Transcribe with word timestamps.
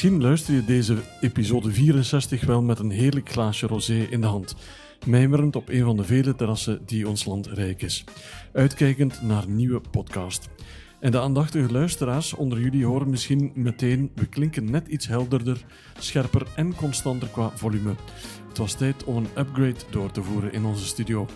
Misschien 0.00 0.22
luister 0.22 0.54
je 0.54 0.64
deze 0.64 0.96
episode 1.20 1.72
64 1.72 2.44
wel 2.44 2.62
met 2.62 2.78
een 2.78 2.90
heerlijk 2.90 3.30
glaasje 3.30 3.66
rosé 3.66 4.06
in 4.10 4.20
de 4.20 4.26
hand, 4.26 4.56
mijmerend 5.06 5.56
op 5.56 5.68
een 5.68 5.84
van 5.84 5.96
de 5.96 6.04
vele 6.04 6.34
terrassen 6.34 6.80
die 6.86 7.08
ons 7.08 7.24
land 7.24 7.46
rijk 7.46 7.82
is, 7.82 8.04
uitkijkend 8.52 9.22
naar 9.22 9.42
een 9.42 9.56
nieuwe 9.56 9.80
podcast. 9.90 10.48
En 11.00 11.10
de 11.10 11.20
aandachtige 11.20 11.72
luisteraars 11.72 12.34
onder 12.34 12.60
jullie 12.60 12.84
horen 12.84 13.10
misschien 13.10 13.52
meteen, 13.54 14.10
we 14.14 14.26
klinken 14.26 14.70
net 14.70 14.88
iets 14.88 15.06
helderder, 15.06 15.64
scherper 15.98 16.46
en 16.56 16.74
constanter 16.74 17.28
qua 17.28 17.50
volume. 17.54 17.94
Het 18.48 18.58
was 18.58 18.74
tijd 18.74 19.04
om 19.04 19.16
een 19.16 19.28
upgrade 19.38 19.80
door 19.90 20.10
te 20.10 20.22
voeren 20.22 20.52
in 20.52 20.64
onze 20.64 20.86
studio. 20.86 21.26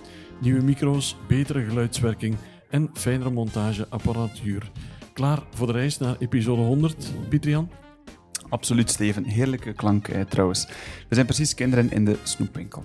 Nieuwe 0.41 0.63
micro's, 0.63 1.17
betere 1.29 1.65
geluidswerking 1.65 2.37
en 2.71 2.91
fijnere 2.93 3.31
montageapparatuur. 3.31 4.71
Klaar 5.13 5.43
voor 5.51 5.67
de 5.67 5.73
reis 5.73 5.99
naar 5.99 6.17
episode 6.19 6.63
100, 6.63 7.13
Pietrian? 7.29 7.84
Absoluut, 8.49 8.91
Steven. 8.91 9.25
Heerlijke 9.25 9.73
klank 9.73 10.09
eh, 10.09 10.21
trouwens. 10.21 10.67
We 11.09 11.15
zijn 11.15 11.27
precies 11.27 11.55
kinderen 11.55 11.91
in 11.91 12.05
de 12.05 12.19
snoepwinkel. 12.23 12.85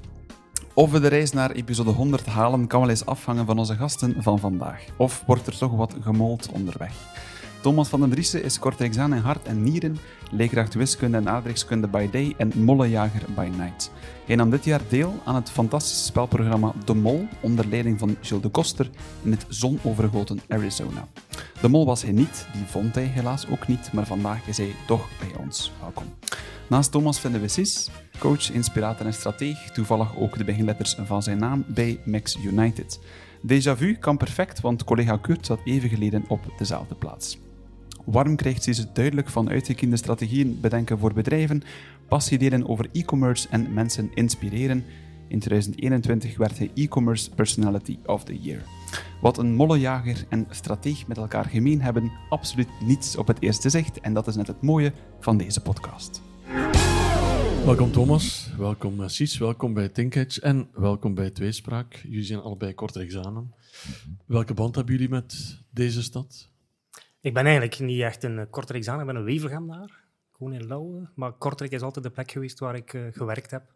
Of 0.73 0.91
we 0.91 0.99
de 0.99 1.07
reis 1.07 1.31
naar 1.31 1.51
episode 1.51 1.91
100 1.91 2.25
halen, 2.25 2.67
kan 2.67 2.79
wel 2.79 2.89
eens 2.89 3.05
afhangen 3.05 3.45
van 3.45 3.57
onze 3.57 3.75
gasten 3.75 4.15
van 4.23 4.39
vandaag. 4.39 4.83
Of 4.97 5.23
wordt 5.25 5.47
er 5.47 5.57
toch 5.57 5.75
wat 5.75 5.95
gemold 6.01 6.49
onderweg. 6.51 6.93
Thomas 7.61 7.87
van 7.87 7.99
den 7.99 8.09
Driessen 8.09 8.43
is 8.43 8.59
kortrijksaan 8.59 9.13
in 9.13 9.21
hart 9.21 9.45
en 9.45 9.63
nieren, 9.63 9.97
leerkracht 10.31 10.73
wiskunde 10.73 11.17
en 11.17 11.29
aardrijkskunde 11.29 11.87
by 11.87 12.09
day 12.09 12.33
en 12.37 12.51
mollenjager 12.55 13.21
by 13.35 13.49
night. 13.57 13.91
Hij 14.25 14.35
nam 14.35 14.49
dit 14.49 14.65
jaar 14.65 14.81
deel 14.89 15.15
aan 15.25 15.35
het 15.35 15.49
fantastische 15.49 16.03
spelprogramma 16.03 16.73
De 16.85 16.93
Mol, 16.93 17.27
onder 17.41 17.67
leiding 17.67 17.99
van 17.99 18.15
Gilles 18.21 18.43
de 18.43 18.49
Koster 18.49 18.89
in 19.23 19.31
het 19.31 19.45
zonovergoten 19.47 20.39
Arizona. 20.47 21.07
De 21.61 21.67
Mol 21.67 21.85
was 21.85 22.01
hij 22.01 22.11
niet, 22.11 22.47
die 22.53 22.65
vond 22.65 22.95
hij 22.95 23.03
helaas 23.03 23.47
ook 23.47 23.67
niet, 23.67 23.93
maar 23.93 24.05
vandaag 24.05 24.47
is 24.47 24.57
hij 24.57 24.75
toch 24.87 25.09
bij 25.19 25.43
ons. 25.43 25.71
Welkom. 25.79 26.05
Naast 26.67 26.91
Thomas 26.91 27.19
vinden 27.19 27.41
we 27.41 27.47
Sis, 27.47 27.89
coach, 28.17 28.51
inspirator 28.51 29.05
en 29.05 29.13
strateeg, 29.13 29.71
toevallig 29.71 30.17
ook 30.17 30.37
de 30.37 30.43
beginletters 30.43 30.97
van 31.05 31.23
zijn 31.23 31.37
naam 31.37 31.63
bij 31.67 31.99
Max 32.05 32.37
United. 32.43 32.99
Déjà 33.47 33.77
vu 33.77 33.93
kan 33.93 34.17
perfect, 34.17 34.61
want 34.61 34.83
collega 34.83 35.17
Kurt 35.17 35.45
zat 35.45 35.59
even 35.63 35.89
geleden 35.89 36.25
op 36.27 36.53
dezelfde 36.57 36.95
plaats. 36.95 37.39
Warm 38.05 38.35
krijgt 38.35 38.63
ze 38.63 38.71
het 38.71 38.95
duidelijk 38.95 39.29
van 39.29 39.49
uitgekiende 39.49 39.97
strategieën 39.97 40.59
bedenken 40.61 40.99
voor 40.99 41.13
bedrijven, 41.13 41.61
passie 42.07 42.37
delen 42.37 42.67
over 42.67 42.89
e-commerce 42.91 43.47
en 43.49 43.73
mensen 43.73 44.11
inspireren. 44.13 44.83
In 45.27 45.39
2021 45.39 46.37
werd 46.37 46.57
hij 46.57 46.71
e-commerce 46.75 47.29
Personality 47.29 47.97
of 48.05 48.23
the 48.23 48.39
Year. 48.39 48.61
Wat 49.21 49.37
een 49.37 49.53
mollenjager 49.53 50.25
en 50.29 50.47
strateeg 50.49 51.07
met 51.07 51.17
elkaar 51.17 51.45
gemeen 51.45 51.81
hebben, 51.81 52.11
absoluut 52.29 52.69
niets 52.85 53.15
op 53.15 53.27
het 53.27 53.41
eerste 53.41 53.69
zicht. 53.69 53.99
En 53.99 54.13
dat 54.13 54.27
is 54.27 54.35
net 54.35 54.47
het 54.47 54.61
mooie 54.61 54.93
van 55.19 55.37
deze 55.37 55.61
podcast. 55.61 56.21
Welkom 57.65 57.91
Thomas, 57.91 58.53
welkom 58.57 59.09
Cies, 59.09 59.37
welkom 59.37 59.73
bij 59.73 59.89
Thinkhatch 59.89 60.39
en 60.39 60.67
welkom 60.73 61.13
bij 61.13 61.29
Tweespraak. 61.29 62.01
Jullie 62.03 62.23
zijn 62.23 62.39
allebei 62.39 62.73
Kortrijksanen. 62.73 63.53
Welke 64.25 64.53
band 64.53 64.75
hebben 64.75 64.93
jullie 64.93 65.09
met 65.09 65.59
deze 65.69 66.03
stad? 66.03 66.49
Ik 67.21 67.33
ben 67.33 67.43
eigenlijk 67.43 67.79
niet 67.79 68.01
echt 68.01 68.23
een 68.23 68.49
Kortrijksaan, 68.49 68.99
ik 68.99 69.05
ben 69.05 69.15
een 69.15 69.23
Wevelgemnaar. 69.23 70.07
Gewoon 70.31 70.53
in 70.53 70.67
Lauwe. 70.67 71.09
Maar 71.15 71.33
Kortrijk 71.33 71.71
is 71.71 71.81
altijd 71.81 72.05
de 72.05 72.11
plek 72.11 72.31
geweest 72.31 72.59
waar 72.59 72.75
ik 72.75 72.93
uh, 72.93 73.07
gewerkt 73.11 73.51
heb. 73.51 73.73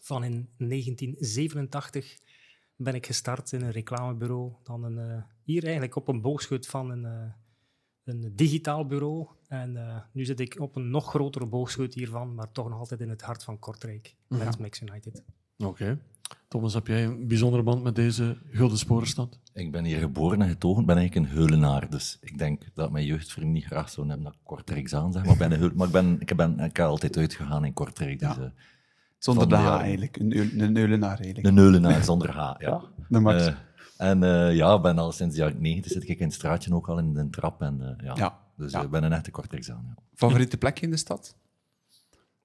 Van 0.00 0.24
in 0.24 0.48
1987 0.56 2.18
ben 2.76 2.94
ik 2.94 3.06
gestart 3.06 3.52
in 3.52 3.62
een 3.62 3.70
reclamebureau. 3.70 4.52
Dan 4.62 4.84
een, 4.84 4.98
uh, 4.98 5.22
hier 5.42 5.62
eigenlijk 5.62 5.96
op 5.96 6.08
een 6.08 6.20
boogschut 6.20 6.66
van 6.66 6.90
een, 6.90 7.04
uh, 7.04 7.32
een 8.04 8.36
digitaal 8.36 8.86
bureau. 8.86 9.28
En 9.46 10.08
nu 10.12 10.24
zit 10.24 10.40
ik 10.40 10.60
op 10.60 10.76
een 10.76 10.90
nog 10.90 11.08
grotere 11.08 11.46
boogschut 11.46 11.94
hiervan, 11.94 12.34
maar 12.34 12.52
toch 12.52 12.68
nog 12.68 12.78
altijd 12.78 13.00
in 13.00 13.08
het 13.08 13.22
hart 13.22 13.44
van 13.44 13.58
Kortrijk. 13.58 14.16
Met. 14.28 14.58
Max 14.58 14.80
United. 14.80 15.22
Oké. 15.66 15.82
Okay. 15.82 15.98
Thomas, 16.48 16.74
heb 16.74 16.86
jij 16.86 17.04
een 17.04 17.26
bijzondere 17.28 17.62
band 17.62 17.82
met 17.82 17.94
deze 17.94 18.36
Gulden 18.50 18.78
Sporenstad? 18.78 19.38
Ik 19.52 19.72
ben 19.72 19.84
hier 19.84 19.98
geboren 19.98 20.42
en 20.42 20.48
getogen, 20.48 20.86
ben 20.86 20.96
eigenlijk 20.96 21.26
een 21.26 21.36
heulenaar. 21.36 21.90
Dus 21.90 22.18
ik 22.20 22.38
denk 22.38 22.62
dat 22.74 22.90
mijn 22.90 23.04
jeugdvriend 23.04 23.52
niet 23.52 23.64
graag 23.64 23.90
zou 23.90 24.06
hebben 24.06 24.24
dat 24.24 24.34
ik 24.34 24.40
Kortrijks 24.42 24.94
aan 24.94 25.12
zeg. 25.12 25.24
Maar, 25.24 25.32
ik 25.32 25.38
ben, 25.38 25.62
een 25.62 25.72
maar 25.74 25.86
ik, 25.86 25.92
ben, 25.92 26.20
ik, 26.20 26.36
ben, 26.36 26.60
ik 26.60 26.76
heb 26.76 26.86
altijd 26.86 27.16
uitgegaan 27.16 27.64
in 27.64 27.72
Kortrijk. 27.72 28.18
Dus, 28.18 28.36
ja. 28.36 28.52
Zonder 29.18 29.48
de 29.48 29.54
H 29.54 29.80
eigenlijk, 29.80 30.16
een, 30.16 30.60
een 30.60 30.76
heulenaar 30.76 31.18
eigenlijk. 31.18 31.46
Een 31.46 31.56
heulenaar 31.56 32.04
zonder 32.04 32.30
H, 32.30 32.36
ja. 32.36 32.56
ja 32.58 32.82
de 33.08 33.20
max. 33.20 33.46
Uh, 33.46 33.54
en 33.96 34.22
uh, 34.22 34.54
ja, 34.54 34.80
ben 34.80 34.98
al 34.98 35.12
sinds 35.12 35.34
de 35.34 35.40
jaren 35.40 35.60
90 35.60 35.92
zit 35.92 36.08
ik 36.08 36.18
in 36.18 36.26
het 36.26 36.34
straatje 36.34 36.74
ook 36.74 36.88
al 36.88 36.98
in 36.98 37.14
de 37.14 37.30
trap. 37.30 37.62
En, 37.62 37.78
uh, 37.80 38.06
ja. 38.06 38.14
ja. 38.16 38.38
Dus 38.56 38.72
ik 38.72 38.90
ben 38.90 39.04
een 39.04 39.12
echte 39.12 39.30
Kortrijksaan. 39.30 39.84
Ja. 39.86 40.02
Favoriete 40.14 40.56
plekje 40.56 40.84
in 40.84 40.90
de 40.90 40.96
stad? 40.96 41.36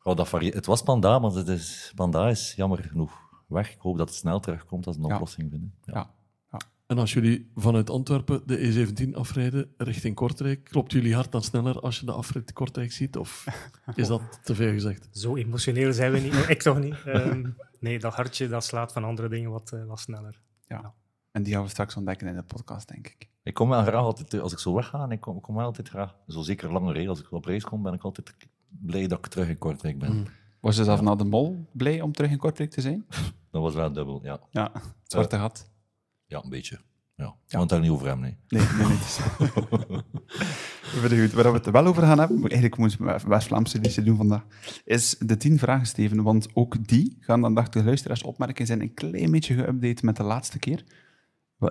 Oh, 0.07 0.15
dat 0.15 0.31
het 0.31 0.65
was 0.65 0.83
Panda, 0.83 1.19
maar 1.19 1.31
het 1.31 1.47
is, 1.47 1.91
Panda 1.95 2.29
is 2.29 2.53
jammer 2.55 2.83
genoeg 2.83 3.11
weg. 3.47 3.73
Ik 3.73 3.79
hoop 3.79 3.97
dat 3.97 4.09
het 4.09 4.17
snel 4.17 4.39
terugkomt 4.39 4.87
als 4.87 4.95
een 4.95 5.03
oplossing 5.03 5.49
vinden. 5.49 5.73
Ja. 5.83 5.93
ja. 5.93 6.11
Ja. 6.51 6.57
En 6.85 6.97
als 6.97 7.13
jullie 7.13 7.51
vanuit 7.55 7.89
Antwerpen 7.89 8.41
de 8.45 8.57
E17 8.57 9.13
afrijden 9.13 9.73
richting 9.77 10.15
Kortrijk, 10.15 10.63
klopt 10.63 10.91
jullie 10.91 11.15
hart 11.15 11.31
dan 11.31 11.41
sneller 11.41 11.79
als 11.79 11.99
je 11.99 12.05
de 12.05 12.11
afrit 12.11 12.53
Kortrijk 12.53 12.91
ziet? 12.91 13.17
Of 13.17 13.45
is 13.95 14.07
dat 14.07 14.39
te 14.43 14.55
veel 14.55 14.71
gezegd? 14.71 15.07
Zo 15.11 15.35
emotioneel 15.35 15.93
zijn 15.93 16.11
we 16.11 16.19
niet. 16.19 16.49
ik 16.49 16.61
toch 16.61 16.79
niet. 16.79 16.95
Um, 17.05 17.55
nee, 17.79 17.99
dat 17.99 18.13
hartje 18.13 18.47
dat 18.47 18.63
slaat 18.63 18.93
van 18.93 19.03
andere 19.03 19.29
dingen 19.29 19.51
wat, 19.51 19.71
uh, 19.73 19.85
wat 19.85 19.99
sneller. 19.99 20.41
Ja. 20.67 20.93
En 21.31 21.43
die 21.43 21.53
gaan 21.53 21.63
we 21.63 21.69
straks 21.69 21.95
ontdekken 21.95 22.27
in 22.27 22.35
de 22.35 22.43
podcast, 22.43 22.87
denk 22.87 23.07
ik. 23.07 23.29
Ik 23.43 23.53
kom 23.53 23.69
wel 23.69 23.81
graag 23.81 24.01
altijd, 24.01 24.41
als 24.41 24.51
ik 24.51 24.59
zo 24.59 24.73
wegga, 24.73 25.09
ik 25.09 25.21
kom, 25.21 25.35
ik 25.35 25.41
kom 25.41 25.55
wel 25.55 25.65
altijd 25.65 25.89
graag, 25.89 26.15
zo 26.27 26.41
zeker 26.41 26.71
langer 26.71 26.93
reis, 26.93 27.07
als 27.07 27.19
ik 27.19 27.31
op 27.31 27.45
reis 27.45 27.63
kom, 27.63 27.83
ben 27.83 27.93
ik 27.93 28.03
altijd 28.03 28.35
blij 28.69 29.07
dat 29.07 29.17
ik 29.17 29.27
terug 29.27 29.47
in 29.47 29.57
Kortrijk 29.57 29.99
ben. 29.99 30.13
Mm. 30.13 30.25
Was 30.59 30.75
je 30.75 30.83
zelf 30.83 30.99
ja. 30.99 31.05
na 31.05 31.15
de 31.15 31.23
mol 31.23 31.67
blij 31.71 32.01
om 32.01 32.11
terug 32.11 32.31
in 32.31 32.37
Kortrijk 32.37 32.71
te 32.71 32.81
zijn? 32.81 33.05
Dat 33.51 33.61
was 33.61 33.73
wel 33.73 33.93
dubbel, 33.93 34.19
ja. 34.23 34.39
Ja, 34.51 34.71
zwarte 35.03 35.35
uh, 35.35 35.41
gat. 35.41 35.69
Ja, 36.25 36.43
een 36.43 36.49
beetje. 36.49 36.79
Ja. 37.15 37.35
ja. 37.45 37.57
Want 37.57 37.69
daar 37.69 37.79
niet 37.79 37.89
over 37.89 38.07
hem, 38.07 38.19
nee. 38.19 38.37
Nee, 38.47 38.61
nee, 38.61 38.97
goed. 41.21 41.31
Waar 41.31 41.51
we 41.51 41.57
het 41.57 41.71
wel 41.71 41.85
over 41.85 42.03
gaan 42.03 42.19
hebben, 42.19 42.39
eigenlijk 42.41 42.77
moeten 42.77 43.05
we 43.05 43.19
West-Vlaamse 43.27 43.77
editie 43.77 44.03
doen 44.03 44.17
vandaag, 44.17 44.45
is 44.85 45.15
de 45.19 45.37
tien 45.37 45.59
vragen, 45.59 45.85
Steven. 45.85 46.23
Want 46.23 46.47
ook 46.53 46.87
die 46.87 47.17
gaan 47.19 47.41
dan, 47.41 47.53
dacht 47.53 47.73
de 47.73 47.83
luisteraars 47.83 48.23
opmerken, 48.23 48.65
zijn 48.65 48.81
een 48.81 48.93
klein 48.93 49.31
beetje 49.31 49.55
geüpdate 49.55 50.01
met 50.01 50.15
de 50.15 50.23
laatste 50.23 50.59
keer. 50.59 50.83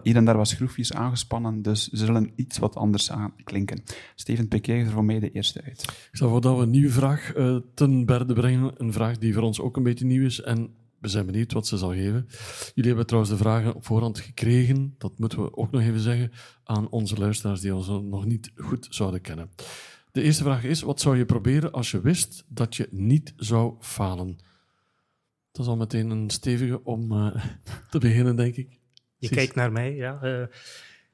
Hier 0.03 0.17
en 0.17 0.25
daar 0.25 0.37
was 0.37 0.51
schroefjes 0.51 0.93
aangespannen, 0.93 1.63
dus 1.63 1.89
ze 1.89 1.97
zullen 1.97 2.33
iets 2.37 2.59
wat 2.59 2.77
anders 2.77 3.11
aan 3.11 3.35
klinken. 3.45 3.83
Steven, 4.15 4.49
pik 4.49 4.67
jij 4.67 4.81
er 4.81 4.91
voor 4.91 5.05
mij 5.05 5.21
de 5.21 5.31
eerste 5.31 5.63
uit? 5.63 5.83
Ik 5.83 6.09
stel 6.13 6.29
voor 6.29 6.41
dat 6.41 6.57
we 6.57 6.63
een 6.63 6.71
nieuwe 6.71 6.91
vraag 6.91 7.37
uh, 7.37 7.57
ten 7.75 8.05
berde 8.05 8.35
brengen. 8.35 8.73
Een 8.77 8.93
vraag 8.93 9.19
die 9.19 9.35
voor 9.35 9.43
ons 9.43 9.61
ook 9.61 9.77
een 9.77 9.83
beetje 9.83 10.05
nieuw 10.05 10.25
is 10.25 10.41
en 10.41 10.75
we 10.99 11.09
zijn 11.09 11.27
benieuwd 11.27 11.53
wat 11.53 11.67
ze 11.67 11.77
zal 11.77 11.93
geven. 11.93 12.27
Jullie 12.75 12.89
hebben 12.91 13.07
trouwens 13.07 13.33
de 13.33 13.39
vragen 13.39 13.75
op 13.75 13.85
voorhand 13.85 14.19
gekregen, 14.19 14.95
dat 14.99 15.19
moeten 15.19 15.43
we 15.43 15.57
ook 15.57 15.71
nog 15.71 15.81
even 15.81 16.01
zeggen, 16.01 16.33
aan 16.65 16.91
onze 16.91 17.17
luisteraars 17.17 17.61
die 17.61 17.75
ons 17.75 17.89
nog 17.89 18.25
niet 18.25 18.53
goed 18.55 18.87
zouden 18.91 19.21
kennen. 19.21 19.51
De 20.13 20.23
eerste 20.23 20.43
vraag 20.43 20.65
is, 20.65 20.83
wat 20.83 21.01
zou 21.01 21.17
je 21.17 21.25
proberen 21.25 21.73
als 21.73 21.91
je 21.91 22.01
wist 22.01 22.45
dat 22.49 22.77
je 22.77 22.89
niet 22.91 23.33
zou 23.37 23.75
falen? 23.81 24.39
Dat 25.53 25.65
is 25.65 25.71
al 25.71 25.77
meteen 25.77 26.11
een 26.11 26.31
stevige 26.31 26.85
om 26.85 27.13
uh, 27.13 27.37
te 27.91 27.99
beginnen, 27.99 28.37
denk 28.37 28.57
ik. 28.57 28.79
Je 29.29 29.35
kijkt 29.35 29.55
naar 29.55 29.73
mij, 29.73 29.95
ja. 29.95 30.21
Uh, 30.23 30.47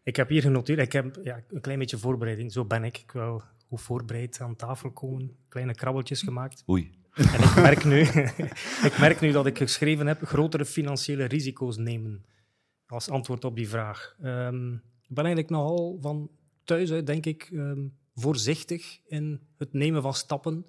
ik 0.03 0.17
heb 0.17 0.29
hier 0.29 0.43
genoteerd, 0.43 0.79
ik 0.79 0.93
heb 0.93 1.19
ja, 1.23 1.43
een 1.49 1.61
klein 1.61 1.79
beetje 1.79 1.99
voorbereiding. 1.99 2.53
Zo 2.53 2.65
ben 2.65 2.85
ik. 2.85 2.99
Ik 2.99 3.13
wil 3.13 3.43
hoe 3.67 3.79
voorbereid 3.79 4.41
aan 4.41 4.57
tafel 4.57 4.91
komen. 4.91 5.37
Kleine 5.49 5.75
krabbeltjes 5.75 6.23
gemaakt. 6.23 6.63
Oei. 6.69 6.91
En 7.13 7.43
ik 7.43 7.55
merk, 7.55 7.85
nu, 7.85 8.01
ik 8.89 8.97
merk 8.99 9.21
nu 9.21 9.33
dat 9.33 9.47
ik 9.47 9.59
geschreven 9.59 10.07
heb 10.07 10.23
grotere 10.25 10.65
financiële 10.65 11.25
risico's 11.25 11.77
nemen. 11.77 12.25
Als 12.87 13.09
antwoord 13.09 13.45
op 13.45 13.57
die 13.57 13.69
vraag. 13.69 14.17
Um, 14.23 14.75
ik 15.09 15.15
ben 15.15 15.25
eigenlijk 15.25 15.51
nogal 15.51 15.99
van 16.01 16.31
thuis 16.65 16.93
uit, 16.93 17.07
denk 17.07 17.27
ik, 17.27 17.51
um, 17.53 17.97
voorzichtig 18.15 19.01
in 19.07 19.41
het 19.59 19.73
nemen 19.73 20.03
van 20.03 20.15
stappen. 20.15 20.67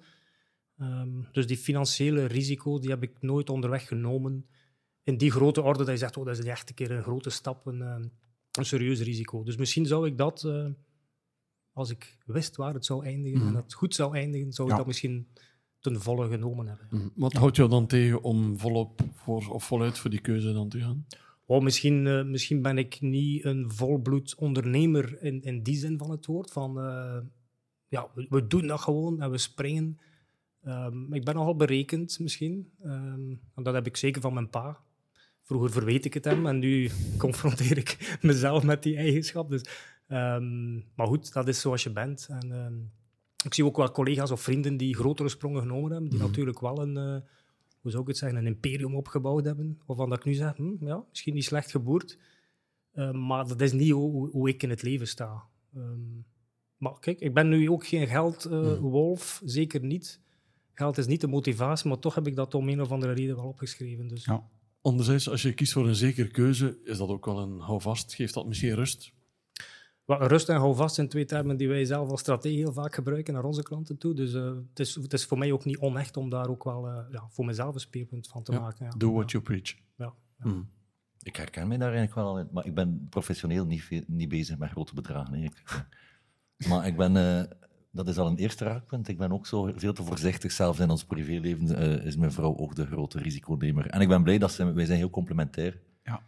Um, 0.80 1.28
dus 1.32 1.46
die 1.46 1.56
financiële 1.56 2.24
risico 2.24 2.78
die 2.78 2.90
heb 2.90 3.02
ik 3.02 3.12
nooit 3.20 3.50
onderweg 3.50 3.88
genomen 3.88 4.46
in 5.04 5.16
die 5.16 5.30
grote 5.30 5.62
orde 5.62 5.84
dat 5.84 5.92
je 5.92 5.96
zegt, 5.96 6.16
oh, 6.16 6.24
dat 6.24 6.38
is 6.38 6.44
echt 6.44 6.68
een 6.68 6.74
keer 6.74 6.90
een 6.90 7.02
grote 7.02 7.30
stap, 7.30 7.66
een, 7.66 7.80
een 8.58 8.64
serieus 8.64 9.00
risico. 9.00 9.42
Dus 9.42 9.56
misschien 9.56 9.86
zou 9.86 10.06
ik 10.06 10.18
dat, 10.18 10.42
uh, 10.46 10.66
als 11.72 11.90
ik 11.90 12.18
wist 12.26 12.56
waar 12.56 12.74
het 12.74 12.84
zou 12.84 13.04
eindigen 13.04 13.40
mm. 13.40 13.46
en 13.46 13.52
dat 13.52 13.62
het 13.62 13.74
goed 13.74 13.94
zou 13.94 14.16
eindigen, 14.16 14.52
zou 14.52 14.68
ja. 14.68 14.72
ik 14.72 14.78
dat 14.78 14.88
misschien 14.88 15.26
ten 15.80 16.00
volle 16.00 16.28
genomen 16.28 16.66
hebben. 16.66 16.86
Mm. 16.90 17.12
Wat 17.14 17.32
houdt 17.32 17.56
jou 17.56 17.68
dan 17.68 17.86
tegen 17.86 18.22
om 18.22 18.58
volop 18.58 19.00
voor, 19.12 19.48
of 19.48 19.64
voluit 19.64 19.98
voor 19.98 20.10
die 20.10 20.20
keuze 20.20 20.52
dan 20.52 20.68
te 20.68 20.80
gaan? 20.80 21.06
Oh, 21.46 21.62
misschien, 21.62 22.06
uh, 22.06 22.24
misschien 22.24 22.62
ben 22.62 22.78
ik 22.78 23.00
niet 23.00 23.44
een 23.44 23.72
volbloed 23.72 24.34
ondernemer 24.34 25.22
in, 25.22 25.42
in 25.42 25.62
die 25.62 25.76
zin 25.76 25.98
van 25.98 26.10
het 26.10 26.26
woord. 26.26 26.50
Van, 26.50 26.78
uh, 26.78 27.18
ja, 27.88 28.08
we, 28.14 28.26
we, 28.28 28.46
doen 28.46 28.66
dat 28.66 28.80
gewoon 28.80 29.20
en 29.20 29.30
we 29.30 29.38
springen. 29.38 29.98
Um, 30.66 31.12
ik 31.12 31.24
ben 31.24 31.34
nogal 31.34 31.56
berekend 31.56 32.18
misschien. 32.18 32.70
Um, 32.84 33.40
dat 33.54 33.74
heb 33.74 33.86
ik 33.86 33.96
zeker 33.96 34.20
van 34.20 34.34
mijn 34.34 34.50
pa. 34.50 34.80
Vroeger 35.44 35.70
verweet 35.70 36.04
ik 36.04 36.14
het 36.14 36.24
hem 36.24 36.46
en 36.46 36.58
nu 36.58 36.90
confronteer 37.18 37.78
ik 37.78 38.18
mezelf 38.22 38.62
met 38.62 38.82
die 38.82 38.96
eigenschap. 38.96 39.50
Dus, 39.50 39.64
um, 40.08 40.84
maar 40.94 41.06
goed, 41.06 41.32
dat 41.32 41.48
is 41.48 41.60
zoals 41.60 41.82
je 41.82 41.92
bent. 41.92 42.26
En, 42.30 42.92
ik 43.44 43.54
zie 43.54 43.64
ook 43.64 43.76
wel 43.76 43.90
collega's 43.90 44.30
of 44.30 44.40
vrienden 44.40 44.76
die 44.76 44.94
grotere 44.94 45.28
sprongen 45.28 45.60
genomen 45.60 45.92
hebben, 45.92 46.10
die 46.10 46.18
natuurlijk 46.18 46.60
wel 46.60 46.78
een, 46.78 46.96
eh, 46.96 47.28
hoe 47.80 47.90
zou 47.90 48.02
ik 48.02 48.08
het 48.08 48.16
zeggen, 48.16 48.38
een 48.38 48.46
imperium 48.46 48.96
opgebouwd 48.96 49.44
hebben. 49.44 49.80
Waarvan 49.86 50.08
dat 50.08 50.18
ik 50.18 50.24
nu 50.24 50.32
zeg, 50.32 50.56
hm, 50.56 50.86
ja, 50.86 51.04
misschien 51.08 51.34
niet 51.34 51.44
slecht 51.44 51.70
geboerd, 51.70 52.18
eh, 52.92 53.10
maar 53.10 53.48
dat 53.48 53.60
is 53.60 53.72
niet 53.72 53.90
hoe, 53.90 54.30
hoe 54.30 54.48
ik 54.48 54.62
in 54.62 54.70
het 54.70 54.82
leven 54.82 55.08
sta. 55.08 55.42
Ehm, 55.74 56.20
maar 56.76 56.98
kijk, 56.98 57.20
ik 57.20 57.34
ben 57.34 57.48
nu 57.48 57.70
ook 57.70 57.86
geen 57.86 58.06
geldwolf, 58.06 59.42
zeker 59.44 59.84
niet. 59.84 60.20
Geld 60.72 60.98
is 60.98 61.06
niet 61.06 61.20
de 61.20 61.26
motivatie, 61.26 61.88
maar 61.88 61.98
toch 61.98 62.14
heb 62.14 62.26
ik 62.26 62.36
dat 62.36 62.54
om 62.54 62.68
een 62.68 62.80
of 62.80 62.90
andere 62.90 63.12
reden 63.12 63.36
wel 63.36 63.44
opgeschreven. 63.44 64.08
Dus. 64.08 64.24
Ja. 64.24 64.48
Anderzijds, 64.84 65.28
als 65.28 65.42
je 65.42 65.52
kiest 65.54 65.72
voor 65.72 65.88
een 65.88 65.94
zekere 65.94 66.28
keuze, 66.28 66.78
is 66.84 66.98
dat 66.98 67.08
ook 67.08 67.24
wel 67.24 67.38
een 67.38 67.60
houvast. 67.60 68.14
Geeft 68.14 68.34
dat 68.34 68.46
misschien 68.46 68.74
rust? 68.74 69.12
Wel, 70.04 70.26
rust 70.26 70.48
en 70.48 70.56
houvast 70.56 70.94
zijn 70.94 71.08
twee 71.08 71.24
termen 71.24 71.56
die 71.56 71.68
wij 71.68 71.84
zelf 71.84 72.10
als 72.10 72.20
strategie 72.20 72.58
heel 72.58 72.72
vaak 72.72 72.94
gebruiken 72.94 73.34
naar 73.34 73.44
onze 73.44 73.62
klanten 73.62 73.98
toe. 73.98 74.14
Dus 74.14 74.34
eh, 74.34 74.44
het, 74.44 74.78
is, 74.80 74.94
het 74.94 75.12
is 75.12 75.24
voor 75.24 75.38
mij 75.38 75.52
ook 75.52 75.64
niet 75.64 75.78
onecht 75.78 76.16
om 76.16 76.30
daar 76.30 76.48
ook 76.48 76.64
wel 76.64 76.88
eh, 76.88 76.98
ja, 77.10 77.26
voor 77.30 77.44
mezelf 77.44 77.74
een 77.74 77.80
speerpunt 77.80 78.28
van 78.28 78.42
te 78.42 78.52
Ja, 78.52 78.60
maken. 78.60 78.84
Ja. 78.84 78.92
Do 78.96 79.12
what 79.12 79.30
you 79.30 79.42
preach. 79.42 79.74
Ja. 79.96 80.14
Hmm. 80.38 80.68
Ik 81.22 81.36
herken 81.36 81.68
mij 81.68 81.76
daar 81.76 81.92
eigenlijk 81.92 82.16
wel 82.16 82.26
al 82.26 82.38
in, 82.38 82.48
maar 82.52 82.66
ik 82.66 82.74
ben 82.74 83.06
professioneel 83.10 83.66
niet, 83.66 84.08
niet 84.08 84.28
bezig 84.28 84.58
met 84.58 84.70
grote 84.70 84.94
bedragen. 84.94 85.34
hè. 85.34 85.44
Ik, 85.44 85.86
maar 86.68 86.86
ik 86.86 86.96
ben, 86.96 87.16
eh, 87.16 87.50
dat 87.94 88.08
is 88.08 88.18
al 88.18 88.26
een 88.26 88.36
eerste 88.36 88.64
raakpunt, 88.64 89.08
ik 89.08 89.18
ben 89.18 89.32
ook 89.32 89.46
zo 89.46 89.70
veel 89.76 89.92
te 89.92 90.02
voorzichtig. 90.02 90.52
Zelfs 90.52 90.78
in 90.78 90.90
ons 90.90 91.04
privéleven 91.04 91.76
eh, 91.76 92.06
is 92.06 92.16
mijn 92.16 92.32
vrouw 92.32 92.56
ook 92.56 92.74
de 92.74 92.86
grote 92.86 93.18
risiconemer. 93.18 93.86
En 93.86 94.00
ik 94.00 94.08
ben 94.08 94.22
blij 94.22 94.38
dat 94.38 94.52
ze, 94.52 94.72
wij 94.72 94.84
zijn 94.84 94.98
heel 94.98 95.10
complementair. 95.10 95.80
Ja. 96.02 96.22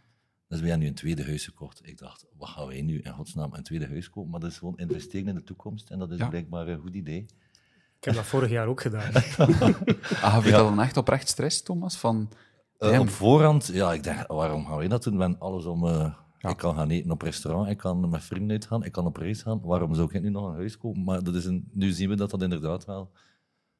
Dus 0.47 0.59
wij 0.59 0.69
hebben 0.69 0.79
nu 0.79 0.87
een 0.87 0.97
tweede 0.99 1.23
huis 1.25 1.45
gekocht. 1.45 1.81
Ik 1.87 1.97
dacht, 1.97 2.25
wat 2.37 2.49
gaan 2.49 2.67
wij 2.67 2.81
nu 2.81 2.99
in 2.99 3.11
godsnaam 3.11 3.53
een 3.53 3.63
tweede 3.63 3.87
huis 3.87 4.09
kopen? 4.09 4.31
Maar 4.31 4.39
dat 4.39 4.51
is 4.51 4.57
gewoon 4.57 4.77
investeren 4.77 5.27
in 5.27 5.35
de 5.35 5.43
toekomst 5.43 5.89
en 5.89 5.99
dat 5.99 6.11
is 6.11 6.17
Ja. 6.17 6.27
blijkbaar 6.27 6.67
een 6.67 6.79
goed 6.79 6.93
idee. 6.95 7.25
Ik 7.97 8.03
heb 8.03 8.13
dat 8.15 8.25
vorig 8.25 8.49
jaar 8.49 8.67
ook 8.67 8.81
gedaan. 8.81 9.11
Ah, 10.21 10.33
heb 10.33 10.43
je 10.43 10.51
dat 10.51 10.67
dan 10.67 10.81
echt 10.81 10.97
oprecht 10.97 11.27
stress, 11.29 11.61
Thomas? 11.61 11.97
Van, 11.97 12.29
Eh, 12.77 12.89
Damn. 12.89 13.01
op 13.01 13.09
voorhand, 13.09 13.67
ja, 13.73 13.93
ik 13.93 14.03
dacht, 14.03 14.27
waarom 14.27 14.65
gaan 14.65 14.77
wij 14.77 14.87
dat 14.87 15.03
doen? 15.03 15.15
We 15.15 15.21
hebben 15.21 15.39
alles 15.39 15.65
om... 15.65 15.87
eh, 15.87 16.13
Ja. 16.47 16.53
Ik 16.53 16.59
kan 16.59 16.75
gaan 16.75 16.89
eten 16.89 17.11
op 17.11 17.21
restaurant, 17.21 17.69
ik 17.69 17.77
kan 17.77 18.09
met 18.09 18.23
vrienden 18.23 18.51
uitgaan, 18.51 18.83
ik 18.83 18.91
kan 18.91 19.05
op 19.05 19.17
reis 19.17 19.41
gaan. 19.41 19.61
Waarom 19.61 19.93
zou 19.95 20.09
ik 20.13 20.21
nu 20.21 20.29
nog 20.29 20.47
een 20.47 20.55
huis 20.55 20.77
kopen? 20.77 21.03
Maar 21.03 21.23
dat 21.23 21.35
is 21.35 21.45
een, 21.45 21.67
nu 21.71 21.91
zien 21.91 22.09
we 22.09 22.15
dat 22.15 22.29
dat 22.29 22.41
inderdaad 22.41 22.85
wel 22.85 23.11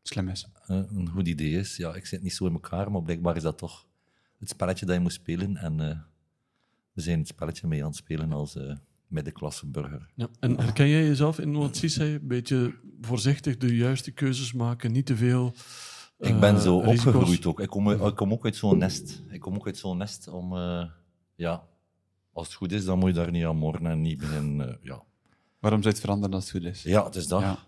slim 0.07 0.29
is. 0.29 0.47
een 0.67 1.09
goed 1.09 1.27
idee 1.27 1.51
is. 1.51 1.77
Ja, 1.77 1.93
ik 1.93 2.05
zit 2.05 2.21
niet 2.21 2.33
zo 2.33 2.45
in 2.45 2.53
elkaar, 2.53 2.91
maar 2.91 3.01
blijkbaar 3.01 3.35
is 3.35 3.43
dat 3.43 3.57
toch 3.57 3.87
het 4.39 4.49
spelletje 4.49 4.85
dat 4.85 4.95
je 4.95 5.01
moet 5.01 5.13
spelen. 5.13 5.57
En 5.57 5.79
eh, 5.79 5.97
we 6.91 7.01
zijn 7.01 7.19
het 7.19 7.27
spelletje 7.27 7.67
mee 7.67 7.81
aan 7.81 7.87
het 7.87 7.97
spelen 7.97 8.31
als 8.31 8.55
eh 8.55 8.75
middenklasse 9.07 9.67
burger. 9.67 10.09
Ja. 10.15 10.27
En 10.39 10.59
herken 10.59 10.87
jij 10.87 11.05
jezelf 11.05 11.39
in 11.39 11.53
wat 11.53 11.77
zei? 11.77 12.13
Een 12.13 12.27
beetje 12.27 12.73
voorzichtig 13.01 13.57
de 13.57 13.75
juiste 13.75 14.11
keuzes 14.11 14.53
maken, 14.53 14.91
niet 14.91 15.05
te 15.05 15.15
veel. 15.15 15.53
Ik 16.17 16.39
ben 16.39 16.55
eh, 16.55 16.61
zo 16.61 16.77
opgegroeid 16.77 17.45
ook. 17.45 17.59
Ik 17.59 17.69
kom, 17.69 17.91
ik 17.91 18.15
kom 18.15 18.31
ook 18.31 18.45
uit 18.45 18.55
zo'n 18.55 18.77
nest. 18.77 19.23
Ik 19.29 19.39
kom 19.39 19.55
ook 19.55 19.65
uit 19.65 19.77
zo'n 19.77 19.97
nest 19.97 20.27
om... 20.27 20.53
ja, 21.35 21.67
als 22.37 22.47
het 22.47 22.55
goed 22.55 22.71
is, 22.71 22.85
dan 22.85 22.99
moet 22.99 23.09
je 23.09 23.15
daar 23.15 23.31
niet 23.31 23.45
aan 23.45 23.57
morgen 23.57 23.85
en 23.85 24.01
niet 24.01 24.17
beginnen... 24.17 24.69
eh, 24.69 24.75
ja. 24.81 25.03
Waarom 25.59 25.81
zou 25.81 25.93
je 25.93 25.99
het 25.99 25.99
veranderen 25.99 26.35
als 26.35 26.43
het 26.43 26.63
goed 26.63 26.71
is? 26.71 26.83
ja, 26.83 27.05
het 27.05 27.15
is 27.15 27.27
dat. 27.27 27.41
Ja. 27.41 27.59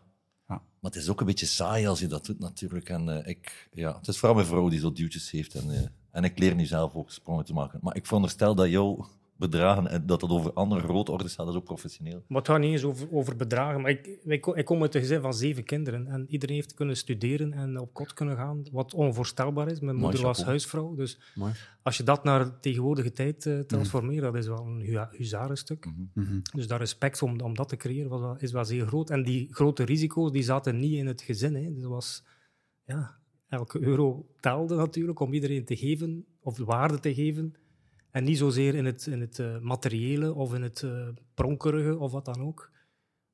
Maar 0.79 0.91
het 0.91 1.01
is 1.01 1.09
ook 1.09 1.19
een 1.19 1.25
beetje 1.25 1.45
saai 1.45 1.87
als 1.87 1.99
je 1.99 2.07
dat 2.07 2.25
doet, 2.25 2.39
natuurlijk. 2.39 2.89
En, 2.89 3.09
eh, 3.09 3.29
ik, 3.29 3.69
ja, 3.73 3.97
het 3.97 4.07
is 4.07 4.17
vooral 4.17 4.35
mijn 4.35 4.47
vrouw 4.47 4.69
die 4.69 4.79
zo 4.79 4.91
duwtjes 4.91 5.31
heeft. 5.31 5.53
En, 5.53 5.71
eh, 5.71 5.87
en 6.11 6.23
ik 6.23 6.39
leer 6.39 6.55
nu 6.55 6.65
zelf 6.65 6.95
ook 6.95 7.11
sprongen 7.11 7.45
te 7.45 7.53
maken. 7.53 7.79
Maar 7.81 7.95
ik 7.95 8.05
veronderstel 8.05 8.55
dat 8.55 8.69
jouw 8.69 9.07
bedragen, 9.39 9.87
eh, 9.87 9.99
dat 10.05 10.19
dat 10.19 10.29
over 10.29 10.53
andere 10.53 10.81
grootorders 10.81 11.35
gaat, 11.35 11.45
dat 11.45 11.53
is 11.55 11.59
ook 11.61 11.65
professioneel. 11.67 12.23
Maar 12.27 12.37
het 12.37 12.47
gaat 12.47 12.59
niet 12.59 12.71
eens 12.71 12.83
over, 12.83 13.07
over 13.11 13.35
bedragen. 13.35 13.81
Maar 13.81 13.91
ik, 13.91 14.07
ik 14.53 14.65
kom 14.65 14.81
uit 14.81 14.95
een 14.95 15.01
gezin 15.01 15.21
van 15.21 15.33
zeven 15.33 15.63
kinderen. 15.63 16.07
En 16.07 16.25
iedereen 16.29 16.55
heeft 16.55 16.73
kunnen 16.73 16.97
studeren 16.97 17.53
en 17.53 17.79
op 17.79 17.93
kot 17.93 18.13
kunnen 18.13 18.35
gaan. 18.35 18.63
Wat 18.71 18.93
onvoorstelbaar 18.93 19.71
is. 19.71 19.79
Mijn 19.79 19.95
Mooi, 19.95 20.01
moeder 20.01 20.21
was 20.21 20.37
chapeau. 20.37 20.49
huisvrouw. 20.49 20.95
Dus 20.95 21.19
Mooi. 21.35 21.53
als 21.81 21.97
je 21.97 22.03
dat 22.03 22.23
naar 22.23 22.43
de 22.45 22.59
tegenwoordige 22.59 23.11
tijd 23.11 23.45
eh, 23.45 23.59
transformeert, 23.59 24.23
dat 24.23 24.35
is 24.35 24.47
wel 24.47 24.65
een 24.65 24.81
hu- 24.81 25.17
huzarenstuk. 25.17 25.87
Mhm. 26.13 26.39
Dus 26.55 26.67
dat 26.67 26.79
respect 26.79 27.21
om, 27.21 27.41
om 27.41 27.53
dat 27.55 27.69
te 27.69 27.75
creëren 27.77 28.09
was 28.09 28.41
is 28.41 28.51
wel 28.51 28.65
zeer 28.65 28.87
groot. 28.87 29.09
En 29.09 29.23
die 29.23 29.47
grote 29.53 29.83
risico's 29.83 30.31
die 30.31 30.43
zaten 30.43 30.79
niet 30.79 30.93
in 30.93 31.07
het 31.07 31.21
gezin. 31.21 31.55
Hè. 31.55 31.73
Dus 31.73 31.83
was, 31.83 32.23
ja, 32.85 33.17
elke 33.47 33.81
euro 33.81 34.25
telde 34.39 34.75
natuurlijk 34.75 35.19
om 35.19 35.33
iedereen 35.33 35.65
te 35.65 35.75
geven, 35.75 36.25
of 36.39 36.57
waarde 36.57 36.99
te 36.99 37.13
geven. 37.13 37.53
En 38.11 38.23
niet 38.23 38.37
zozeer 38.37 38.75
in 38.75 38.85
het, 38.85 39.07
in 39.07 39.21
het 39.21 39.39
eh, 39.39 39.59
materiële 39.59 40.33
of 40.33 40.53
in 40.53 40.61
het 40.61 40.83
eh, 40.83 41.07
pronkerige 41.33 41.97
of 41.97 42.11
wat 42.11 42.25
dan 42.25 42.41
ook. 42.41 42.71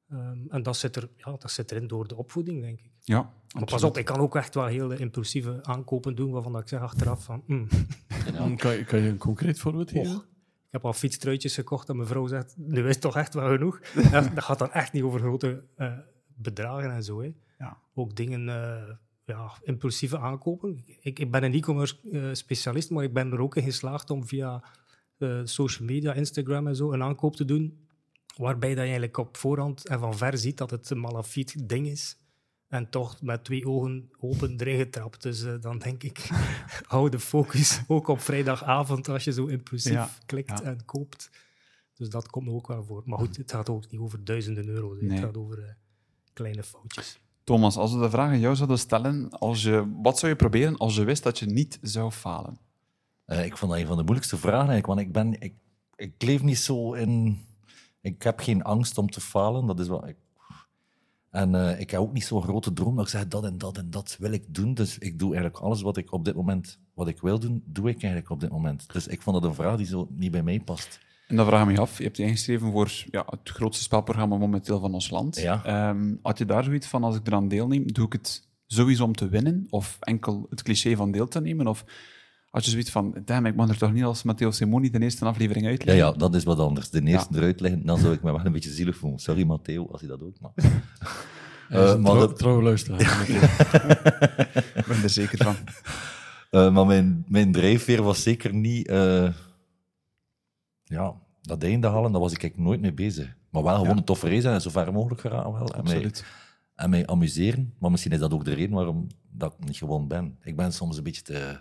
Ehm, 0.09 0.37
en 0.49 0.63
dat 0.63 0.77
zit, 0.77 0.95
er, 0.95 1.09
ja, 1.17 1.35
dat 1.39 1.51
zit 1.51 1.71
erin 1.71 1.87
door 1.87 2.07
de 2.07 2.15
opvoeding, 2.15 2.61
denk 2.61 2.79
ik. 2.79 2.91
Ja, 2.99 3.33
Maar 3.53 3.65
pas 3.65 3.83
op, 3.83 3.97
ik 3.97 4.05
kan 4.05 4.19
ook 4.19 4.35
echt 4.35 4.55
wel 4.55 4.65
heel 4.65 4.91
impulsieve 4.91 5.59
aankopen 5.63 6.15
doen, 6.15 6.31
waarvan 6.31 6.51
dat 6.51 6.61
ik 6.61 6.67
zeg 6.67 6.81
achteraf 6.81 7.23
van... 7.23 7.43
mm, 7.45 7.67
Dan 8.37 8.57
Kan, 8.57 8.75
je, 8.75 8.85
kan 8.85 8.99
je 8.99 9.09
een 9.09 9.17
concreet 9.17 9.59
voorbeeld 9.59 9.91
geven? 9.91 10.15
Ik 10.15 10.81
heb 10.81 10.85
al 10.85 10.93
fietstruitjes 10.93 11.53
gekocht 11.53 11.89
en 11.89 11.95
mijn 11.95 12.07
vrouw 12.07 12.27
zegt, 12.27 12.53
nu 12.57 12.87
is 12.87 12.93
het 12.93 13.01
toch 13.01 13.15
echt 13.15 13.33
wel 13.33 13.49
genoeg. 13.49 13.79
dat, 14.11 14.43
gaat 14.43 14.59
dan 14.59 14.71
echt 14.71 14.93
niet 14.93 15.03
over 15.03 15.19
grote 15.19 15.63
eh, 15.75 15.97
bedragen 16.35 16.91
en 16.91 17.03
zo. 17.03 17.21
Hè. 17.21 17.33
Ja. 17.57 17.77
Ook 17.93 18.15
dingen, 18.15 18.49
eh, 18.49 18.95
ja, 19.25 19.57
impulsieve 19.63 20.19
aankopen. 20.19 20.83
Ik, 21.01 21.19
ik 21.19 21.31
ben 21.31 21.43
een 21.43 21.53
e-commerce 21.53 21.95
eh, 22.11 22.29
specialist, 22.33 22.89
maar 22.89 23.03
ik 23.03 23.13
ben 23.13 23.31
er 23.31 23.39
ook 23.39 23.55
in 23.55 23.63
geslaagd 23.63 24.09
om 24.09 24.27
via 24.27 24.63
eh, 25.17 25.41
social 25.43 25.87
media, 25.87 26.13
Instagram 26.13 26.67
en 26.67 26.75
zo, 26.75 26.91
een 26.91 27.03
aankoop 27.03 27.35
te 27.35 27.45
doen 27.45 27.87
waarbij 28.37 28.69
dat 28.69 28.77
je 28.77 28.83
eigenlijk 28.83 29.17
op 29.17 29.37
voorhand 29.37 29.87
en 29.87 29.99
van 29.99 30.17
ver 30.17 30.37
ziet 30.37 30.57
dat 30.57 30.71
het 30.71 30.89
een 30.89 30.99
malafiet 30.99 31.69
ding 31.69 31.87
is. 31.87 32.17
En 32.67 32.89
toch 32.89 33.21
met 33.21 33.43
twee 33.43 33.67
ogen 33.67 34.09
open 34.19 34.59
erin 34.59 34.77
getrapt. 34.77 35.21
Dus 35.21 35.43
eh, 35.43 35.53
dan 35.61 35.77
denk 35.77 36.03
ik, 36.03 36.17
hou 36.87 37.09
de 37.09 37.19
focus 37.19 37.81
ook 37.87 38.07
op 38.07 38.19
vrijdagavond 38.19 39.09
als 39.09 39.23
je 39.23 39.31
zo 39.31 39.45
impulsief 39.45 39.93
Ja, 39.93 40.09
klikt 40.25 40.59
ja. 40.59 40.61
en 40.61 40.85
koopt. 40.85 41.29
Dus 41.93 42.09
dat 42.09 42.29
komt 42.29 42.45
me 42.45 42.51
ook 42.51 42.67
wel 42.67 42.83
voor. 42.83 43.01
Maar 43.05 43.19
goed, 43.19 43.37
het 43.37 43.51
gaat 43.51 43.69
ook 43.69 43.91
niet 43.91 44.01
over 44.01 44.23
duizenden 44.23 44.67
euro's. 44.67 45.01
Nee. 45.01 45.09
Het 45.09 45.19
gaat 45.19 45.37
over 45.37 45.77
kleine 46.33 46.63
foutjes. 46.63 47.19
Thomas, 47.45 47.77
als 47.77 47.93
we 47.93 47.99
de 47.99 48.09
vraag 48.09 48.29
aan 48.29 48.39
jou 48.39 48.55
zouden 48.55 48.79
stellen, 48.79 49.29
als 49.29 49.63
je, 49.63 49.93
wat 50.01 50.19
zou 50.19 50.31
je 50.31 50.37
proberen 50.37 50.77
als 50.77 50.95
je 50.95 51.03
wist 51.03 51.23
dat 51.23 51.39
je 51.39 51.45
niet 51.45 51.79
zou 51.81 52.11
falen? 52.11 52.57
Eh, 53.25 53.45
ik 53.45 53.57
vond 53.57 53.71
dat 53.71 53.79
een 53.79 53.87
van 53.87 53.97
de 53.97 54.03
moeilijkste 54.03 54.37
vragen 54.37 54.69
eigenlijk, 54.69 54.85
want 54.85 54.99
ik, 54.99 55.11
ben, 55.11 55.41
ik, 55.41 55.53
ik 55.95 56.13
leef 56.17 56.43
niet 56.43 56.57
zo 56.57 56.93
in... 56.93 57.43
Ik 58.01 58.23
heb 58.23 58.39
geen 58.39 58.63
angst 58.63 58.97
om 58.97 59.09
te 59.09 59.21
falen, 59.21 59.65
dat 59.65 59.79
is 59.79 59.87
wat 59.87 60.07
ik... 60.07 60.15
En 61.29 61.55
eh, 61.55 61.79
ik 61.79 61.91
heb 61.91 61.99
ook 61.99 62.13
niet 62.13 62.25
zo'n 62.25 62.41
grote 62.41 62.73
droom 62.73 62.95
dat 62.95 63.05
ik 63.05 63.11
zeg 63.11 63.27
dat 63.27 63.43
en 63.43 63.57
dat 63.57 63.77
en 63.77 63.89
dat 63.89 64.15
wil 64.19 64.31
ik 64.31 64.53
doen. 64.53 64.73
Dus 64.73 64.97
ik 64.97 65.19
doe 65.19 65.33
eigenlijk 65.33 65.63
alles 65.63 65.81
wat 65.81 65.97
ik 65.97 66.11
op 66.11 66.25
dit 66.25 66.35
moment, 66.35 66.79
wat 66.93 67.07
ik 67.07 67.21
wil 67.21 67.39
doen, 67.39 67.63
doe 67.65 67.89
ik 67.89 68.01
eigenlijk 68.01 68.29
op 68.29 68.39
dit 68.39 68.51
moment. 68.51 68.93
Dus 68.93 69.07
ik 69.07 69.21
vond 69.21 69.41
dat 69.41 69.49
een 69.49 69.55
vraag 69.55 69.77
die 69.77 69.85
zo 69.85 70.07
niet 70.09 70.31
bij 70.31 70.43
mij 70.43 70.59
past. 70.59 70.99
En 71.27 71.35
dan 71.35 71.45
vraag 71.45 71.67
ik 71.69 71.75
me 71.75 71.81
af, 71.81 71.97
je 71.97 72.03
hebt 72.03 72.17
je 72.17 72.23
ingeschreven 72.23 72.71
voor 72.71 72.91
ja, 73.11 73.23
het 73.29 73.49
grootste 73.49 73.83
spelprogramma 73.83 74.37
momenteel 74.37 74.79
van 74.79 74.93
ons 74.93 75.09
land. 75.09 75.35
Ja. 75.41 75.63
Ehm, 75.65 76.13
had 76.21 76.37
je 76.37 76.45
daar 76.45 76.63
zoiets 76.63 76.87
van, 76.87 77.03
als 77.03 77.15
ik 77.15 77.27
eraan 77.27 77.47
deelneem, 77.47 77.91
doe 77.93 78.05
ik 78.05 78.13
het 78.13 78.47
sowieso 78.67 79.03
om 79.03 79.15
te 79.15 79.29
winnen? 79.29 79.67
Of 79.69 79.97
enkel 79.99 80.45
het 80.49 80.61
cliché 80.63 80.95
van 80.95 81.11
deel 81.11 81.27
te 81.27 81.41
nemen? 81.41 81.67
Of 81.67 81.85
had 82.49 82.65
je 82.65 82.71
zoiets 82.71 82.89
van, 82.91 83.15
damn, 83.25 83.45
ik 83.45 83.55
mag 83.55 83.69
er 83.69 83.77
toch 83.77 83.93
niet 83.93 84.03
als 84.03 84.23
Matteo 84.23 84.51
Simoni 84.51 84.89
de 84.89 84.99
eerste 85.01 85.25
aflevering 85.25 85.65
Ja, 85.65 85.71
uitleggen? 85.71 86.05
ja, 86.05 86.11
dat 86.11 86.35
is 86.35 86.43
wat 86.43 86.59
anders. 86.59 86.89
De 86.89 87.01
eerste 87.01 87.37
eruit 87.37 87.59
leggen, 87.59 87.85
dan 87.85 87.97
zou 87.99 88.13
ik 88.13 88.21
me 88.23 88.31
wel 88.31 88.45
een 88.45 88.51
beetje 88.51 88.69
zielig 88.71 88.97
voelen. 88.97 89.19
Sorry 89.19 89.43
Matteo, 89.43 89.87
als 89.91 90.01
je 90.01 90.07
dat 90.07 90.21
ook 90.21 90.35
maar... 90.39 90.51
Hij 90.55 91.83
is 91.83 91.89
Eh, 91.93 91.95
maar 91.95 92.11
trouw, 92.11 92.19
dat- 92.19 92.37
trouwe 92.37 92.63
luisteraar. 92.63 92.99
Ik 94.75 94.85
ben 94.87 95.03
er 95.03 95.09
zeker 95.09 95.43
van. 95.43 95.55
Eh, 96.49 96.73
maar 96.73 96.85
mijn, 96.85 97.25
mijn 97.27 97.51
drijfveer 97.51 98.03
was 98.03 98.23
zeker 98.23 98.53
niet... 98.53 98.87
eh, 98.87 99.27
ja, 100.95 101.13
dat 101.41 101.63
einde 101.63 101.87
halen, 101.87 102.11
daar 102.11 102.21
was 102.21 102.33
ik 102.33 102.41
eigenlijk 102.41 102.69
nooit 102.69 102.81
mee 102.81 102.93
bezig. 102.93 103.35
Maar 103.49 103.63
wel 103.63 103.73
gewoon 103.75 103.89
Ja. 103.89 103.95
een 103.97 104.03
toffe 104.03 104.29
race 104.29 104.49
en 104.49 104.61
zo 104.61 104.69
ver 104.69 104.93
mogelijk 104.93 105.21
geraken 105.21 105.51
wel. 105.51 105.67
En 105.67 105.83
mij, 105.83 105.93
Absoluut. 105.93 106.25
en 106.75 106.89
mij 106.89 107.07
amuseren. 107.07 107.73
Maar 107.79 107.91
misschien 107.91 108.11
is 108.11 108.19
dat 108.19 108.33
ook 108.33 108.45
de 108.45 108.53
reden 108.53 108.75
waarom 108.75 109.07
dat 109.31 109.53
ik 109.59 109.65
niet 109.65 109.77
gewoon 109.77 110.07
ben. 110.07 110.37
Ik 110.41 110.55
ben 110.55 110.73
soms 110.73 110.97
een 110.97 111.03
beetje 111.03 111.21
te, 111.21 111.57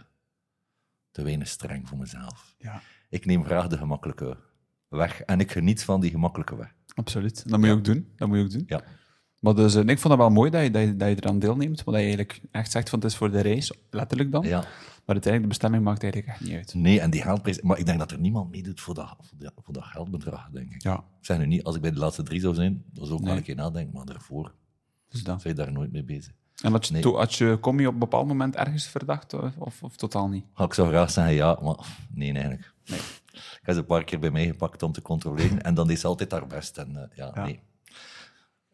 te 1.10 1.22
weinig 1.22 1.48
streng 1.48 1.88
voor 1.88 1.98
mezelf. 1.98 2.54
Ja, 2.58 2.80
Ik 3.08 3.26
neem 3.26 3.44
graag 3.44 3.66
de 3.66 3.76
gemakkelijke 3.76 4.36
weg. 4.88 5.20
En 5.20 5.40
ik 5.40 5.50
geniet 5.52 5.84
van 5.84 6.00
die 6.00 6.10
gemakkelijke 6.10 6.56
weg. 6.56 6.74
absoluut. 6.94 7.48
Dat 7.50 7.58
moet 7.58 7.68
je 7.68 7.74
ook 7.74 7.84
doen. 7.84 8.08
Dat 8.16 8.28
moet 8.28 8.36
je 8.38 8.44
ook 8.44 8.50
doen. 8.50 8.64
Ja. 8.66 8.80
Maar 9.40 9.54
dus, 9.54 9.74
eh, 9.74 9.80
ik 9.82 9.98
vond 9.98 10.12
het 10.14 10.22
wel 10.22 10.30
mooi 10.30 10.50
dat 10.50 10.62
je, 10.62 10.70
dat, 10.70 10.82
je, 10.82 10.96
dat 10.96 11.08
je 11.08 11.16
eraan 11.16 11.38
deelneemt, 11.38 11.76
maar 11.84 11.94
dat 11.94 12.02
je 12.02 12.08
eigenlijk 12.16 12.40
echt 12.50 12.70
zegt 12.70 12.88
van 12.88 12.98
het 12.98 13.08
is 13.10 13.16
voor 13.16 13.30
de 13.30 13.40
reis, 13.40 13.72
letterlijk 13.90 14.32
dan. 14.32 14.42
Ja. 14.42 14.64
Maar 15.06 15.14
uiteindelijk, 15.14 15.42
de 15.42 15.48
bestemming 15.48 15.84
maakt 15.84 16.02
eigenlijk 16.02 16.32
echt 16.32 16.40
niet 16.44 16.52
uit. 16.56 16.74
Nee, 16.74 17.00
en 17.00 17.10
die 17.10 17.22
geldprijs... 17.22 17.60
Maar 17.60 17.78
ik 17.78 17.86
denk 17.86 17.98
dat 17.98 18.10
er 18.10 18.18
niemand 18.18 18.50
meedoet 18.50 18.80
voor 18.80 18.94
dat, 18.94 19.16
voor 19.20 19.38
dat, 19.38 19.52
voor 19.56 19.74
dat 19.74 19.82
geldbedrag, 19.84 20.48
denk 20.50 20.74
ik. 20.74 20.82
Ja, 20.82 20.94
Ik 20.96 21.26
zeg 21.26 21.38
nu 21.38 21.46
niet, 21.46 21.64
als 21.64 21.74
ik 21.76 21.80
bij 21.80 21.90
de 21.90 21.98
laatste 21.98 22.22
drie 22.22 22.40
zou 22.40 22.54
zijn, 22.54 22.84
dan 22.92 23.06
zou 23.06 23.18
ik 23.18 23.24
wel 23.24 23.28
Nee. 23.28 23.36
een 23.38 23.46
keer 23.46 23.54
nadenken, 23.54 23.94
maar 23.94 24.04
daarvoor 24.06 24.54
dus 25.08 25.22
dat. 25.24 25.40
zijn 25.40 25.56
je 25.56 25.62
daar 25.62 25.72
nooit 25.72 25.92
mee 25.92 26.04
bezig. 26.04 26.32
En 26.62 26.72
had 26.72 26.86
je, 26.86 26.92
Nee. 26.92 27.02
to- 27.02 27.16
had 27.16 27.34
je, 27.34 27.56
kom 27.60 27.80
je 27.80 27.86
op 27.86 27.92
een 27.92 27.98
bepaald 27.98 28.26
moment 28.26 28.56
ergens 28.56 28.86
verdacht 28.86 29.32
of, 29.58 29.82
of, 29.82 29.96
totaal 29.96 30.28
niet? 30.28 30.44
Ga 30.54 30.64
ik 30.64 30.74
zou 30.74 30.88
graag 30.88 31.10
zeggen 31.10 31.34
ja, 31.34 31.58
maar 31.62 31.76
nee, 32.10 32.32
eigenlijk. 32.32 32.72
Ik 32.84 33.60
heb 33.62 33.74
ze 33.74 33.80
een 33.80 33.86
paar 33.86 34.04
keer 34.04 34.18
bij 34.18 34.30
mij 34.30 34.46
gepakt 34.46 34.82
om 34.82 34.92
te 34.92 35.02
controleren 35.02 35.62
en 35.62 35.74
dan 35.74 35.90
is 35.90 36.00
ze 36.00 36.06
altijd 36.06 36.30
haar 36.30 36.46
best. 36.46 36.78
En, 36.78 36.96
eh, 36.96 37.16
ja, 37.16 37.30
Ja. 37.34 37.44
nee. 37.44 37.60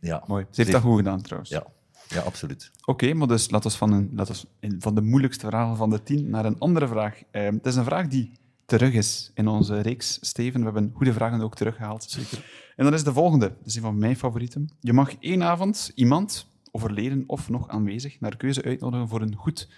Ja, 0.01 0.25
Mooi. 0.27 0.47
Ze 0.51 0.61
heeft 0.61 0.73
dat 0.73 0.83
goed 0.83 0.97
gedaan 0.97 1.21
trouwens. 1.23 1.51
Ja. 1.51 1.67
Ja, 2.11 2.21
absoluut. 2.21 2.71
Oké, 2.85 3.15
maar 3.15 3.29
dus 3.29 3.51
laten 3.51 3.71
we 3.71 3.77
van, 3.77 3.93
een, 3.93 4.11
laten 4.15 4.35
we 4.35 4.41
in- 4.67 4.81
van 4.81 4.95
de 4.95 5.01
moeilijkste 5.03 5.47
vragen 5.47 5.77
van 5.77 5.91
de 5.91 6.03
tien 6.03 6.31
naar 6.31 6.45
een 6.45 6.59
andere 6.59 6.89
vraag. 6.89 7.23
Eh, 7.31 7.45
het 7.45 7.67
is 7.67 7.75
een 7.77 7.85
vraag 7.85 8.07
die 8.09 8.33
terug 8.67 8.93
is 8.93 9.31
in 9.35 9.49
onze 9.49 9.81
reeks, 9.81 10.19
Steven. 10.21 10.59
We 10.61 10.65
hebben 10.65 10.91
goede 10.95 11.13
vragen 11.13 11.41
ook 11.41 11.55
teruggehaald. 11.57 12.03
Zeker. 12.03 12.45
En 12.77 12.85
dat 12.85 12.95
is 12.95 13.05
de 13.05 13.13
volgende. 13.13 13.49
Dat 13.59 13.67
is 13.67 13.75
een 13.77 13.83
van 13.83 13.99
mijn 13.99 14.17
favorieten. 14.17 14.71
Je 14.81 14.93
mag 14.93 15.15
één 15.21 15.43
avond 15.43 15.93
iemand, 15.95 16.47
overleden 16.71 17.25
of 17.27 17.49
nog 17.49 17.69
aanwezig, 17.69 18.21
naar 18.21 18.37
keuze 18.37 18.63
uitnodigen 18.63 19.09
voor 19.09 19.21
een 19.21 19.35
goed 19.35 19.69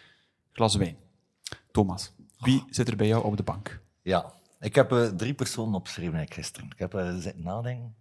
glas 0.53 0.75
wijn. 0.77 0.97
Thomas, 1.73 2.13
wie 2.39 2.65
zit 2.71 2.89
er 2.89 2.97
bij 2.97 3.07
jou 3.07 3.25
op 3.25 3.37
de 3.37 3.43
bank? 3.43 3.81
Ja, 4.03 4.33
ik 4.61 4.75
heb 4.75 4.93
eh, 4.93 5.07
drie 5.07 5.35
personen 5.35 5.75
opgeschreven 5.75 6.27
gisteren. 6.29 6.69
Ik 6.71 6.79
heb 6.79 6.95
eh, 6.95 7.17
zitten 7.17 7.43
nadenken. 7.43 7.95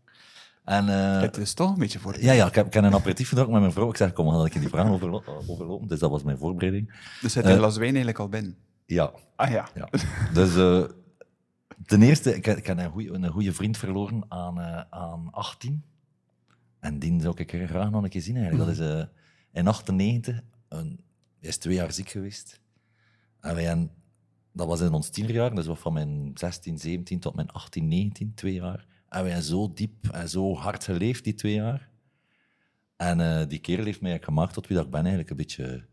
En, 0.63 0.89
eh, 0.89 1.21
Het 1.21 1.37
is 1.37 1.53
toch 1.53 1.71
een 1.73 1.79
beetje 1.79 1.99
voor 1.99 2.21
ja, 2.21 2.31
ja, 2.31 2.47
ik 2.47 2.55
heb, 2.55 2.65
ik 2.65 2.73
heb 2.73 2.83
een 2.83 2.93
aperitief 2.93 3.27
gedronken 3.29 3.53
met 3.53 3.61
mijn 3.61 3.73
vrouw. 3.73 3.89
Ik 3.89 3.97
zeg, 3.97 4.13
kom, 4.13 4.25
dan 4.25 4.45
ik 4.45 4.53
die 4.59 4.69
vragen 4.69 4.91
overlo- 4.91 5.23
overlopen. 5.47 5.87
Dus 5.87 5.99
dat 5.99 6.09
was 6.09 6.23
mijn 6.23 6.37
voorbereiding. 6.37 6.93
Dus 7.21 7.33
zit 7.33 7.45
glas 7.45 7.73
wijn 7.75 7.87
eigenlijk 7.89 8.19
al 8.19 8.29
binnen? 8.29 8.57
Ja, 8.85 9.11
Ah 9.35 9.49
ja. 9.51 9.69
ja. 9.75 9.89
Dus 10.33 10.55
eh, 10.55 10.83
ten 11.85 12.01
eerste, 12.01 12.35
ik, 12.35 12.45
heb- 12.45 12.57
ik 12.57 12.65
heb 12.67 12.77
een 12.77 12.89
goeie- 12.91 13.13
een 13.13 13.27
goede 13.27 13.53
vriend 13.53 13.77
verloren 13.77 14.23
aan, 14.27 14.59
eh, 14.61 14.81
aan 14.89 15.27
18. 15.31 15.83
En 16.79 16.99
die 16.99 17.21
zou 17.21 17.33
ik 17.37 17.51
graag 17.67 17.89
nog 17.91 18.03
een 18.03 18.09
keer 18.09 18.21
zien 18.21 18.37
eigenlijk. 18.37 18.65
Dat 18.65 18.79
is 18.79 18.93
eh, 18.93 19.03
in 19.51 19.67
98. 19.67 20.39
Een, 20.69 20.99
hij 21.39 21.49
is 21.49 21.57
twee 21.57 21.75
jaar 21.75 21.91
ziek 21.91 22.09
geweest. 22.09 22.61
En 23.39 23.55
wij 23.55 23.63
hebben- 23.63 23.91
dat 24.53 24.67
was 24.67 24.81
in 24.81 24.93
ons 24.93 25.09
tienerjaar, 25.09 25.55
dus 25.55 25.67
van 25.71 25.93
mijn 25.93 26.31
16, 26.33 26.77
17 26.77 27.19
tot 27.19 27.35
mijn 27.35 27.49
18, 27.51 27.87
19, 27.87 28.33
twee 28.35 28.53
jaar. 28.53 28.85
En 29.11 29.23
wij 29.23 29.31
hebben 29.31 29.49
zo 29.49 29.71
diep 29.73 30.07
en 30.07 30.29
zo 30.29 30.55
hard 30.55 30.83
geleefd, 30.83 31.23
die 31.23 31.33
twee 31.33 31.53
jaar. 31.53 31.89
En 32.95 33.19
eh, 33.19 33.47
die 33.47 33.59
kerel 33.59 33.85
heeft 33.85 34.01
mij 34.01 34.19
gemaakt 34.21 34.53
tot 34.53 34.67
wie 34.67 34.75
dat 34.77 34.85
ik 34.85 34.91
ben, 34.91 34.99
eigenlijk 34.99 35.29
een 35.29 35.37
beetje 35.37 35.85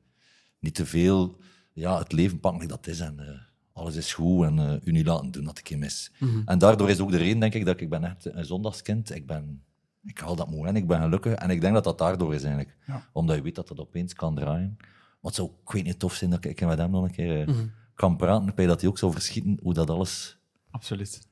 niet 0.59 0.75
te 0.75 0.87
veel 0.87 1.39
ja, 1.73 1.99
het 1.99 2.13
leven 2.13 2.41
pakken 2.41 2.69
dat 2.69 2.87
is 2.87 3.01
en 3.01 3.19
eh, 3.19 3.41
alles 3.73 3.97
is 3.97 4.15
goed 4.15 4.45
en 4.45 4.59
eh 4.59 4.75
u 4.85 4.93
niet 4.93 5.07
laten 5.07 5.31
doen 5.31 5.45
dat 5.45 5.59
ik 5.59 5.69
je 5.69 5.77
mis. 5.77 6.13
En 6.45 6.59
daardoor 6.59 6.91
is 6.91 7.01
ook 7.01 7.11
de 7.11 7.17
reden, 7.17 7.41
denk 7.41 7.55
ik, 7.55 7.65
dat 7.65 7.81
ik 7.81 7.89
ben 7.89 8.05
echt 8.05 8.25
een 8.25 8.45
zondagskind. 8.45 9.15
Ik 9.15 9.27
ben, 9.27 9.63
ik 10.05 10.19
haal 10.19 10.37
dat 10.37 10.51
moment, 10.51 10.77
ik 10.77 10.87
ben 10.87 11.01
gelukkig. 11.01 11.33
En 11.33 11.51
ik 11.51 11.61
denk 11.61 11.75
dat 11.75 11.85
dat 11.85 11.99
daardoor 11.99 12.35
is 12.35 12.43
eigenlijk. 12.43 12.77
Ja. 12.87 13.09
Omdat 13.13 13.37
je 13.37 13.43
weet 13.43 13.55
dat 13.55 13.69
dat 13.69 13.81
opeens 13.81 14.15
kan 14.15 14.35
draaien. 14.35 14.77
Wat 15.21 15.35
zou, 15.35 15.51
ik 15.65 15.73
weet 15.73 15.85
niet, 15.85 15.99
tof 15.99 16.15
zijn 16.15 16.31
dat 16.31 16.45
ik 16.45 16.61
met 16.61 16.79
hem 16.79 16.91
nog 16.91 17.05
een 17.05 17.11
keer 17.11 17.49
eh, 17.49 17.55
kan 17.95 18.17
praten. 18.17 18.53
Weet 18.55 18.67
dat 18.69 18.81
hij 18.81 18.91
ook 18.91 18.99
zou 18.99 19.13
verschieten 19.13 19.59
hoe 19.63 19.75
dat 19.75 19.91
alles... 19.91 20.39
Absoluut. 20.71 21.28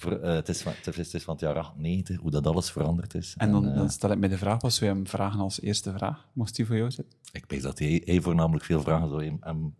Ver- 0.00 0.22
eh, 0.22 0.34
het, 0.34 0.48
is 0.48 0.62
van, 0.62 0.72
het, 0.82 1.14
is, 1.14 1.22
van 1.24 1.34
het 1.34 1.42
jaar 1.42 1.58
98, 1.58 2.16
hoe 2.16 2.30
dat 2.30 2.46
alles 2.46 2.70
veranderd 2.70 3.14
is. 3.14 3.34
En 3.36 3.50
dan, 3.50 3.68
eh, 3.68 3.74
dan 3.74 3.90
stel 3.90 4.10
ik 4.10 4.18
mij 4.18 4.28
de 4.28 4.38
vraag, 4.38 4.62
wat 4.62 4.72
zou 4.72 4.90
je 4.90 4.96
hem 4.96 5.06
vragen 5.06 5.40
als 5.40 5.60
eerste 5.60 5.92
vraag? 5.92 6.28
Moest 6.32 6.56
die 6.56 6.66
voor 6.66 6.76
jou 6.76 6.90
zitten? 6.90 7.18
Ik 7.32 7.44
weet 7.48 7.62
dat 7.62 7.78
hij, 7.78 8.02
hij 8.04 8.20
voornamelijk 8.20 8.64
veel 8.64 8.82
vragen 8.82 9.08
zou 9.08 9.24
hem, 9.24 9.36
hem 9.40 9.74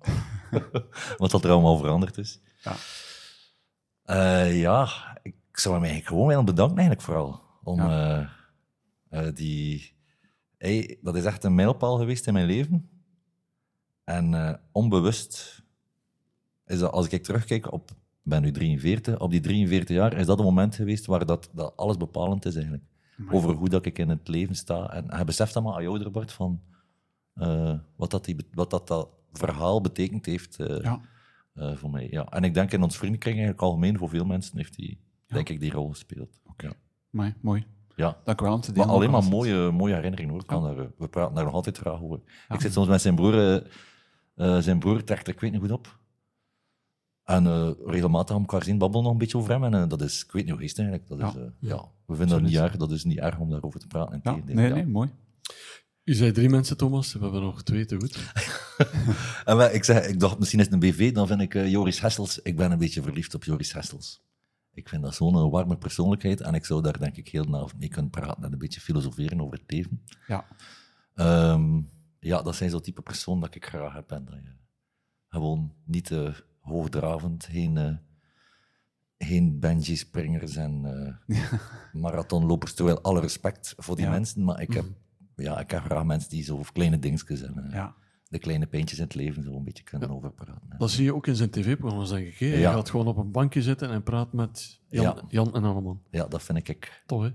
wat 1.16 1.30
dat 1.30 1.44
er 1.44 1.50
allemaal 1.50 1.78
veranderd 1.78 2.18
is. 2.18 2.40
Ja. 2.62 2.74
Eh, 4.02 4.60
ja, 4.60 4.88
ik 5.22 5.34
zou 5.52 5.74
hem 5.74 5.84
eigenlijk 5.84 6.12
gewoon 6.12 6.28
willen 6.28 6.44
bedanken 6.44 6.76
eigenlijk 6.76 7.06
vooral. 7.06 7.42
Om 7.62 7.80
eh, 7.80 8.20
eh, 9.08 9.34
die... 9.34 9.98
Hij, 10.58 10.98
dat 11.02 11.16
is 11.16 11.24
echt 11.24 11.44
een 11.44 11.54
mijlpaal 11.54 11.96
geweest 11.96 12.26
in 12.26 12.32
mijn 12.32 12.46
leven. 12.46 12.90
En 14.04 14.34
eh, 14.34 14.54
onbewust 14.72 15.62
is 16.66 16.78
dat, 16.78 16.92
als 16.92 17.08
ik 17.08 17.22
terugkijk 17.22 17.72
op... 17.72 17.90
Ik 18.30 18.37
ben 18.37 18.44
nu 18.44 18.52
43. 18.52 19.18
Op 19.18 19.30
die 19.30 19.40
43 19.40 19.96
jaar 19.96 20.12
is 20.12 20.26
dat 20.26 20.38
een 20.38 20.44
moment 20.44 20.75
geweest 20.75 21.06
waar 21.06 21.26
dat, 21.26 21.50
dat 21.52 21.76
alles 21.76 21.96
bepalend 21.96 22.44
is 22.44 22.54
eigenlijk. 22.54 22.84
Over 23.30 23.54
hoe 23.54 23.68
dat 23.68 23.87
ik 23.87 23.99
in 23.99 24.08
het 24.08 24.28
leven 24.28 24.54
sta. 24.54 24.92
En 24.92 25.04
hij 25.14 25.25
beseft 25.25 25.54
dat 25.54 25.62
maar 25.62 25.72
ouder 25.72 26.10
wordt 26.10 26.32
van... 26.32 26.60
eh, 27.34 27.78
wat, 27.96 28.10
dat 28.10 28.25
die, 28.25 28.37
wat 28.52 28.70
dat, 28.70 28.88
dat 28.88 29.08
verhaal 29.32 29.80
betekend 29.80 30.26
heeft 30.26 30.56
eh, 30.58 30.82
Ja. 30.82 31.00
eh, 31.54 31.76
voor 31.76 31.90
mij. 31.90 32.08
Ja. 32.10 32.25
En 32.25 32.44
ik 32.44 32.54
denk 32.54 32.72
in 32.72 32.82
ons 32.82 32.96
vriendenkring 32.96 33.37
eigenlijk 33.37 33.64
algemeen, 33.66 33.99
voor 33.99 34.08
veel 34.08 34.25
mensen 34.25 34.56
heeft 34.56 34.76
die, 34.76 34.99
denk 35.26 35.49
ik, 35.49 35.60
die 35.60 35.72
rol 35.72 35.88
gespeeld. 35.88 36.40
Ja. 36.56 36.72
Mooi, 37.10 37.34
mooi. 37.40 37.66
ja. 37.96 38.16
Dank 38.25 38.40
u 38.40 38.44
wel 38.44 38.54
om 38.54 38.60
te 38.60 38.72
Maar 38.72 38.87
alleen 38.87 39.10
maar 39.10 39.25
mooie, 39.25 39.70
mooie 39.70 39.94
herinneringen 39.94 40.32
hoor. 40.32 40.44
Kan 40.44 40.62
daar, 40.62 40.90
we 40.99 41.08
praten 41.08 41.34
daar 41.34 41.44
nog 41.44 41.54
altijd 41.54 41.78
graag 41.78 42.02
over. 42.02 42.20
Ik 42.49 42.60
zit 42.60 42.72
soms 42.72 42.88
met 42.88 43.00
zijn 43.00 43.14
broer, 43.14 43.62
zijn 44.62 44.78
broer 44.78 45.04
trekt 45.04 45.28
ik 45.28 45.40
weet 45.40 45.52
niet 45.52 45.60
goed 45.60 45.70
op. 45.70 45.99
En 47.30 47.46
eh, 47.46 47.70
regelmatig 47.87 48.34
aan 48.34 48.40
elkaar 48.40 48.62
zien, 48.64 48.78
babbelen 48.78 49.02
nog 49.04 49.12
een 49.12 49.18
beetje 49.18 49.38
over 49.38 49.50
hem. 49.50 49.64
En 49.64 49.75
eh, 49.75 49.88
dat 49.88 50.02
is, 50.02 50.25
ik 50.25 50.32
weet 50.32 50.44
niet 50.44 50.52
hoe 50.54 50.62
is 50.62 50.70
het 50.70 50.78
eigenlijk. 50.78 51.08
Dat 51.08 51.18
is, 51.18 51.34
Ja. 51.34 51.40
eh, 51.40 51.46
ja. 51.58 51.88
We 52.06 52.14
vinden 52.16 52.40
dat 52.40 52.49
niet 52.50 52.58
erg, 52.58 52.76
dat 52.76 52.90
is 52.90 53.04
niet 53.04 53.18
erg 53.18 53.38
om 53.38 53.50
daarover 53.50 53.80
te 53.80 53.87
praten. 53.87 54.20
Ja, 54.22 54.37
nee, 54.44 54.68
ja. 54.68 54.75
nee, 54.75 54.87
mooi. 54.87 55.10
U 56.04 56.14
zei 56.14 56.32
drie 56.32 56.49
mensen, 56.49 56.76
Thomas. 56.76 57.12
We 57.12 57.18
hebben 57.22 57.40
nog 57.42 57.62
twee 57.62 57.84
te 57.84 57.96
goed. 57.96 58.18
En 59.44 59.56
wij- 59.56 59.72
ik, 59.72 59.84
zeg, 59.84 60.06
ik 60.06 60.20
dacht, 60.20 60.38
misschien 60.38 60.58
is 60.60 60.64
het 60.64 60.75
een 60.75 60.80
BV, 60.80 61.12
dan 61.12 61.26
vind 61.26 61.40
ik 61.40 61.54
eh, 61.54 61.70
Joris 61.70 62.00
Hessels. 62.00 62.38
Ik 62.42 62.56
ben 62.56 62.70
een 62.72 62.78
beetje 62.78 63.02
verliefd 63.02 63.34
op 63.34 63.44
Joris 63.44 63.72
Hessels. 63.72 64.22
Ik 64.72 64.88
vind 64.88 65.02
dat 65.02 65.14
zo'n 65.14 65.50
warme 65.50 65.76
persoonlijkheid 65.76 66.40
en 66.40 66.54
ik 66.54 66.64
zou 66.64 66.82
daar 66.82 66.99
denk 66.99 67.16
ik 67.16 67.28
heel 67.28 67.50
de 67.50 67.56
avond 67.56 67.78
mee 67.78 67.88
kunnen 67.88 68.10
praten 68.10 68.42
en 68.44 68.52
een 68.52 68.58
beetje 68.58 68.80
filosoferen 68.80 69.40
over 69.40 69.58
het 69.58 69.72
leven. 69.72 70.02
Ja. 70.26 70.44
Ehm, 71.14 71.80
ja, 72.20 72.42
dat 72.42 72.56
zijn 72.56 72.70
zo'n 72.70 72.80
type 72.80 73.02
personen 73.02 73.40
dat 73.40 73.54
ik 73.54 73.66
graag 73.66 73.92
heb. 73.92 74.10
En 74.10 74.25
dat 74.25 74.34
je 74.34 74.52
gewoon 75.28 75.72
niet 75.84 76.04
te 76.04 76.44
hoogdravend, 76.70 77.44
geen, 77.50 77.76
eh 77.76 77.92
geen 79.18 79.58
Benji-springers 79.58 80.56
en 80.56 80.84
eh, 81.28 81.52
marathonlopers. 81.92 82.74
Terwijl 82.74 83.00
alle 83.00 83.20
respect 83.20 83.74
voor 83.76 83.96
die 83.96 84.04
Ja. 84.04 84.10
mensen, 84.10 84.44
maar 84.44 84.60
ik 84.62 84.72
heb, 84.72 84.84
ja, 85.36 85.60
ik 85.60 85.70
heb 85.70 85.82
graag 85.84 86.04
mensen 86.04 86.30
die 86.30 86.42
zo 86.42 86.56
over 86.58 86.72
kleine 86.72 86.98
dingetjes 86.98 87.42
en 87.42 87.64
eh, 87.66 87.72
Ja. 87.72 87.94
de 88.28 88.38
kleine 88.38 88.66
pijntjes 88.66 88.98
in 88.98 89.04
het 89.04 89.14
leven 89.14 89.42
zo 89.42 89.56
een 89.56 89.64
beetje 89.64 89.82
kunnen 89.84 90.10
overpraten. 90.10 90.66
hè. 90.68 90.76
Dat 90.78 90.90
zie 90.90 91.04
je 91.04 91.14
ook 91.14 91.26
in 91.26 91.36
zijn 91.36 91.50
tv-programma's, 91.50 92.08
denk 92.10 92.26
ik. 92.26 92.38
Hè? 92.38 92.46
Hij 92.46 92.58
Ja. 92.58 92.72
gaat 92.72 92.90
gewoon 92.90 93.06
op 93.06 93.16
een 93.16 93.30
bankje 93.30 93.62
zitten 93.62 93.90
en 93.90 94.02
praat 94.02 94.32
met 94.32 94.80
Jan, 94.88 95.02
Ja. 95.04 95.22
Jan 95.28 95.54
en 95.54 95.64
Anneman. 95.64 96.02
Ja, 96.10 96.26
dat 96.26 96.42
vind 96.42 96.68
ik 96.68 97.02
Tof, 97.06 97.22
hè? 97.22 97.30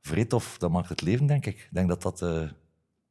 vrij 0.00 0.24
tof. 0.24 0.58
Dat 0.58 0.70
maakt 0.70 0.88
het 0.88 1.02
leven, 1.02 1.26
denk 1.26 1.46
ik. 1.46 1.56
Ik 1.56 1.68
denk 1.72 1.88
dat 1.88 2.02
dat, 2.02 2.22
eh, 2.22 2.48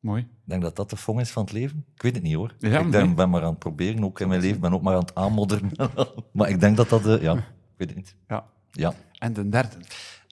Mooi. 0.03 0.21
ik 0.21 0.27
denk 0.43 0.61
dat, 0.61 0.75
dat 0.75 0.89
de 0.89 0.97
fong 0.97 1.19
is 1.19 1.29
van 1.29 1.43
het 1.43 1.51
leven. 1.51 1.85
Ik 1.95 2.01
weet 2.01 2.13
het 2.13 2.23
niet 2.23 2.35
hoor. 2.35 2.55
Ja, 2.59 2.79
ik 2.79 2.87
nee. 2.87 3.13
ben 3.13 3.29
maar 3.29 3.41
aan 3.41 3.49
het 3.49 3.59
proberen, 3.59 4.03
ook 4.03 4.19
in 4.19 4.27
mijn 4.27 4.41
leven. 4.41 4.61
ben 4.61 4.73
ook 4.73 4.81
maar 4.81 4.93
aan 4.93 4.99
het 4.99 5.15
aanmodderen. 5.15 5.71
maar 6.31 6.49
ik 6.49 6.59
denk 6.59 6.77
dat 6.77 6.89
dat, 6.89 7.05
eh, 7.05 7.21
ja, 7.21 7.33
ik 7.33 7.43
weet 7.77 7.87
het 7.87 7.97
niet. 7.97 8.15
Ja. 8.27 8.45
Ja. 8.71 8.93
En 9.19 9.33
de 9.33 9.49
derde. 9.49 9.75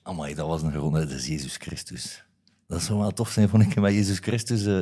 Amai, 0.03 0.35
dat 0.35 0.47
was 0.47 0.61
een 0.61 0.71
gewone, 0.71 0.99
dat 0.99 1.09
is 1.09 1.27
Jezus 1.27 1.57
Christus. 1.57 2.23
Dat 2.67 2.81
zou 2.81 2.99
wel 2.99 3.11
tof 3.11 3.29
zijn, 3.29 3.49
vond 3.49 3.63
ik, 3.63 3.75
met 3.79 3.93
Jezus 3.93 4.19
Christus. 4.19 4.65
eh, 4.65 4.79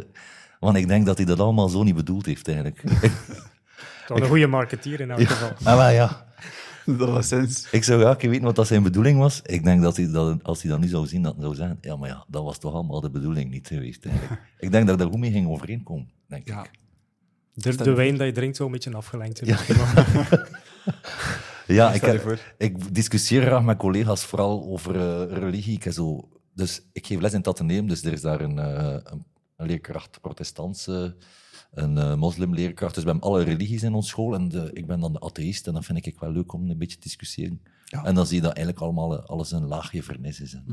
want 0.59 0.77
ik 0.77 0.87
denk 0.87 1.05
dat 1.05 1.17
hij 1.17 1.25
dat 1.25 1.39
allemaal 1.39 1.69
zo 1.69 1.83
niet 1.83 1.95
bedoeld 1.95 2.25
heeft, 2.25 2.47
eigenlijk. 2.47 2.81
Toch 4.07 4.19
een 4.19 4.27
goede 4.27 4.47
marketeer 4.47 4.99
in 4.99 5.11
elk 5.11 5.27
geval. 5.27 5.51
ah, 5.63 5.77
maar 5.77 5.93
ja. 5.93 6.27
Dat 6.97 7.09
was 7.09 7.27
sinds. 7.27 7.67
Ik 7.71 7.83
zou 7.83 7.99
graag 8.01 8.21
weten 8.21 8.41
wat 8.43 8.55
dat 8.55 8.67
zijn 8.67 8.83
bedoeling 8.83 9.19
was. 9.19 9.41
Ik 9.45 9.63
denk 9.63 9.81
dat 9.81 9.97
hij 9.97 10.11
dat, 10.11 10.43
als 10.43 10.61
hij 10.61 10.71
dat 10.71 10.79
nu 10.79 10.87
zou 10.87 11.07
zien, 11.07 11.21
dat 11.21 11.33
hij 11.33 11.43
zou 11.43 11.55
zeggen, 11.55 11.77
ja, 11.81 11.95
maar 11.95 12.09
ja, 12.09 12.25
dat 12.27 12.43
was 12.43 12.57
toch 12.57 12.73
allemaal 12.73 13.01
de 13.01 13.09
bedoeling 13.09 13.51
niet 13.51 13.67
geweest, 13.67 14.05
eigenlijk. 14.05 14.41
ik 14.59 14.71
denk 14.71 14.85
dat 14.85 14.93
ik 14.95 15.01
daar 15.01 15.09
goed 15.11 15.19
mee 15.19 15.31
ging 15.31 15.47
overeenkomen, 15.47 16.09
denk 16.27 16.47
Ja. 16.47 16.63
ik. 16.63 16.71
De, 17.53 17.75
de 17.75 17.93
wijn 17.93 18.17
dat 18.17 18.27
je 18.27 18.33
drinkt 18.33 18.55
zou 18.55 18.69
een 18.69 18.75
beetje 18.75 18.89
misschien 19.45 19.75
wel. 19.77 20.39
Ja, 21.67 21.91
ik, 21.97 22.01
heb- 22.01 22.39
ik 22.57 22.95
discussieer 22.95 23.41
graag 23.41 23.63
met 23.63 23.77
collega's 23.77 24.23
vooral 24.25 24.63
over 24.67 24.95
eh, 24.95 25.37
religie. 25.37 25.75
Ik, 25.75 25.83
heb 25.83 25.93
zo, 25.93 26.29
dus 26.53 26.81
ik 26.93 27.07
geef 27.07 27.19
les 27.19 27.31
in 27.31 27.37
het 27.37 27.47
Atheneum, 27.47 27.87
dus 27.87 28.03
er 28.03 28.13
is 28.13 28.21
daar 28.21 28.41
een, 28.41 28.59
eh, 28.59 28.95
een, 29.03 29.25
een 29.55 29.67
leerkracht 29.67 30.21
protestantse, 30.21 31.15
een 31.71 31.97
eh, 31.97 32.15
moslimleerkracht. 32.15 32.95
Dus 32.95 33.03
we 33.03 33.09
hebben 33.09 33.29
alle 33.29 33.43
religies 33.43 33.83
in 33.83 33.93
ons 33.93 34.07
school 34.07 34.33
en 34.33 34.49
de- 34.49 34.69
ik 34.73 34.87
ben 34.87 34.99
dan 34.99 35.13
de 35.13 35.19
atheïst 35.19 35.67
en 35.67 35.73
dat 35.73 35.85
vind 35.85 36.05
ik 36.05 36.19
wel 36.19 36.31
leuk 36.31 36.53
om 36.53 36.69
een 36.69 36.77
beetje 36.77 36.97
te 36.97 37.03
discussiëren. 37.03 37.61
Ja. 37.85 38.03
En 38.05 38.15
dan 38.15 38.25
zie 38.25 38.35
je 38.35 38.41
dat 38.41 38.53
eigenlijk 38.55 38.85
allemaal 38.85 39.17
eh, 39.19 39.25
alles 39.25 39.51
een 39.51 39.65
laagje 39.65 40.03
vernis 40.03 40.39
is. 40.39 40.53
En, 40.53 40.63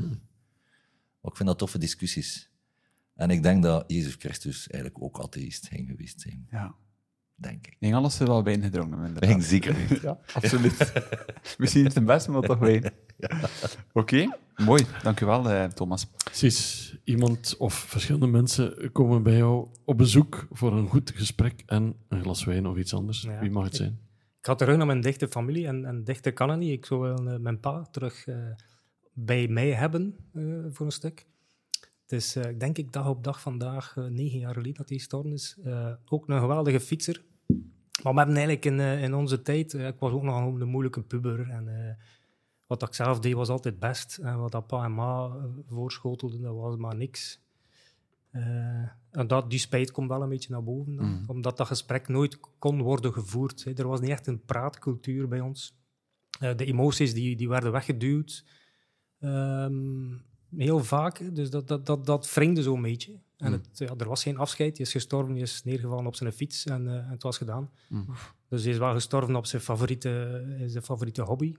Maar 1.21 1.31
ik 1.31 1.37
vind 1.37 1.49
dat 1.49 1.57
toffe 1.57 1.77
discussies. 1.77 2.49
En 3.15 3.29
ik 3.29 3.43
denk 3.43 3.63
dat 3.63 3.83
Jezus 3.87 4.13
Christus 4.15 4.67
eigenlijk 4.69 5.03
ook 5.03 5.19
atheïst 5.19 5.67
ging 5.67 5.87
geweest 5.89 6.21
zijn, 6.21 6.47
Ja. 6.51 6.75
Denk 7.37 7.67
ik. 7.67 7.73
Ik 7.73 7.77
denk 7.79 7.93
alles 7.93 8.15
ze 8.15 8.25
wel 8.25 8.43
wijn 8.43 8.61
gedronken, 8.61 9.05
inderdaad. 9.05 9.29
Ik 9.29 9.41
zeker 9.41 9.75
niet. 9.77 10.01
Ja, 10.01 10.19
absoluut. 10.33 10.93
Misschien 11.57 11.83
niet 11.83 11.95
het 11.95 12.05
beste, 12.05 12.31
maar 12.31 12.41
toch 12.41 12.59
wijn. 12.59 12.91
Oké, 13.93 14.37
mooi. 14.55 14.85
Dank 15.03 15.19
u 15.19 15.25
wel, 15.25 15.49
eh, 15.49 15.65
Thomas. 15.65 16.05
Precies. 16.05 16.95
Iemand 17.03 17.55
of 17.57 17.73
verschillende 17.73 18.27
mensen 18.27 18.91
komen 18.91 19.23
bij 19.23 19.37
jou 19.37 19.67
op 19.85 19.97
bezoek 19.97 20.47
voor 20.51 20.73
een 20.73 20.87
goed 20.87 21.11
gesprek 21.15 21.63
en 21.65 21.95
een 22.07 22.21
glas 22.21 22.43
wijn 22.43 22.67
of 22.67 22.77
iets 22.77 22.93
anders. 22.93 23.21
Ja. 23.21 23.39
Wie 23.39 23.51
mag 23.51 23.63
het 23.63 23.75
zijn? 23.75 23.99
Ik 24.39 24.45
ga 24.45 24.55
terug 24.55 24.77
naar 24.77 24.85
mijn 24.85 25.01
dichte 25.01 25.27
familie 25.27 25.67
en, 25.67 25.85
en 25.85 26.03
dichter 26.03 26.33
kan 26.33 26.49
het 26.49 26.59
niet. 26.59 26.71
Ik 26.71 26.85
zou 26.85 27.01
wel 27.01 27.27
eh, 27.27 27.39
mijn 27.39 27.59
pa 27.59 27.81
terug 27.91 28.27
eh, 28.27 28.35
bij 29.13 29.47
mij 29.47 29.71
hebben 29.73 30.15
eh, 30.33 30.43
voor 30.69 30.85
een 30.85 30.91
stuk. 30.91 31.27
Het 32.07 32.19
is, 32.19 32.35
eh, 32.35 32.53
denk 32.57 32.77
ik, 32.77 32.91
dag 32.91 33.07
op 33.07 33.23
dag 33.23 33.41
vandaag, 33.41 33.97
eh, 33.97 34.05
negen 34.05 34.39
jaar 34.39 34.53
geleden 34.53 34.73
dat 34.73 34.89
hij 34.89 34.97
gestorven 34.97 35.31
is. 35.31 35.57
Eh, 35.63 35.91
ook 36.09 36.27
een 36.27 36.39
geweldige 36.39 36.79
fietser. 36.79 37.23
Maar 38.03 38.13
we 38.13 38.19
hebben 38.19 38.35
eigenlijk 38.35 38.65
in, 38.65 38.79
in 38.79 39.13
onze 39.13 39.41
tijd, 39.41 39.73
ik 39.73 39.99
was 39.99 40.11
ook 40.11 40.23
nog 40.23 40.35
een 40.37 40.67
moeilijke 40.67 41.01
puber. 41.01 41.49
En 41.49 41.97
wat 42.67 42.81
ik 42.81 42.93
zelf 42.93 43.19
deed 43.19 43.33
was 43.33 43.49
altijd 43.49 43.79
best. 43.79 44.17
En 44.17 44.39
wat 44.39 44.51
dat 44.51 44.67
pa 44.67 44.83
en 44.83 44.93
ma 44.93 45.31
voorschotelden, 45.67 46.41
dat 46.41 46.55
was 46.55 46.75
maar 46.75 46.95
niks. 46.95 47.41
En 49.11 49.27
dat, 49.27 49.49
die 49.49 49.59
spijt 49.59 49.91
komt 49.91 50.09
wel 50.09 50.21
een 50.21 50.29
beetje 50.29 50.51
naar 50.51 50.63
boven, 50.63 50.95
dan, 50.95 51.05
Mm. 51.05 51.23
omdat 51.27 51.57
dat 51.57 51.67
gesprek 51.67 52.07
nooit 52.07 52.39
kon 52.59 52.81
worden 52.81 53.13
gevoerd. 53.13 53.63
Hè. 53.63 53.73
Er 53.73 53.87
was 53.87 53.99
niet 53.99 54.09
echt 54.09 54.27
een 54.27 54.45
praatcultuur 54.45 55.27
bij 55.27 55.39
ons. 55.39 55.77
De 56.39 56.65
emoties 56.65 57.13
die, 57.13 57.35
die 57.35 57.49
werden 57.49 57.71
weggeduwd. 57.71 58.45
Ehm, 59.19 60.13
heel 60.55 60.83
vaak, 60.83 61.35
dus 61.35 61.49
dat, 61.49 61.67
dat, 61.67 61.85
dat, 61.85 62.05
dat 62.05 62.33
wringde 62.33 62.61
zo'n 62.61 62.81
beetje. 62.81 63.11
En 63.37 63.47
Mm. 63.47 63.53
het, 63.53 63.77
ja, 63.77 63.93
er 63.97 64.07
was 64.07 64.23
geen 64.23 64.37
afscheid, 64.37 64.77
hij 64.77 64.85
is 64.85 64.91
gestorven, 64.91 65.33
hij 65.33 65.41
is 65.41 65.63
neergevallen 65.63 66.05
op 66.05 66.15
zijn 66.15 66.31
fiets 66.33 66.65
en, 66.65 66.87
eh, 66.87 66.93
en 66.95 67.09
het 67.09 67.23
was 67.23 67.37
gedaan. 67.37 67.69
Mm. 67.89 68.05
Dus 68.49 68.63
hij 68.63 68.71
is 68.71 68.77
wel 68.77 68.93
gestorven 68.93 69.35
op 69.35 69.45
zijn 69.45 69.61
favoriete, 69.61 70.43
zijn 70.67 70.83
favoriete 70.83 71.21
hobby 71.21 71.55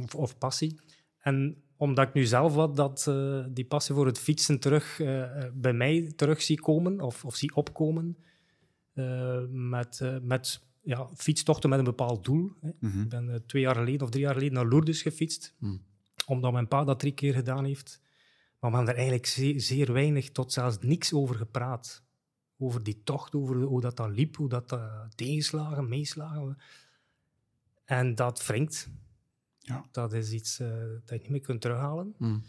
of, 0.00 0.14
of 0.14 0.38
passie. 0.38 0.80
En 1.18 1.62
omdat 1.76 2.08
ik 2.08 2.14
nu 2.14 2.24
zelf 2.24 2.54
wat 2.54 2.76
dat, 2.76 3.06
eh, 3.08 3.44
die 3.50 3.64
passie 3.64 3.94
voor 3.94 4.06
het 4.06 4.18
fietsen 4.18 4.60
terug 4.60 5.00
eh, 5.00 5.30
bij 5.54 5.72
mij 5.72 6.12
terug 6.16 6.42
zie 6.42 6.60
komen, 6.60 7.00
of, 7.00 7.24
of 7.24 7.36
zie 7.36 7.54
opkomen, 7.54 8.16
eh, 8.92 9.40
met, 9.50 10.00
eh, 10.00 10.16
met 10.22 10.60
ja, 10.82 11.08
fietstochten 11.14 11.68
met 11.70 11.78
een 11.78 11.84
bepaald 11.84 12.24
doel. 12.24 12.52
Hè. 12.60 12.70
Mhm. 12.80 13.00
Ik 13.00 13.08
ben 13.08 13.42
twee 13.46 13.62
jaar 13.62 13.74
geleden 13.74 14.02
of 14.02 14.10
drie 14.10 14.22
jaar 14.22 14.34
geleden 14.34 14.54
naar 14.54 14.66
Lourdes 14.68 15.02
gefietst, 15.02 15.54
Hmm. 15.58 15.80
Omdat 16.32 16.52
mijn 16.52 16.68
pa 16.68 16.84
dat 16.84 16.98
drie 16.98 17.12
keer 17.12 17.34
gedaan 17.34 17.64
heeft. 17.64 18.00
Maar 18.58 18.70
we 18.70 18.76
hebben 18.76 18.94
er 18.94 19.00
eigenlijk 19.00 19.30
zeer, 19.30 19.60
zeer 19.60 19.92
weinig 19.92 20.30
tot 20.30 20.52
zelfs 20.52 20.78
niks 20.80 21.12
over 21.12 21.34
gepraat. 21.34 22.02
Over 22.58 22.82
die 22.82 23.02
tocht, 23.04 23.34
over 23.34 23.56
hoe 23.56 23.80
dat, 23.80 23.96
dat 23.96 24.10
liep, 24.10 24.36
hoe 24.36 24.48
dat, 24.48 24.68
dat 24.68 25.16
tegenslagen, 25.16 25.88
meeslagen. 25.88 26.58
En 27.84 28.14
dat 28.14 28.46
wringt. 28.46 28.88
Ja. 29.58 29.84
Dat 29.90 30.12
is 30.12 30.32
iets 30.32 30.60
eh, 30.60 30.68
dat 31.04 31.08
je 31.08 31.18
niet 31.18 31.28
meer 31.30 31.40
kunt 31.40 31.60
terughalen. 31.60 32.14
Mm. 32.18 32.42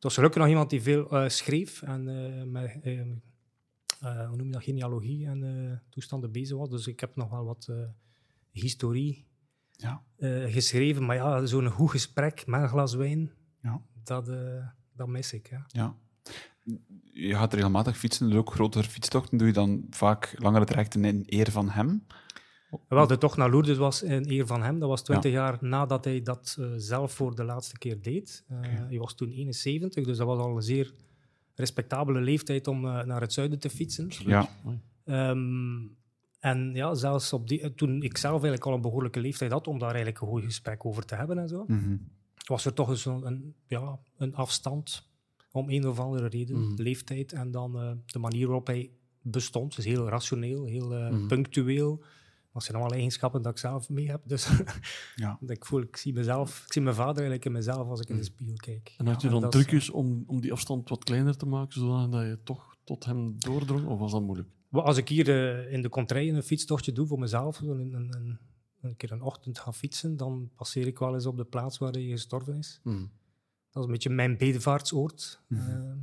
Het 0.00 0.08
was 0.08 0.18
gelukkig 0.18 0.40
nog 0.40 0.50
iemand 0.50 0.70
die 0.70 0.82
veel 0.82 1.10
eh, 1.10 1.28
schreef 1.28 1.82
en 1.82 2.04
met 2.50 2.78
eh, 2.82 3.00
eh, 3.00 4.28
hoe 4.28 4.36
noem 4.36 4.46
je 4.46 4.52
dat, 4.52 4.62
genealogie 4.62 5.26
en 5.26 5.82
toestanden 5.88 6.32
bezig 6.32 6.56
was. 6.56 6.70
Dus 6.70 6.86
ik 6.86 7.00
heb 7.00 7.16
nog 7.16 7.30
wel 7.30 7.44
wat 7.44 7.72
historie 8.50 9.26
Ja. 9.80 10.02
eh, 10.18 10.52
geschreven. 10.52 11.04
Maar 11.06 11.16
ja, 11.16 11.46
zo'n 11.46 11.68
goed 11.68 11.90
gesprek 11.90 12.46
met 12.46 12.60
een 12.62 12.68
glas 12.68 12.94
wijn, 12.94 13.30
Ja. 13.62 13.80
dat, 14.04 14.28
eh, 14.28 14.66
dat 14.96 15.08
mis 15.08 15.32
ik. 15.32 15.48
Ja. 15.50 15.64
Ja. 15.66 15.94
Je 17.12 17.34
gaat 17.34 17.54
regelmatig 17.54 17.96
fietsen, 17.98 18.28
dus 18.28 18.38
ook 18.38 18.52
grotere 18.52 18.88
fietstochten. 18.88 19.38
Doe 19.38 19.46
je 19.46 19.52
dan 19.52 19.86
vaak 19.90 20.34
langere 20.38 20.64
trajecten 20.64 21.04
in 21.04 21.22
eer 21.26 21.50
van 21.50 21.68
hem? 21.70 22.06
Wel, 22.88 23.06
de 23.06 23.18
tocht 23.18 23.36
naar 23.36 23.50
Lourdes 23.50 23.76
was 23.76 24.02
in 24.02 24.30
eer 24.30 24.46
van 24.46 24.62
hem. 24.62 24.78
Dat 24.78 24.88
was 24.88 25.02
twintig 25.02 25.32
jaar 25.32 25.56
nadat 25.60 26.04
hij 26.04 26.22
dat 26.22 26.56
eh, 26.60 26.66
zelf 26.76 27.12
voor 27.12 27.34
de 27.34 27.44
laatste 27.44 27.78
keer 27.78 28.02
deed. 28.02 28.44
Eh, 28.48 28.58
Hij 28.60 28.98
was 28.98 29.14
toen 29.14 29.28
71, 29.30 30.04
dus 30.04 30.16
dat 30.16 30.26
was 30.26 30.38
al 30.38 30.56
een 30.56 30.62
zeer 30.62 30.92
respectabele 31.54 32.20
leeftijd 32.20 32.66
om 32.68 32.84
eh, 32.86 33.04
naar 33.04 33.20
het 33.20 33.32
zuiden 33.32 33.58
te 33.58 33.70
fietsen. 33.70 34.08
Ja. 34.26 34.48
Ehm, 35.04 35.78
en 36.40 36.70
ja, 36.74 36.94
zelfs 36.94 37.32
op 37.32 37.48
die, 37.48 37.74
toen 37.74 38.02
ik 38.02 38.16
zelf 38.16 38.32
eigenlijk 38.32 38.66
al 38.66 38.74
een 38.74 38.80
behoorlijke 38.80 39.20
leeftijd 39.20 39.50
had 39.52 39.66
om 39.66 39.78
daar 39.78 39.88
eigenlijk 39.94 40.20
een 40.20 40.28
goed 40.28 40.44
gesprek 40.44 40.84
over 40.86 41.04
te 41.04 41.14
hebben 41.14 41.38
en 41.38 41.48
zo, 41.48 41.64
Mhm. 41.66 41.96
was 42.46 42.64
er 42.64 42.72
toch 42.74 42.88
eens 42.88 43.04
een, 43.04 43.26
een, 43.26 43.54
ja, 43.66 43.98
een 44.16 44.34
afstand 44.34 45.08
om 45.52 45.70
een 45.70 45.86
of 45.88 45.98
andere 46.00 46.26
reden, 46.28 46.60
Mhm. 46.60 46.82
leeftijd 46.82 47.32
en 47.32 47.50
dan 47.50 47.80
eh, 47.80 47.90
de 48.06 48.18
manier 48.18 48.46
waarop 48.46 48.66
hij 48.66 48.90
bestond. 49.22 49.76
Dus 49.76 49.84
heel 49.84 50.08
rationeel, 50.08 50.64
heel 50.64 50.94
eh, 50.94 51.10
Mhm. 51.10 51.26
punctueel. 51.26 52.02
Dat 52.52 52.62
zijn 52.62 52.76
allemaal 52.76 52.94
eigenschappen 52.94 53.42
dat 53.42 53.52
ik 53.52 53.58
zelf 53.58 53.88
mee 53.88 54.10
heb. 54.10 54.20
Dus 54.26 54.48
Ja. 55.16 55.36
dat 55.40 55.50
ik 55.50 55.64
voel, 55.64 55.80
ik 55.80 55.96
zie 55.96 56.12
mezelf, 56.12 56.62
ik 56.66 56.72
zie 56.72 56.82
mijn 56.82 56.94
vader 56.94 57.12
eigenlijk 57.14 57.44
in 57.44 57.52
mezelf 57.52 57.88
als 57.88 58.00
ik 58.00 58.08
in 58.08 58.16
de 58.16 58.24
spiegel 58.24 58.54
kijk. 58.56 58.94
En 58.98 59.06
had 59.06 59.22
je 59.22 59.30
Ja, 59.30 59.38
dan 59.40 59.50
trucjes 59.50 59.90
om, 59.90 60.24
om 60.26 60.40
die 60.40 60.52
afstand 60.52 60.88
wat 60.88 61.04
kleiner 61.04 61.36
te 61.36 61.46
maken, 61.46 61.80
zodat 61.80 62.22
je 62.22 62.38
toch 62.44 62.76
tot 62.84 63.04
hem 63.04 63.34
doordrong? 63.38 63.86
Of 63.86 63.98
was 63.98 64.12
dat 64.12 64.22
moeilijk? 64.22 64.48
Als 64.70 64.96
ik 64.96 65.08
hier 65.08 65.28
eh, 65.28 65.72
in 65.72 65.82
de 65.82 65.88
contraille 65.88 66.32
een 66.32 66.42
fietstochtje 66.42 66.92
doe 66.92 67.06
voor 67.06 67.18
mezelf, 67.18 67.56
zo 67.56 67.70
een, 67.70 67.92
een, 67.94 68.14
een, 68.16 68.38
een 68.80 68.96
keer 68.96 69.12
een 69.12 69.22
ochtend 69.22 69.58
ga 69.58 69.72
fietsen, 69.72 70.16
dan 70.16 70.50
passeer 70.56 70.86
ik 70.86 70.98
wel 70.98 71.14
eens 71.14 71.26
op 71.26 71.36
de 71.36 71.44
plaats 71.44 71.78
waar 71.78 71.92
hij 71.92 72.02
gestorven 72.02 72.56
is. 72.56 72.80
Mhm. 72.84 72.98
Dat 73.70 73.82
is 73.82 73.84
een 73.84 73.92
beetje 73.92 74.10
mijn 74.10 74.36
bedevaartsoord. 74.38 75.42
Mhm. 75.46 75.70
Ehm, 75.70 75.98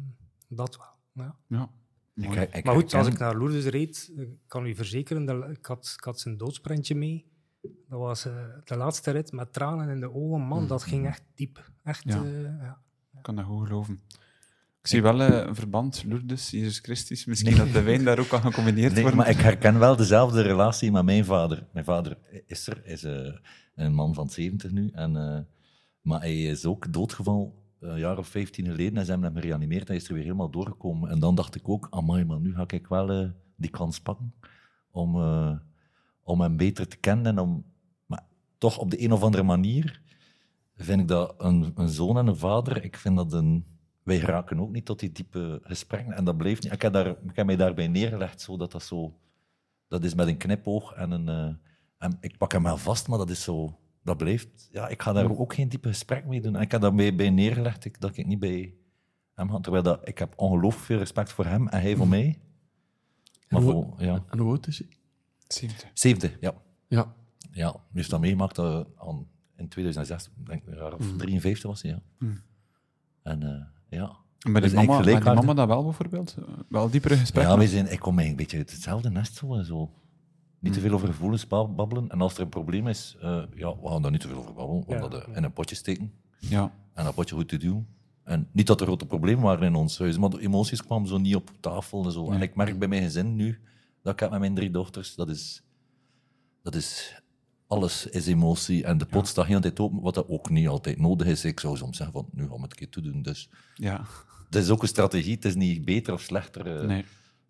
dat 0.47 0.77
wel. 0.77 1.25
Ja. 1.25 1.35
Ja. 1.47 1.69
Ik, 2.15 2.25
Mooi. 2.25 2.39
ik 2.39 2.63
Maar 2.63 2.75
goed, 2.75 2.93
als 2.93 3.07
ik 3.07 3.17
naar 3.17 3.37
Lourdes 3.37 3.65
reed, 3.65 4.11
eh, 4.17 4.21
ik 4.21 4.29
kan 4.47 4.65
u 4.65 4.75
verzekeren, 4.75 5.25
dat, 5.25 5.49
ik, 5.49 5.65
had, 5.65 5.93
ik 5.97 6.03
had 6.03 6.19
zijn 6.19 6.37
doodsprentje 6.37 6.95
mee. 6.95 7.25
Dat 7.61 7.99
was 7.99 8.25
eh, 8.25 8.45
de 8.63 8.77
laatste 8.77 9.11
rit 9.11 9.31
met 9.31 9.53
tranen 9.53 9.89
in 9.89 9.99
de 9.99 10.13
ogen. 10.13 10.41
Man, 10.41 10.67
dat 10.67 10.83
ging 10.83 11.05
echt 11.05 11.23
diep. 11.35 11.71
Echt, 11.83 12.03
Ja. 12.03 12.23
eh, 12.23 12.41
ja. 12.43 12.81
Ik 13.17 13.21
kan 13.23 13.35
dat 13.35 13.45
goed 13.45 13.67
geloven. 13.67 13.99
Ik 14.87 14.93
zie 14.93 15.01
wel 15.01 15.21
eh, 15.21 15.47
een 15.47 15.55
verband, 15.55 16.03
Lourdes, 16.07 16.49
Jezus 16.49 16.79
Christus. 16.79 17.25
Misschien 17.25 17.55
Nee. 17.55 17.63
dat 17.65 17.73
de 17.73 17.81
wijn 17.81 18.03
daar 18.03 18.19
ook 18.19 18.27
kan 18.27 18.41
gecombineerd 18.41 18.93
Nee, 18.93 19.15
maar 19.15 19.29
ik 19.29 19.37
herken 19.37 19.79
wel 19.79 19.95
dezelfde 19.95 20.41
relatie 20.41 20.91
met 20.91 21.03
mijn 21.03 21.25
vader. 21.25 21.67
Mijn 21.73 21.85
vader 21.85 22.17
is 22.45 22.67
er, 22.67 22.85
is 22.85 23.03
eh, 23.03 23.33
een 23.75 23.93
man 23.93 24.13
van 24.13 24.29
70 24.29 24.71
nu. 24.71 24.89
En, 24.93 25.15
eh, 25.17 25.39
maar 26.01 26.19
hij 26.19 26.43
is 26.43 26.65
ook 26.65 26.93
doodgevallen 26.93 27.51
een 27.79 27.99
jaar 27.99 28.17
of 28.17 28.27
15 28.27 28.65
geleden. 28.65 28.97
En 28.97 29.05
ze 29.05 29.11
hebben 29.11 29.31
hem 29.31 29.41
gereanimeerd. 29.41 29.87
Hij 29.87 29.97
is 29.97 30.07
er 30.07 30.13
weer 30.13 30.23
helemaal 30.23 30.49
doorgekomen. 30.49 31.09
En 31.09 31.19
dan 31.19 31.35
dacht 31.35 31.55
ik 31.55 31.69
ook, 31.69 31.87
amai, 31.89 32.25
maar 32.25 32.39
nu 32.39 32.53
ga 32.53 32.63
ik 32.67 32.87
wel 32.87 33.31
die 33.55 33.69
kans 33.69 33.99
pakken 33.99 34.33
om, 34.91 35.15
om 36.23 36.41
hem 36.41 36.57
beter 36.57 36.87
te 36.87 36.97
kennen. 36.97 37.25
En 37.25 37.39
om, 37.39 37.65
maar 38.05 38.23
toch 38.57 38.77
op 38.77 38.91
de 38.91 39.03
een 39.03 39.11
of 39.11 39.23
andere 39.23 39.43
manier 39.43 40.01
vind 40.75 41.01
ik 41.01 41.07
dat 41.07 41.35
een, 41.37 41.71
een 41.75 41.89
zoon 41.89 42.17
en 42.17 42.27
een 42.27 42.37
vader, 42.37 42.83
ik 42.83 42.97
vind 42.97 43.15
dat 43.15 43.33
een... 43.33 43.76
Wij 44.07 44.17
raken 44.19 44.59
ook 44.59 44.71
niet 44.71 44.85
tot 44.85 44.99
die 44.99 45.11
diepe 45.11 45.59
gesprekken. 45.63 46.13
En 46.13 46.23
dat 46.23 46.37
bleef 46.37 46.61
niet. 46.61 46.71
Ik 46.73 46.81
heb, 46.81 46.93
daar, 46.93 47.07
ik 47.07 47.35
heb 47.35 47.45
mij 47.45 47.55
daarbij 47.55 47.87
neergelegd, 47.87 48.41
zodat 48.41 48.71
dat 48.71 48.83
zo... 48.83 49.19
Dat 49.87 50.03
is 50.03 50.13
met 50.13 50.27
een 50.27 50.37
knipoog 50.37 50.93
en 50.93 51.11
een... 51.11 51.27
eh, 51.27 51.53
en 51.97 52.17
ik 52.19 52.37
pak 52.37 52.51
hem 52.51 52.63
wel 52.63 52.77
vast, 52.77 53.07
maar 53.07 53.17
dat 53.17 53.29
is 53.29 53.43
zo... 53.43 53.79
Dat 54.03 54.17
blijft... 54.17 54.69
Ja, 54.71 54.87
ik 54.87 55.01
ga 55.01 55.13
daar 55.13 55.37
ook 55.37 55.53
geen 55.53 55.69
diepe 55.69 55.87
gesprek 55.87 56.25
mee 56.25 56.41
doen. 56.41 56.55
En 56.55 56.61
ik 56.61 56.71
heb 56.71 56.81
daarbij 56.81 57.15
bij 57.15 57.29
neergelegd 57.29 57.85
ik- 57.85 58.01
dat 58.01 58.17
ik 58.17 58.25
niet 58.25 58.39
bij 58.39 58.73
hem 59.33 59.49
ga. 59.51 59.59
Terwijl 59.59 59.83
dat, 59.83 60.07
ik 60.07 60.17
heb 60.17 60.33
ongelooflijk 60.35 60.85
veel 60.85 60.97
respect 60.97 61.31
voor 61.31 61.45
hem 61.45 61.67
en 61.67 61.81
hij 61.81 61.95
voor 61.95 62.07
mij. 62.07 62.39
Maar 63.49 63.61
hoe- 63.61 63.71
voor, 63.71 63.93
ja... 63.97 64.23
En 64.29 64.39
hoe 64.39 64.49
oud 64.49 64.67
is 64.67 64.79
hij? 64.79 64.87
70. 65.47 65.89
70, 65.93 66.37
ja. 66.39 66.53
Ja. 66.87 67.13
Ja, 67.51 67.71
nu 67.71 67.79
heeft 67.99 68.09
dat 68.09 68.19
meegemaakt 68.19 68.57
uh, 68.57 68.81
aan, 68.95 69.27
in 69.55 69.67
2006, 69.67 70.29
denk 70.35 70.63
jaar 70.75 70.93
of 70.93 71.17
53 71.17 71.69
was 71.69 71.81
hij, 71.81 71.91
ja. 71.91 72.01
Mm. 72.19 72.41
En 73.23 73.43
eh, 73.43 73.65
ja... 73.89 74.15
En 74.39 74.51
bij 74.51 74.61
Dus 74.61 74.71
die 74.71 74.79
mama, 74.79 74.97
gelijkaardig. 74.99 75.43
mama 75.43 75.53
dat 75.53 75.67
wel 75.67 75.83
bijvoorbeeld? 75.83 76.35
Wel 76.69 76.89
diepere 76.89 77.17
gesprekken? 77.17 77.53
Ja, 77.53 77.59
wij 77.59 77.67
zijn, 77.67 77.91
ik 77.91 77.99
kom 77.99 78.19
eigenlijk 78.19 78.29
een 78.29 78.35
beetje 78.35 78.57
uit 78.57 78.71
hetzelfde 78.71 79.09
nest. 79.09 79.35
Zo, 79.35 79.55
en 79.55 79.65
zo. 79.65 79.91
Niet 80.59 80.73
te 80.73 80.79
veel 80.79 80.91
over 80.93 81.07
gevoelens 81.07 81.47
ba- 81.47 81.67
babbelen. 81.67 82.09
En 82.09 82.21
als 82.21 82.35
er 82.35 82.41
een 82.41 82.49
probleem 82.49 82.87
is, 82.87 83.15
eh, 83.21 83.41
ja, 83.55 83.75
we 83.81 83.87
gaan 83.89 84.01
daar 84.01 84.11
niet 84.11 84.21
te 84.21 84.27
veel 84.27 84.37
over 84.37 84.53
babbelen. 84.53 84.83
We 84.87 84.93
gaan 84.97 85.09
dat 85.09 85.27
eh, 85.27 85.35
in 85.35 85.43
een 85.43 85.53
potje 85.53 85.75
steken 85.75 86.11
Ja. 86.39 86.71
en 86.93 87.03
dat 87.03 87.15
potje 87.15 87.35
goed 87.35 87.47
te 87.47 87.57
doen. 87.57 87.87
En 88.23 88.47
niet 88.51 88.67
dat 88.67 88.79
er 88.79 88.85
grote 88.85 89.05
problemen 89.05 89.43
waren 89.43 89.63
in 89.67 89.75
ons 89.75 89.99
huis, 89.99 90.17
maar 90.17 90.29
de 90.29 90.41
emoties 90.41 90.83
kwamen 90.85 91.07
zo 91.07 91.17
niet 91.17 91.35
op 91.35 91.51
tafel. 91.59 92.05
En, 92.05 92.11
zo. 92.11 92.31
en 92.31 92.41
ik 92.41 92.55
merk 92.55 92.79
bij 92.79 92.87
mijn 92.87 93.03
gezin 93.03 93.35
nu, 93.35 93.59
dat 94.03 94.13
ik 94.13 94.19
heb 94.19 94.29
met 94.29 94.39
mijn 94.39 94.55
drie 94.55 94.71
dochters, 94.71 95.15
dat 95.15 95.29
is... 95.29 95.63
Dat 96.63 96.75
is 96.75 97.21
alles 97.67 98.05
is 98.05 98.27
emotie 98.27 98.83
en 98.83 98.97
de 98.97 99.05
pot 99.05 99.27
staat 99.27 99.45
heel 99.45 99.55
de 99.55 99.61
tijd 99.61 99.79
open, 99.79 100.01
wat 100.01 100.13
dat 100.13 100.27
ook 100.29 100.49
niet 100.49 100.67
altijd 100.67 100.99
nodig 100.99 101.27
is. 101.27 101.45
Ik 101.45 101.59
zou 101.59 101.77
soms 101.77 101.97
zeggen 101.97 102.15
van, 102.15 102.29
nu 102.31 102.41
gaan 102.47 102.55
we 102.55 102.61
het 102.61 102.71
een 102.71 102.77
keer 102.77 102.89
toedoen. 102.89 103.21
Dus 103.21 103.49
Ja. 103.75 104.05
het 104.45 104.55
is 104.55 104.69
ook 104.69 104.81
een 104.81 104.87
strategie, 104.87 105.33
het 105.35 105.45
is 105.45 105.55
niet 105.55 105.85
beter 105.85 106.13
of 106.13 106.21
slechter. 106.21 106.79
eh, 106.81 106.87
Nee. 106.87 107.05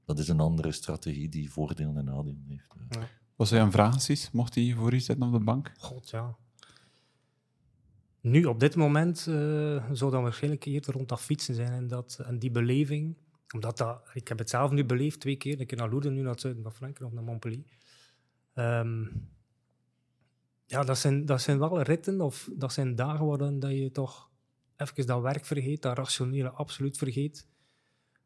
Dat 0.06 0.20
is 0.20 0.28
een 0.28 0.40
andere 0.40 0.72
strategie 0.72 1.30
die 1.30 1.52
voordelen 1.52 1.98
en 1.98 2.06
nadelen 2.06 2.46
heeft. 2.50 2.74
eh. 2.90 3.02
Was 3.36 3.50
hij 3.50 3.60
een 3.60 3.72
vraag? 3.72 4.08
Mocht 4.32 4.56
hij 4.56 4.74
voor 4.78 4.94
u 4.94 5.00
zitten 5.00 5.26
op 5.28 5.32
de 5.34 5.44
bank? 5.44 5.72
God, 5.78 6.10
ja. 6.10 6.36
Nu, 8.22 8.46
op 8.46 8.60
dit 8.60 8.76
moment, 8.76 9.18
eh, 9.28 9.92
zou 9.92 10.12
dat 10.12 10.22
waarschijnlijk 10.22 10.66
eerder 10.66 10.94
rond 10.94 11.10
dat 11.10 11.22
fietsen 11.22 11.56
zijn 11.56 11.72
en, 11.72 11.88
dat, 11.88 12.20
en 12.26 12.40
die 12.40 12.52
beleving. 12.52 13.16
Omdat 13.54 13.78
dat, 13.78 14.02
ik 14.14 14.28
heb 14.28 14.38
het 14.38 14.50
zelf 14.50 14.72
nu 14.72 14.86
beleefd, 14.86 15.20
twee 15.20 15.36
keer. 15.36 15.60
Een 15.60 15.66
keer 15.66 15.78
naar 15.78 15.90
Lourdes, 15.90 16.12
nu 16.12 16.22
naar 16.22 16.32
het 16.32 16.42
zuiden 16.42 16.64
van 16.64 16.72
Frankrijk 16.74 17.10
of 17.10 17.16
naar 17.16 17.24
Montpellier. 17.24 17.78
Ehm, 18.54 19.04
ja, 20.68 20.84
dat 20.84 20.98
zijn, 20.98 21.26
dat 21.26 21.42
zijn 21.42 21.60
wel 21.60 21.82
ritten 21.82 22.22
of 22.22 22.50
dat 22.56 22.74
zijn 22.74 22.96
dagen 22.96 23.26
waarin 23.26 23.60
dat 23.60 23.72
je 23.72 23.92
toch 23.92 24.30
even 24.76 25.06
dat 25.06 25.22
werk 25.22 25.46
vergeet, 25.46 25.82
dat 25.82 25.98
rationele 25.98 26.50
absoluut 26.50 26.98
vergeet. 26.98 27.48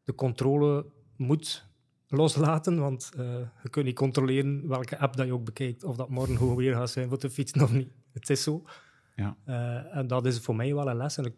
De 0.03 0.15
controle 0.15 0.85
moet 1.15 1.69
loslaten, 2.07 2.79
want 2.79 3.11
eh, 3.17 3.39
je 3.63 3.69
kunt 3.69 3.85
niet 3.85 3.95
controleren 3.95 4.67
welke 4.67 4.97
app 4.97 5.15
dat 5.15 5.25
je 5.25 5.33
ook 5.33 5.45
bekijkt, 5.45 5.83
of 5.83 5.95
dat 5.95 6.09
morgen 6.09 6.37
gewoon 6.37 6.55
weer 6.55 6.75
gaat 6.75 6.89
zijn 6.89 7.09
voor 7.09 7.17
te 7.17 7.29
fietsen 7.29 7.61
of 7.61 7.71
niet. 7.71 7.89
Het 8.11 8.29
is 8.29 8.43
zo. 8.43 8.63
Ja. 9.15 9.37
Eh, 9.43 9.97
en 9.97 10.07
dat 10.07 10.25
is 10.25 10.39
voor 10.39 10.55
mij 10.55 10.73
wel 10.73 10.89
een 10.89 10.97
les. 10.97 11.17
En 11.17 11.25
ik, 11.25 11.35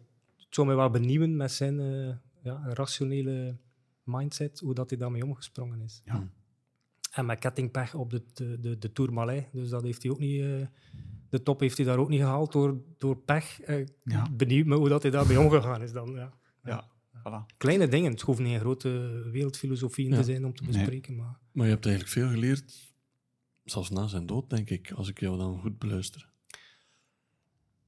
zou 0.50 0.66
mij 0.66 0.76
wel 0.76 0.90
benieuwen 0.90 1.36
met 1.36 1.52
zijn 1.52 1.80
eh, 1.80 2.14
ja, 2.42 2.62
rationele 2.64 3.56
mindset, 4.02 4.60
hoe 4.60 4.74
dat 4.74 4.90
hij 4.90 4.98
daarmee 4.98 5.24
omgesprongen 5.24 5.80
is. 5.80 6.02
Ja. 6.04 6.28
En 7.14 7.26
met 7.26 7.38
kettingpech 7.38 7.94
op 7.94 8.10
de, 8.10 8.22
de, 8.34 8.60
de, 8.60 8.78
de 8.78 8.92
Tourmalet, 8.92 9.46
dus 9.52 9.68
dat 9.68 9.82
heeft 9.82 10.02
hij 10.02 10.12
ook 10.12 10.18
niet... 10.18 10.40
eh, 10.40 10.66
de 11.28 11.42
top 11.42 11.60
heeft 11.60 11.76
hij 11.76 11.86
daar 11.86 11.98
ook 11.98 12.08
niet 12.08 12.20
gehaald 12.20 12.52
door, 12.52 12.80
door 12.98 13.16
pech. 13.16 13.60
Eh, 13.60 13.86
Ja. 14.04 14.30
Benieuwd 14.30 14.66
me 14.66 14.76
hoe 14.76 14.88
dat 14.88 15.02
hij 15.02 15.10
daarmee 15.10 15.40
omgegaan 15.40 15.82
is 15.82 15.92
dan. 15.92 16.12
Ja. 16.12 16.32
Ja. 16.64 16.88
Voilà. 17.18 17.56
Kleine 17.56 17.88
dingen. 17.88 18.10
Het 18.12 18.20
hoeft 18.20 18.38
niet 18.38 18.54
een 18.54 18.60
grote 18.60 18.88
wereldfilosofie 19.32 20.04
in 20.04 20.10
Ja. 20.10 20.16
te 20.16 20.24
zijn 20.24 20.44
om 20.44 20.54
te 20.54 20.62
Nee. 20.62 20.72
bespreken. 20.72 21.16
Maar 21.16 21.38
Maar 21.52 21.66
je 21.66 21.72
hebt 21.72 21.86
eigenlijk 21.86 22.14
veel 22.14 22.28
geleerd, 22.28 22.94
zelfs 23.64 23.90
na 23.90 24.06
zijn 24.06 24.26
dood, 24.26 24.50
denk 24.50 24.70
ik, 24.70 24.92
als 24.92 25.08
ik 25.08 25.20
jou 25.20 25.38
dan 25.38 25.60
goed 25.60 25.78
beluister. 25.78 26.28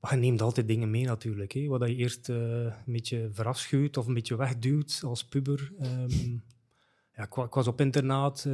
Maar 0.01 0.15
je 0.15 0.21
neemt 0.21 0.43
altijd 0.43 0.69
dingen 0.69 0.91
mee 0.91 1.05
natuurlijk. 1.05 1.53
Hè. 1.53 1.67
Wat 1.67 1.89
je 1.89 1.95
eerst 1.95 2.29
eh, 2.29 2.37
een 2.65 2.73
beetje 2.93 3.29
verafschuwt 3.33 3.97
of 3.97 4.07
een 4.07 4.15
beetje 4.15 4.37
wegduwt 4.37 5.01
als 5.05 5.25
puber. 5.25 5.73
Ehm, 5.79 6.33
ja, 7.15 7.23
ik, 7.25 7.35
wa- 7.35 7.45
ik 7.45 7.55
was 7.55 7.67
op 7.67 7.81
internaat 7.81 8.45
eh, 8.45 8.53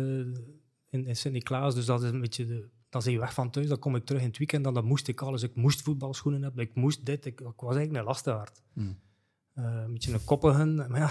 in, 0.93 1.07
in 1.07 1.17
Sint-Niklaas, 1.17 1.75
dus 1.75 1.85
dat 1.85 2.03
is 2.03 2.11
een 2.11 2.21
beetje... 2.21 2.47
De, 2.47 2.69
dan 2.89 3.03
ben 3.05 3.13
je 3.13 3.19
weg 3.19 3.35
van 3.35 3.51
thuis, 3.51 3.69
dan 3.69 3.79
kom 3.79 3.97
ik 3.97 4.05
terug 4.05 4.21
in 4.23 4.29
het 4.29 4.39
weekend 4.39 4.67
en 4.67 4.75
dan 4.75 4.85
moest 4.85 5.09
ik 5.09 5.21
alles. 5.21 5.43
Ik 5.43 5.55
moest 5.55 5.83
voetbalschoenen 5.83 6.43
hebben, 6.43 6.65
ik 6.65 6.75
moest 6.75 7.07
dit. 7.07 7.27
Ik, 7.27 7.41
ik 7.41 7.61
was 7.61 7.75
eigenlijk 7.75 7.99
een 7.99 8.05
lastenaard. 8.05 8.63
Hmm. 8.73 8.99
Eh, 9.53 9.65
een 9.65 9.93
beetje 9.93 10.13
een 10.13 10.25
koppige, 10.25 10.65
maar 10.65 10.99
ja, 10.99 11.11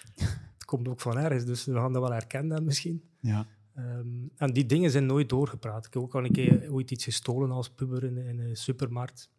het 0.54 0.64
komt 0.64 0.88
ook 0.88 1.00
van 1.00 1.18
ergens, 1.18 1.44
dus 1.44 1.64
we 1.64 1.72
gaan 1.72 1.92
dat 1.92 2.02
wel 2.02 2.12
herkennen 2.12 2.64
misschien. 2.64 3.02
Ja. 3.20 3.46
Ehm, 3.74 4.08
en 4.36 4.52
die 4.52 4.66
dingen 4.66 4.90
zijn 4.90 5.06
nooit 5.06 5.28
doorgepraat. 5.28 5.86
Ik 5.86 5.94
heb 5.94 6.02
ook 6.02 6.14
al 6.14 6.24
een 6.24 6.32
keer 6.32 6.72
ooit 6.72 6.90
iets 6.90 7.04
gestolen 7.04 7.50
als 7.50 7.70
puber 7.70 8.04
in, 8.04 8.16
in 8.16 8.38
een 8.38 8.56
supermarkt. 8.56 9.30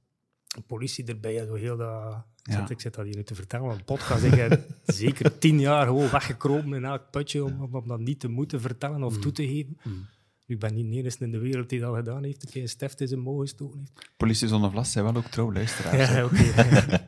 Politie 0.68 1.06
erbij, 1.06 1.46
zo 1.46 1.54
heel 1.54 1.78
dat... 1.78 2.14
Ik, 2.44 2.54
Ja. 2.54 2.60
zit, 2.60 2.70
ik 2.70 2.82
zit 2.82 2.94
dat 2.96 3.06
hier 3.06 3.16
nu 3.16 3.24
te 3.24 3.36
vertellen, 3.36 3.68
want 3.68 3.86
podcast 3.86 4.24
ik 4.24 4.34
heb 4.34 4.66
zeker 4.86 5.38
tien 5.38 5.60
jaar 5.60 5.86
gewoon 5.86 6.10
weggekropen 6.10 6.74
in 6.74 6.86
elk 6.86 7.02
putje 7.12 7.44
om, 7.44 7.62
om, 7.62 7.76
om 7.76 7.88
dat 7.88 8.00
niet 8.00 8.20
te 8.20 8.28
moeten 8.28 8.62
vertellen 8.62 9.04
of 9.04 9.18
toe 9.18 9.32
te 9.32 9.48
geven. 9.48 9.78
Mm. 9.84 10.06
Ik 10.46 10.60
ben 10.60 10.74
niet 10.74 10.92
de 10.92 10.98
enige 10.98 11.18
in 11.24 11.32
de 11.32 11.38
wereld 11.38 11.70
die 11.70 11.80
dat 11.80 11.96
gedaan 11.96 12.24
heeft, 12.24 12.44
een 12.44 12.50
keer 12.50 12.62
een 12.62 12.70
stift 12.70 13.02
in 13.02 13.08
zijn 13.08 13.20
mouw 13.20 13.38
gestoken 13.40 13.80
heeft. 13.80 14.10
Politie 14.18 14.48
zonder 14.48 14.72
vlas 14.72 14.92
zijn 14.92 15.04
wel 15.06 15.16
ook 15.16 15.26
trouw 15.26 15.54
luisteraars. 15.54 16.10
Ja, 16.12 16.26
oké. 16.26 16.36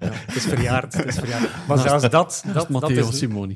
Ja, 0.06 0.12
het 0.12 0.36
is 0.36 0.44
verjaard. 0.46 0.94
Het 0.94 1.06
is 1.06 1.16
verjaard. 1.20 1.68
Maar 1.68 1.78
zelfs 1.78 2.02
dat, 2.02 2.12
dat, 2.12 2.44
Dat 2.54 2.70
Matteo 2.70 3.12
Simoni. 3.12 3.56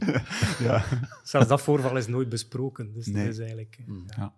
zelfs 1.23 1.47
dat 1.47 1.61
voorval 1.61 1.97
is 1.97 2.07
nooit 2.07 2.29
besproken. 2.29 2.93
Dus 2.93 3.05
Nee. 3.05 3.23
dat 3.23 3.33
is 3.33 3.39
eigenlijk... 3.39 3.75
eh, 3.79 3.87
Mm. 3.87 4.03
Ja. 4.17 4.33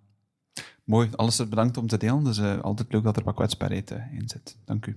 Mooi, 0.85 1.09
alles 1.15 1.49
bedankt 1.49 1.77
om 1.77 1.87
te 1.87 1.97
delen. 1.97 2.23
Dus 2.23 2.37
eh, 2.37 2.61
altijd 2.61 2.91
leuk 2.93 3.03
dat 3.03 3.17
er 3.17 3.23
wat 3.23 3.35
kwetsbaarheid 3.35 3.91
eh, 3.91 4.13
in 4.13 4.29
zit. 4.29 4.57
Dank 4.65 4.85
u. 4.85 4.95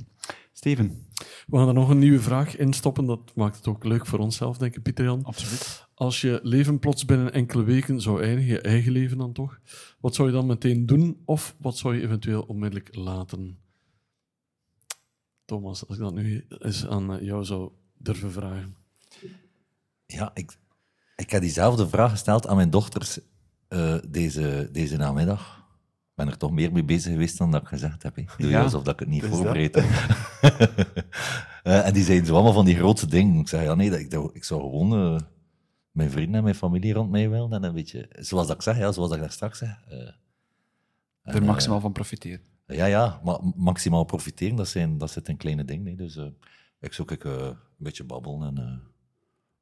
Steven, 0.52 1.06
We 1.46 1.56
gaan 1.56 1.68
er 1.68 1.74
nog 1.74 1.88
een 1.88 1.98
nieuwe 1.98 2.20
vraag 2.20 2.56
in 2.56 2.72
stoppen. 2.72 3.06
Dat 3.06 3.34
maakt 3.34 3.56
het 3.56 3.66
ook 3.66 3.84
leuk 3.84 4.06
voor 4.06 4.18
onszelf, 4.18 4.58
denk 4.58 4.76
ik, 4.76 4.82
Pieter 4.82 5.04
Jan. 5.04 5.24
absoluut. 5.24 5.86
Als 5.94 6.20
je 6.20 6.40
leven 6.42 6.78
plots 6.78 7.04
binnen 7.04 7.32
enkele 7.32 7.62
weken 7.62 8.00
zou 8.00 8.22
eindigen, 8.22 8.52
je 8.52 8.60
eigen 8.60 8.92
leven 8.92 9.18
dan 9.18 9.32
toch, 9.32 9.58
wat 10.00 10.14
zou 10.14 10.28
je 10.28 10.34
dan 10.34 10.46
meteen 10.46 10.86
doen 10.86 11.22
of 11.24 11.54
wat 11.58 11.76
zou 11.76 11.94
je 11.94 12.02
eventueel 12.02 12.42
onmiddellijk 12.42 12.94
laten? 12.94 13.58
Thomas, 15.44 15.86
als 15.86 15.96
ik 15.96 16.02
dat 16.02 16.14
nu 16.14 16.46
eens 16.48 16.86
aan 16.86 17.12
eh, 17.12 17.22
jou 17.22 17.44
zou 17.44 17.70
durven 17.98 18.32
vragen. 18.32 18.76
Ja, 20.06 20.30
ik, 20.34 20.56
ik 21.16 21.30
heb 21.30 21.40
diezelfde 21.40 21.88
vraag 21.88 22.10
gesteld 22.10 22.46
aan 22.46 22.56
mijn 22.56 22.70
dochters 22.70 23.18
eh, 23.68 23.98
deze, 24.08 24.68
deze 24.72 24.96
namiddag. 24.96 25.57
Ik 26.18 26.24
ben 26.24 26.32
er 26.32 26.38
toch 26.40 26.50
meer 26.50 26.72
mee 26.72 26.84
bezig 26.84 27.12
geweest 27.12 27.38
dan 27.38 27.50
dat 27.50 27.62
ik 27.62 27.68
gezegd 27.68 28.02
heb. 28.02 28.16
hè. 28.16 28.22
Doe 28.38 28.50
Ja, 28.50 28.58
je 28.58 28.64
alsof 28.64 28.82
dat 28.82 28.92
ik 28.94 29.00
het 29.00 29.08
niet 29.08 29.24
voorbereid 29.24 29.74
heb. 29.74 29.84
Eh, 31.62 31.86
en 31.86 31.92
die 31.92 32.04
zeiden 32.04 32.26
zo 32.26 32.34
allemaal 32.34 32.52
van 32.52 32.64
die 32.64 32.76
grote 32.76 33.06
dingen. 33.06 33.40
Ik 33.40 33.48
zei, 33.48 33.64
ja 33.64 33.74
nee, 33.74 33.90
dat, 33.90 33.98
ik, 33.98 34.10
dat- 34.10 34.34
ik 34.34 34.44
zou 34.44 34.60
gewoon 34.60 34.92
eh, 35.14 35.20
mijn 35.90 36.10
vrienden 36.10 36.34
en 36.34 36.42
mijn 36.42 36.54
familie 36.54 36.92
rond 36.92 37.10
mij 37.10 37.30
willen. 37.30 37.52
En 37.52 37.62
een 37.64 37.74
beetje, 37.74 38.08
zoals 38.18 38.46
dat 38.46 38.56
ik 38.56 38.62
zeg, 38.62 38.74
ja, 38.78 38.92
zoals 38.92 39.08
dat 39.08 39.12
ik 39.12 39.20
daar 39.20 39.32
straks 39.32 39.58
zeg. 39.58 39.84
en, 39.88 40.14
Er 41.22 41.44
maximaal 41.44 41.80
van 41.80 41.92
profiteren. 41.92 42.40
ja, 42.66 42.84
ja, 42.86 43.20
maar 43.24 43.38
maximaal 43.56 44.04
profiteren, 44.04 44.56
dat, 44.56 44.68
zijn, 44.68 44.98
dat 44.98 45.10
zit 45.10 45.28
een 45.28 45.36
kleine 45.36 45.64
ding. 45.64 45.84
Nee? 45.84 45.96
Dus 45.96 46.18
ik 46.80 46.92
zoek 46.92 47.10
ik, 47.10 47.24
een 47.24 47.56
beetje 47.76 48.04
babbelen 48.04 48.56
en 48.56 48.82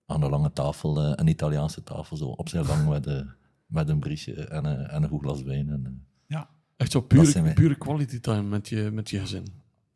aan 0.07 0.21
de 0.21 0.29
lange 0.29 0.53
tafel, 0.53 0.99
een 1.19 1.27
Italiaanse 1.29 1.83
tafel, 1.83 2.16
zo 2.16 2.25
op 2.27 2.49
zijn 2.49 2.66
lang 2.66 2.88
met, 2.88 3.25
met 3.66 3.88
een 3.88 4.01
briesje 4.01 4.35
en, 4.49 4.88
en 4.90 5.03
een 5.03 5.09
goed 5.09 5.23
glas 5.23 5.42
wijn. 5.42 5.71
En. 5.71 6.07
Echt 6.77 6.91
zo 6.93 7.01
pure, 7.01 7.53
pure 7.53 7.75
quality 7.79 8.21
time 8.21 8.43
met 8.43 8.69
je, 8.69 8.91
met 8.93 9.11
je 9.11 9.19
gezin. 9.21 9.47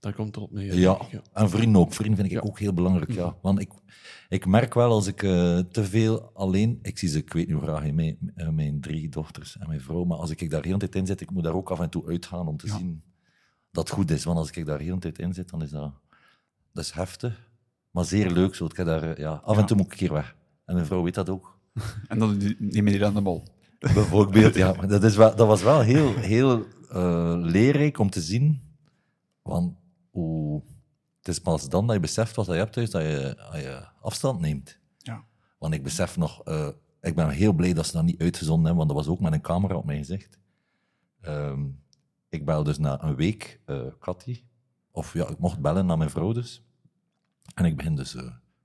Daar 0.01 0.15
komt 0.15 0.35
het 0.35 0.45
op 0.45 0.53
neer. 0.53 0.75
Ja, 0.75 0.99
en 1.33 1.51
vrienden 1.51 1.81
ook. 1.81 1.93
Vrienden 1.93 2.17
vind 2.17 2.33
ik 2.33 2.35
Ja. 2.43 2.49
ook 2.49 2.59
heel 2.59 2.73
belangrijk, 2.73 3.13
ja. 3.13 3.37
Want 3.43 3.61
ik, 3.61 3.71
ik 4.29 4.47
merk 4.47 4.75
wel 4.75 4.91
als 4.91 5.07
ik 5.07 5.23
eh, 5.23 5.59
te 5.59 5.85
veel 5.85 6.31
alleen... 6.35 6.79
Ik 6.83 6.99
zie 6.99 7.09
ze, 7.09 7.19
ik 7.19 7.33
weet 7.33 7.47
niet 7.47 7.57
hoe 7.57 7.65
graag, 7.67 7.93
mijn, 7.93 8.19
eh, 8.35 8.49
mijn 8.49 8.81
drie 8.81 9.09
dochters 9.09 9.59
en 9.59 9.69
mijn 9.69 9.81
vrouw, 9.81 10.05
maar 10.05 10.19
als 10.19 10.31
ik 10.31 10.51
daar 10.51 10.65
heel 10.65 10.79
de 10.79 10.89
tijd 10.89 10.95
in 10.95 11.07
zit, 11.07 11.21
ik 11.21 11.31
moet 11.31 11.43
daar 11.45 11.55
ook 11.55 11.71
af 11.71 11.81
en 11.81 11.91
toe 11.91 12.07
uitgaan 12.07 12.47
om 12.49 12.57
te 12.57 12.67
Ja. 12.67 12.77
zien 12.77 13.03
dat 13.71 13.85
het 13.89 13.97
goed 13.97 14.11
is. 14.11 14.25
Want 14.25 14.39
als 14.39 14.51
ik 14.51 14.67
daar 14.67 14.81
heel 14.81 14.95
de 14.95 15.01
tijd 15.01 15.19
in 15.19 15.35
zit, 15.35 15.51
dan 15.51 15.63
is 15.63 15.71
dat, 15.71 15.93
dat 16.73 16.85
is 16.85 16.91
heftig, 16.91 17.51
maar 17.91 18.05
zeer 18.05 18.31
leuk. 18.31 18.55
Zo. 18.55 18.65
Ik 18.65 18.77
heb 18.77 18.87
daar, 18.87 19.03
eh, 19.03 19.17
ja, 19.17 19.33
af 19.45 19.59
en 19.59 19.67
toe 19.67 19.77
moet 19.77 19.87
ik 19.87 19.93
een 19.93 19.99
keer 19.99 20.13
weg. 20.13 20.37
En 20.65 20.75
mijn 20.75 20.87
vrouw 20.87 21.03
weet 21.03 21.15
dat 21.15 21.29
ook. 21.29 21.59
En 22.09 22.19
dan 22.19 22.37
neem 22.59 22.87
je 22.89 22.93
die 22.93 23.05
aan 23.05 23.15
de 23.15 23.21
bol. 23.23 23.43
Bijvoorbeeld, 23.81 24.55
ja. 24.55 24.73
Maar 24.73 24.89
Dat, 24.89 25.03
is 25.03 25.17
wel, 25.17 25.37
dat 25.37 25.47
was 25.47 25.63
wel 25.63 25.81
heel, 25.81 26.15
heel 26.15 26.67
eh, 26.89 27.35
leerrijk 27.37 27.99
om 27.99 28.11
te 28.11 28.21
zien. 28.21 28.63
Want 29.43 29.77
hoe, 30.11 30.63
het 31.19 31.29
is 31.29 31.39
pas 31.39 31.69
dan 31.69 31.87
dat 31.87 31.95
je 31.95 32.01
beseft 32.01 32.37
wat 32.37 32.47
je 32.47 32.53
hebt 32.53 32.73
thuis, 32.73 32.91
dat 32.91 33.03
je, 33.03 33.37
dat 33.53 33.61
je 33.61 33.89
afstand 34.01 34.41
neemt. 34.41 34.79
Ja. 34.99 35.25
Want 35.59 35.75
ik 35.75 35.83
besef 35.83 36.17
nog, 36.17 36.45
eh, 36.45 36.69
ik 37.01 37.15
ben 37.15 37.31
heel 37.31 37.53
blij 37.53 37.73
dat 37.73 37.87
ze 37.87 37.93
dat 37.93 38.05
niet 38.05 38.21
uitgezonden 38.21 38.67
hebben, 38.67 38.87
want 38.87 38.97
dat 38.97 39.07
was 39.07 39.15
ook 39.17 39.21
met 39.23 39.33
een 39.33 39.41
camera 39.41 39.75
op 39.75 39.85
mijn 39.85 39.99
gezicht. 39.99 40.39
Ehm, 41.21 41.65
ik 42.29 42.45
bel 42.45 42.63
dus 42.63 42.79
na 42.79 43.03
een 43.03 43.17
week 43.17 43.61
eh 43.67 43.87
Cathy, 44.01 44.45
of 44.91 45.13
ja, 45.13 45.29
ik 45.29 45.39
mocht 45.39 45.61
bellen 45.61 45.87
naar 45.87 45.99
mijn 45.99 46.11
vrouw 46.11 46.33
dus. 46.33 46.65
En 47.55 47.65
ik 47.65 47.77
begin 47.77 47.97
dus 47.97 48.17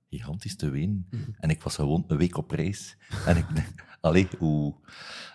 gigantisch 0.09 0.55
te 0.55 0.69
wenen. 0.69 1.07
En 1.39 1.49
ik 1.49 1.63
was 1.63 1.75
gewoon 1.75 2.03
een 2.07 2.17
week 2.17 2.37
op 2.37 2.51
reis. 2.51 2.97
En 3.25 3.37
ik 3.37 3.45
allee, 4.05 4.27
hoe... 4.37 4.73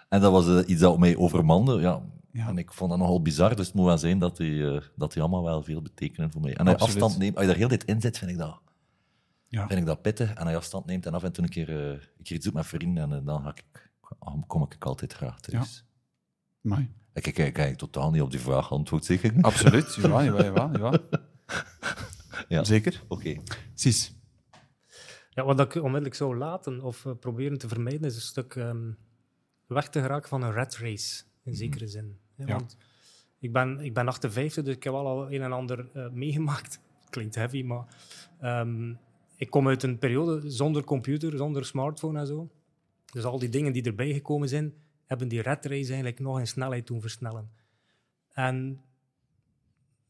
En 0.09 0.21
dat 0.21 0.33
was 0.33 0.49
eh, 0.49 0.69
iets 0.69 0.81
dat 0.81 0.99
mij 0.99 1.17
overmande, 1.17 1.81
ja. 1.81 2.03
Ja. 2.33 2.49
En 2.49 2.59
ik 2.59 2.73
vond 2.73 2.91
dat 2.91 2.99
nogal 2.99 3.23
bizar, 3.23 3.57
dus 3.57 3.67
het 3.67 3.75
moet 3.75 3.85
wel 3.87 3.99
zijn 3.99 4.19
dat 4.19 4.37
die, 4.37 4.71
eh, 4.71 4.81
dat 4.97 5.13
die 5.13 5.23
allemaal 5.23 5.45
wel 5.45 5.63
veel 5.63 5.83
betekenen 5.83 6.31
voor 6.31 6.41
mij. 6.41 6.55
En 6.55 6.67
als 6.67 6.77
je 6.77 6.83
afstand 6.85 7.19
neemt, 7.19 7.35
als 7.35 7.45
je 7.45 7.51
daar 7.51 7.59
heel 7.59 7.69
dit 7.69 7.85
in 7.85 8.01
zit, 8.01 8.19
vind 8.19 8.31
ik 8.31 8.39
dat 8.39 8.61
Ja. 9.49 9.67
vind 9.67 9.81
ik 9.81 9.87
dat 9.87 10.03
pittig. 10.03 10.31
En 10.31 10.43
als 10.43 10.51
je 10.51 10.57
afstand 10.57 10.87
neemt 10.87 11.07
en 11.07 11.15
af 11.15 11.23
en 11.23 11.33
toe 11.33 11.45
een 11.45 11.51
keer, 11.51 11.69
eh, 11.69 11.89
een 11.91 12.23
keer 12.23 12.37
iets 12.37 12.45
doet 12.45 12.55
met 12.55 12.67
vrienden, 12.67 13.13
en, 13.13 13.25
dan 13.25 13.43
ga 13.43 13.55
ik, 13.55 13.91
kom 14.47 14.63
ik 14.63 14.85
altijd 14.85 15.13
graag 15.13 15.41
thuis. 15.41 15.85
Mooi. 16.61 16.91
Ik 17.13 17.23
kijk 17.23 17.39
eigenlijk 17.39 17.79
totaal 17.79 18.11
niet 18.11 18.23
op 18.23 18.31
die 18.31 18.41
vraag 18.41 18.73
antwoord, 18.73 19.05
zeker? 19.05 19.35
Absoluut. 19.41 19.95
Ja, 20.03 20.21
ja, 20.21 20.45
ja, 20.45 20.71
ja. 20.79 20.99
Ja. 22.49 22.65
Zeker. 22.65 23.03
Oké. 23.09 23.37
Cies. 23.75 24.15
Ja, 25.41 25.47
wat 25.47 25.61
ik 25.61 25.75
onmiddellijk 25.75 26.15
zou 26.15 26.37
laten 26.37 26.81
of 26.81 27.07
eh, 27.07 27.13
proberen 27.21 27.59
te 27.59 27.69
vermijden, 27.69 28.05
is 28.05 28.15
een 28.15 28.21
stuk 28.21 28.55
ehm, 28.55 28.91
weg 29.67 29.89
te 29.89 30.01
geraken 30.01 30.29
van 30.29 30.43
een 30.43 30.53
rat 30.53 30.77
race, 30.77 31.23
in 31.43 31.55
zekere 31.55 31.87
zin. 31.87 32.19
Ja, 32.35 32.47
Ja. 32.47 32.55
Want 32.55 32.77
ik 33.39 33.53
ben, 33.53 33.81
ik 33.81 33.95
ben 33.95 34.09
58, 34.09 34.65
dus 34.65 34.75
ik 34.75 34.83
heb 34.83 34.93
wel 34.93 35.07
al 35.07 35.33
een 35.33 35.43
en 35.43 35.53
ander 35.53 35.91
eh, 35.93 36.11
meegemaakt. 36.11 36.81
Klinkt 37.11 37.35
heavy, 37.35 37.63
maar 37.63 37.85
ehm, 38.41 38.95
ik 39.37 39.51
kom 39.51 39.69
uit 39.69 39.83
een 39.83 39.99
periode 39.99 40.51
zonder 40.51 40.85
computer, 40.85 41.37
zonder 41.37 41.65
smartphone 41.65 42.19
en 42.19 42.27
zo. 42.27 42.51
Dus 43.13 43.25
al 43.25 43.39
die 43.39 43.49
dingen 43.49 43.73
die 43.73 43.83
erbij 43.83 44.13
gekomen 44.13 44.49
zijn, 44.49 44.75
hebben 45.07 45.29
die 45.29 45.43
rat 45.43 45.65
race 45.65 45.89
eigenlijk 45.89 46.19
nog 46.19 46.39
in 46.39 46.47
snelheid 46.47 46.87
doen 46.87 47.01
versnellen. 47.01 47.51
En 48.33 48.81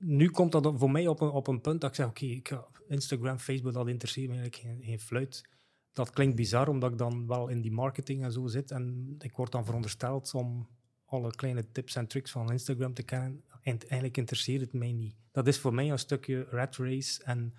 nu 0.01 0.31
komt 0.31 0.53
dat 0.53 0.73
voor 0.77 0.91
mij 0.91 1.07
op 1.07 1.21
een, 1.21 1.31
op 1.31 1.47
een 1.47 1.61
punt 1.61 1.81
dat 1.81 1.91
ik 1.91 1.97
zeg, 1.97 2.07
oké, 2.07 2.25
ik 2.25 2.59
Instagram, 2.89 3.39
Facebook, 3.39 3.73
dat 3.73 3.89
interesseert 3.89 4.29
me 4.29 4.39
eigenlijk 4.39 4.65
geen, 4.65 4.85
geen 4.85 5.01
fluit. 5.01 5.49
Dat 5.93 6.11
klinkt 6.11 6.37
bizar, 6.37 6.69
omdat 6.69 6.93
ik 6.93 6.99
dan 6.99 7.27
wel 7.27 7.49
in 7.49 7.61
die 7.61 7.73
marketing 7.73 8.23
en 8.23 8.33
zo 8.33 8.47
zit. 8.47 8.71
En 8.71 9.15
ik 9.19 9.37
word 9.37 9.53
dan 9.53 9.65
verondersteld 9.65 10.35
om 10.35 10.69
alle 11.05 11.31
kleine 11.31 11.71
tips 11.73 11.97
en 11.97 12.07
tricks 12.07 12.31
van 12.31 12.53
Instagram 12.53 12.95
te 12.95 13.03
kennen. 13.03 13.45
En 13.63 13.79
eigenlijk 13.79 14.17
interesseert 14.17 14.61
het 14.61 14.73
mij 14.73 14.93
niet. 14.93 15.15
Dat 15.33 15.47
is 15.47 15.59
voor 15.59 15.75
mij 15.75 15.91
een 15.91 15.99
stukje 15.99 16.47
rat 16.51 16.77
race 16.77 17.25
en, 17.25 17.55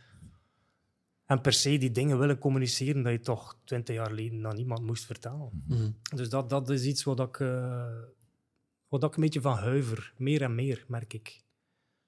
en 1.25 1.41
per 1.41 1.53
se 1.53 1.77
die 1.77 1.91
dingen 1.91 2.19
willen 2.19 2.37
communiceren 2.37 3.03
dat 3.03 3.11
je 3.11 3.19
toch 3.19 3.57
twintig 3.63 3.95
jaar 3.95 4.07
geleden 4.07 4.47
aan 4.47 4.55
niemand 4.55 4.85
moest 4.85 5.05
vertellen. 5.05 5.63
Mhm. 5.67 5.91
Dus 6.15 6.29
dat, 6.29 6.49
dat 6.49 6.69
is 6.69 6.85
iets 6.85 7.03
wat 7.03 7.19
ik, 7.19 7.39
eh, 7.39 8.03
wat 8.87 9.03
ik 9.03 9.15
een 9.15 9.21
beetje 9.21 9.41
van 9.41 9.57
huiver. 9.57 10.13
Meer 10.17 10.41
en 10.41 10.55
meer, 10.55 10.85
merk 10.87 11.13
ik. 11.13 11.43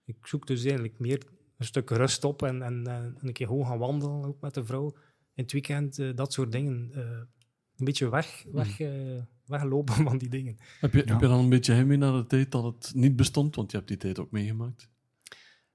Ik 0.05 0.15
zoek 0.27 0.47
dus 0.47 0.63
eigenlijk 0.63 0.99
meer 0.99 1.23
een 1.57 1.65
stuk 1.65 1.89
rust 1.89 2.23
op 2.23 2.41
en, 2.43 2.61
en, 2.61 2.87
eh, 2.87 3.03
een 3.27 3.33
keer 3.33 3.47
gewoon 3.47 3.65
gaan 3.65 3.77
wandelen, 3.77 4.25
ook 4.25 4.41
met 4.41 4.53
de 4.53 4.65
vrouw. 4.65 4.95
In 5.35 5.43
het 5.43 5.51
weekend, 5.51 5.99
eh, 5.99 6.09
dat 6.15 6.33
soort 6.33 6.51
dingen. 6.51 6.89
eh, 6.93 7.01
een 7.77 7.85
beetje 7.85 8.09
weg, 8.09 8.43
weg, 8.51 8.79
eh, 8.79 9.21
weglopen 9.45 9.93
van 10.09 10.17
die 10.17 10.29
dingen. 10.29 10.57
Heb, 10.79 10.93
je, 10.93 11.01
Ja. 11.05 11.11
heb 11.11 11.21
je 11.21 11.27
dan 11.27 11.39
een 11.39 11.49
beetje 11.49 11.73
heimwee 11.73 11.97
naar 11.97 12.13
de 12.13 12.25
tijd 12.27 12.51
dat 12.51 12.63
het 12.63 12.91
niet 12.95 13.15
bestond? 13.15 13.55
Want 13.55 13.71
je 13.71 13.77
hebt 13.77 13.89
die 13.89 13.97
tijd 13.97 14.19
ook 14.19 14.31
meegemaakt. 14.31 14.89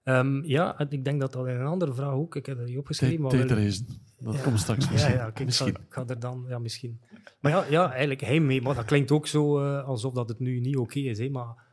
Ehm, 0.03 0.45
ja, 0.45 0.79
en 0.79 0.91
ik 0.91 1.05
denk 1.05 1.21
dat 1.21 1.33
dat 1.33 1.47
in 1.47 1.55
een 1.55 1.67
andere 1.67 1.95
vraag 1.95 2.13
ook, 2.13 2.37
ik 2.37 2.47
heb 2.47 2.57
dat 2.59 2.67
niet 2.67 2.79
opgeschreven. 2.79 3.29
Tijdreizen. 3.29 3.87
Dat 4.19 4.35
Ja. 4.35 4.43
komt 4.43 4.61
straks 4.61 4.85
Ja, 4.85 4.91
misschien. 4.93 5.13
ja, 5.15 5.19
kijk, 5.19 5.31
ik, 5.31 5.39
ga, 5.39 5.45
misschien. 5.45 5.69
ik 5.75 5.95
ga 5.95 6.05
er 6.07 6.21
dan, 6.21 6.45
ja, 6.49 6.59
misschien. 6.59 7.01
Maar 7.41 7.53
ja, 7.53 7.65
ja 7.71 7.91
eigenlijk 7.91 8.21
heimwee, 8.21 8.63
maar 8.63 8.75
dat 8.75 8.85
klinkt 8.85 9.11
ook 9.11 9.27
zo 9.27 9.59
alsof 9.81 10.15
dat 10.15 10.29
het 10.29 10.39
nu 10.39 10.61
niet 10.61 10.77
oké 10.77 10.99
is. 10.99 11.19
Hè, 11.19 11.29
maar 11.29 11.67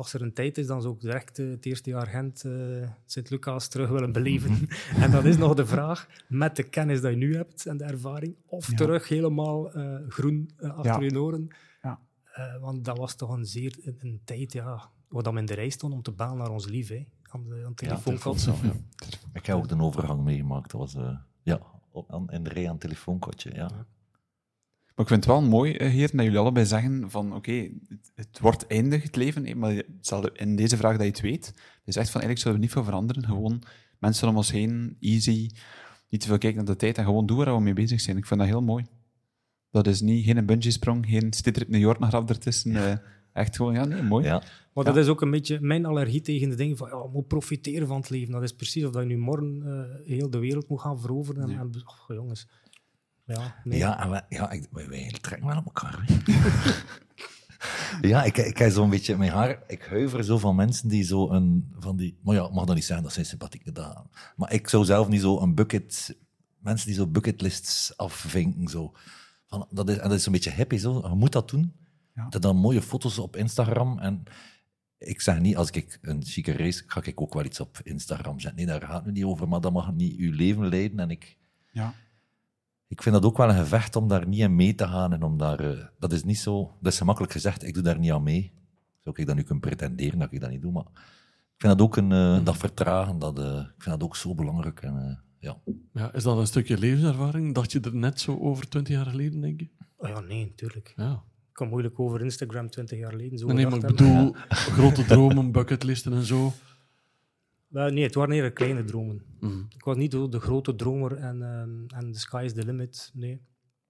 als 0.00 0.12
er 0.14 0.22
een 0.22 0.32
tijd 0.32 0.58
is, 0.58 0.66
dan 0.66 0.82
zou 0.82 0.94
ik 0.94 1.00
direct 1.00 1.38
eh, 1.38 1.50
het 1.50 1.66
eerste 1.66 1.90
jaar 1.90 2.06
Gent, 2.06 2.44
eh, 2.44 2.52
Sint-Lucas 3.06 3.68
terug 3.68 3.88
willen 3.88 4.12
beleven. 4.12 4.68
en 5.04 5.10
dan 5.10 5.26
is 5.26 5.36
nog 5.36 5.54
de 5.54 5.66
vraag, 5.66 6.08
met 6.28 6.56
de 6.56 6.62
kennis 6.62 7.00
die 7.00 7.10
je 7.10 7.16
nu 7.16 7.34
hebt 7.36 7.66
en 7.66 7.76
de 7.76 7.84
ervaring, 7.84 8.36
of 8.46 8.70
Ja. 8.70 8.76
terug 8.76 9.08
helemaal 9.08 9.72
eh, 9.72 9.96
groen 10.08 10.50
achter 10.58 11.02
Ja. 11.02 11.08
je 11.08 11.20
oren. 11.20 11.48
Ja. 11.82 12.00
Eh, 12.32 12.56
want 12.60 12.84
dat 12.84 12.98
was 12.98 13.14
toch 13.14 13.30
een 13.30 13.44
zeer 13.44 13.76
een, 13.82 13.96
een 14.00 14.20
tijd, 14.24 14.52
ja, 14.52 14.90
waar 15.08 15.22
dat 15.22 15.32
we 15.32 15.38
in 15.38 15.46
de 15.46 15.54
rij 15.54 15.68
stonden 15.70 15.98
om 15.98 16.04
te 16.04 16.12
bellen 16.12 16.36
naar 16.36 16.50
ons 16.50 16.66
lief, 16.66 16.88
hè, 16.88 17.06
aan 17.22 17.48
de, 17.48 17.62
aan 17.66 17.72
de. 17.74 18.74
Ik 19.32 19.46
heb 19.46 19.56
ook 19.56 19.68
de 19.68 19.82
overgang 19.82 20.22
meegemaakt. 20.22 20.70
Dat 20.70 20.80
was 20.80 20.94
eh, 20.94 21.16
ja, 21.42 21.60
op, 21.90 22.12
aan, 22.12 22.30
in 22.30 22.44
de 22.44 22.50
rij 22.50 22.64
aan 22.66 22.72
het 22.72 22.80
telefoonkotje. 22.80 23.54
Ja. 23.54 23.70
Maar 25.00 25.08
ik 25.08 25.14
vind 25.14 25.24
het 25.24 25.40
wel 25.40 25.50
mooi, 25.50 25.74
eh, 25.74 25.90
heren, 25.90 26.16
dat 26.16 26.24
jullie 26.24 26.38
allebei 26.40 26.66
zeggen 26.66 27.10
van 27.10 27.34
oké, 27.34 27.52
het, 27.52 28.12
het 28.14 28.38
wordt 28.40 28.66
eindig, 28.66 29.02
het 29.02 29.16
leven, 29.16 29.58
maar 29.58 29.82
in 30.32 30.56
deze 30.56 30.76
vraag 30.76 30.92
dat 30.96 31.00
je 31.06 31.10
het 31.12 31.20
weet. 31.20 31.54
Je 31.84 31.92
zegt 31.92 32.10
van 32.10 32.20
eigenlijk 32.20 32.38
zullen 32.40 32.56
we 32.56 32.62
niet 32.62 32.72
veel 32.72 32.84
veranderen, 32.84 33.24
gewoon 33.24 33.62
mensen 33.98 34.28
om 34.28 34.36
ons 34.36 34.50
heen, 34.52 34.96
easy, 35.00 35.50
niet 36.08 36.20
te 36.20 36.26
veel 36.26 36.38
kijken 36.38 36.58
naar 36.64 36.72
de 36.72 36.76
tijd 36.80 36.98
en 36.98 37.04
gewoon 37.04 37.26
doen 37.26 37.36
waar 37.36 37.54
we 37.54 37.60
mee 37.60 37.72
bezig 37.72 38.00
zijn. 38.00 38.16
Ik 38.16 38.26
vind 38.26 38.40
dat 38.40 38.48
heel 38.48 38.62
mooi. 38.62 38.86
Dat 39.70 39.86
is 39.86 40.00
niet, 40.00 40.24
geen 40.24 40.46
bungee-sprong, 40.46 41.06
geen 41.06 41.32
stidtrip 41.32 41.68
New 41.68 41.80
York 41.80 41.98
nog 41.98 42.28
ertussen. 42.28 42.76
eh, 42.76 42.96
echt 43.32 43.56
gewoon, 43.56 43.74
ja, 43.74 43.84
nee, 43.84 44.02
mooi. 44.02 44.24
Ja. 44.24 44.42
Maar 44.74 44.84
dat 44.84 44.96
is 44.96 45.06
ook 45.08 45.20
een 45.20 45.30
beetje 45.30 45.60
mijn 45.60 45.84
allergie 45.86 46.20
tegen 46.20 46.48
de 46.50 46.54
dingen 46.56 46.76
van 46.76 46.88
ja, 46.88 46.96
je 46.96 47.08
moet 47.12 47.26
profiteren 47.26 47.86
van 47.86 47.96
het 47.96 48.10
leven. 48.10 48.32
Dat 48.32 48.42
is 48.42 48.52
precies 48.54 48.84
of 48.84 48.92
dat 48.92 49.02
je 49.02 49.08
nu 49.08 49.18
morgen 49.18 49.62
eh, 49.64 50.06
heel 50.16 50.30
de 50.30 50.38
wereld 50.38 50.68
moet 50.68 50.80
gaan 50.80 51.00
veroveren. 51.00 51.42
En, 51.42 51.48
Nee. 51.48 51.56
en- 51.58 51.74
och, 51.84 52.04
jongens. 52.08 52.48
Ja, 53.34 53.54
nee. 53.64 53.78
Ja, 53.78 54.02
en 54.02 54.10
wij, 54.10 54.22
ja 54.28 54.50
ik, 54.50 54.66
wij, 54.70 54.88
wij 54.88 55.14
trekken 55.20 55.48
wel 55.48 55.56
op 55.56 55.64
elkaar. 55.64 56.04
ja, 58.10 58.24
ik, 58.24 58.36
ik 58.36 58.58
heb 58.58 58.70
zo'n 58.72 58.90
beetje 58.90 59.16
mijn 59.16 59.30
haar. 59.30 59.62
Ik 59.66 59.82
huiver 59.82 60.24
zo 60.24 60.38
van 60.38 60.56
mensen 60.56 60.88
die 60.88 61.02
zo 61.02 61.30
een. 61.30 61.74
Van 61.78 61.96
die, 61.96 62.18
maar 62.22 62.34
ja, 62.34 62.48
mag 62.48 62.64
dat 62.64 62.74
niet 62.74 62.84
zijn, 62.84 63.02
dat 63.02 63.12
zijn 63.12 63.26
sympathieke 63.26 63.72
dagen. 63.72 64.10
Maar 64.36 64.52
ik 64.52 64.68
zou 64.68 64.84
zelf 64.84 65.08
niet 65.08 65.20
zo 65.20 65.40
een 65.40 65.54
bucket. 65.54 66.16
Mensen 66.58 66.86
die 66.86 66.96
zo 66.96 67.06
bucketlists 67.06 67.96
afvinken. 67.96 68.68
Zo. 68.68 68.92
Van, 69.46 69.66
dat, 69.70 69.88
is, 69.88 69.96
en 69.96 70.08
dat 70.08 70.18
is 70.18 70.26
een 70.26 70.32
beetje 70.32 70.52
happy 70.52 70.76
zo. 70.76 71.08
Je 71.08 71.14
moet 71.14 71.32
dat 71.32 71.50
doen. 71.50 71.72
Ja. 72.14 72.28
Dat 72.28 72.42
dan 72.42 72.56
mooie 72.56 72.82
foto's 72.82 73.18
op 73.18 73.36
Instagram. 73.36 73.98
En 73.98 74.22
ik 74.98 75.20
zeg 75.20 75.40
niet, 75.40 75.56
als 75.56 75.70
ik 75.70 75.98
een 76.02 76.24
chique 76.24 76.52
race, 76.52 76.82
ga 76.86 77.00
ik 77.04 77.20
ook 77.20 77.34
wel 77.34 77.44
iets 77.44 77.60
op 77.60 77.80
Instagram 77.82 78.40
zetten. 78.40 78.58
Nee, 78.58 78.78
daar 78.78 78.88
gaat 78.88 78.96
het 78.96 79.04
nu 79.04 79.12
niet 79.12 79.24
over, 79.24 79.48
maar 79.48 79.60
dat 79.60 79.72
mag 79.72 79.92
niet 79.92 80.18
uw 80.18 80.32
leven 80.32 80.68
leiden. 80.68 80.98
En 81.00 81.10
ik, 81.10 81.36
Ja. 81.72 81.94
Ik 82.90 83.02
vind 83.02 83.14
dat 83.14 83.24
ook 83.24 83.36
wel 83.36 83.48
een 83.48 83.54
gevecht 83.54 83.96
om 83.96 84.08
daar 84.08 84.26
niet 84.26 84.40
in 84.40 84.54
mee 84.54 84.74
te 84.74 84.86
gaan. 84.86 85.12
En 85.12 85.22
om 85.22 85.38
daar, 85.38 85.60
eh, 85.60 85.84
dat 85.98 86.12
is 86.12 86.24
niet 86.24 86.38
zo, 86.38 86.76
dat 86.80 86.92
is 86.92 86.98
gemakkelijk 86.98 87.32
gezegd, 87.32 87.66
ik 87.66 87.74
doe 87.74 87.82
daar 87.82 87.98
niet 87.98 88.12
aan 88.12 88.22
mee. 88.22 88.52
Zou 89.02 89.16
ik 89.18 89.26
dat 89.26 89.36
nu 89.36 89.42
kunnen 89.42 89.60
pretenderen 89.60 90.18
dat 90.18 90.32
ik 90.32 90.40
dat 90.40 90.50
niet 90.50 90.62
doe, 90.62 90.72
maar 90.72 90.86
ik 91.60 91.66
vind 91.66 91.78
dat 91.78 91.80
ook 91.80 91.96
een, 91.96 92.12
eh, 92.12 92.44
dat 92.44 92.56
vertragen, 92.56 93.18
dat, 93.18 93.38
eh, 93.38 93.58
ik 93.58 93.82
vind 93.82 93.98
dat 93.98 94.02
ook 94.02 94.16
zo 94.16 94.34
belangrijk. 94.34 94.82
En, 94.82 94.96
eh, 94.96 95.16
ja. 95.38 95.74
Ja, 95.92 96.12
is 96.12 96.22
dat 96.22 96.38
een 96.38 96.46
stukje 96.46 96.78
levenservaring? 96.78 97.54
Dacht 97.54 97.72
je 97.72 97.80
er 97.80 97.94
net 97.94 98.20
zo 98.20 98.38
over 98.38 98.68
twintig 98.68 98.94
jaar 98.94 99.06
geleden, 99.06 99.40
denk 99.40 99.60
je? 99.60 99.68
Oh 99.96 100.08
ja, 100.08 100.20
nee, 100.20 100.46
natuurlijk. 100.46 100.92
Ja. 100.96 101.12
Ik 101.48 101.56
kan 101.56 101.68
moeilijk 101.68 102.00
over 102.00 102.22
Instagram 102.22 102.70
20 102.70 102.98
jaar 102.98 103.10
geleden 103.10 103.38
zo 103.38 103.46
Nee, 103.46 103.54
nee, 103.54 103.66
maar 103.66 103.74
ik 103.74 103.86
bedoel, 103.96 104.34
grote 104.48 105.04
dromen, 105.04 105.52
bucketlisten 105.52 106.12
en 106.12 106.24
zo. 106.24 106.52
Wel, 107.70 107.90
nee, 107.90 108.02
het 108.02 108.14
waren 108.14 108.34
eerder 108.34 108.52
kleine 108.52 108.84
dromen. 108.84 109.22
Mhm. 109.40 109.62
Ik 109.74 109.84
was 109.84 109.96
niet 109.96 110.10
de 110.10 110.40
grote 110.40 110.74
dromer 110.74 111.16
en, 111.16 111.42
en 111.88 112.12
the 112.12 112.18
sky 112.18 112.42
is 112.44 112.52
the 112.52 112.64
limit. 112.64 113.10
Nee. 113.14 113.40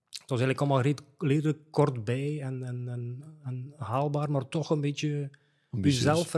Het 0.09 0.31
was 0.31 0.41
eigenlijk 0.41 0.61
allemaal 0.61 1.05
redelijk 1.19 1.59
kort 1.71 2.05
bij 2.05 2.41
en, 2.43 2.63
en, 2.63 2.89
en, 2.89 3.25
en 3.43 3.75
haalbaar, 3.77 4.31
maar 4.31 4.49
toch 4.49 4.71
een 4.71 4.81
beetje 4.81 5.31
Ambitieus. 5.71 5.97
jezelf 5.97 6.35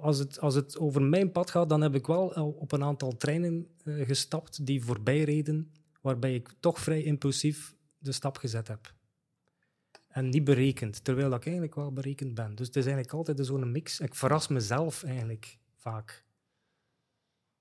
Als 0.00 0.18
het, 0.18 0.40
als 0.40 0.54
het 0.54 0.78
over 0.78 1.02
mijn 1.02 1.32
pad 1.32 1.50
gaat, 1.50 1.68
dan 1.68 1.80
heb 1.80 1.94
ik 1.94 2.06
wel 2.06 2.26
op 2.58 2.72
een 2.72 2.82
aantal 2.82 3.16
treinen 3.16 3.66
eh, 3.84 4.06
gestapt 4.06 4.66
die 4.66 4.84
voorbij 4.84 5.22
reden, 5.22 5.72
waarbij 6.00 6.34
ik 6.34 6.54
toch 6.60 6.80
vrij 6.80 7.02
impulsief 7.02 7.74
de 7.98 8.12
stap 8.12 8.36
gezet 8.36 8.68
heb. 8.68 8.94
En 10.08 10.28
niet 10.28 10.44
berekend, 10.44 11.04
terwijl 11.04 11.34
ik 11.34 11.44
eigenlijk 11.44 11.74
wel 11.74 11.92
berekend 11.92 12.34
ben. 12.34 12.54
Dus 12.54 12.66
het 12.66 12.76
is 12.76 12.84
eigenlijk 12.84 13.14
altijd 13.14 13.46
zo'n 13.46 13.72
mix. 13.72 14.00
Ik 14.00 14.14
verras 14.14 14.48
mezelf 14.48 15.02
eigenlijk 15.02 15.58
vaak, 15.76 16.24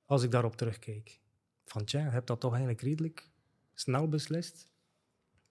als 0.06 0.24
ik 0.24 0.32
daarop 0.32 0.56
terugkijk. 0.56 1.20
Van 1.66 1.86
tja, 1.86 2.00
je 2.00 2.10
hebt 2.10 2.28
dat 2.28 2.40
toch 2.40 2.52
eigenlijk 2.52 2.82
redelijk 2.82 3.30
snel 3.74 4.08
beslist 4.08 4.70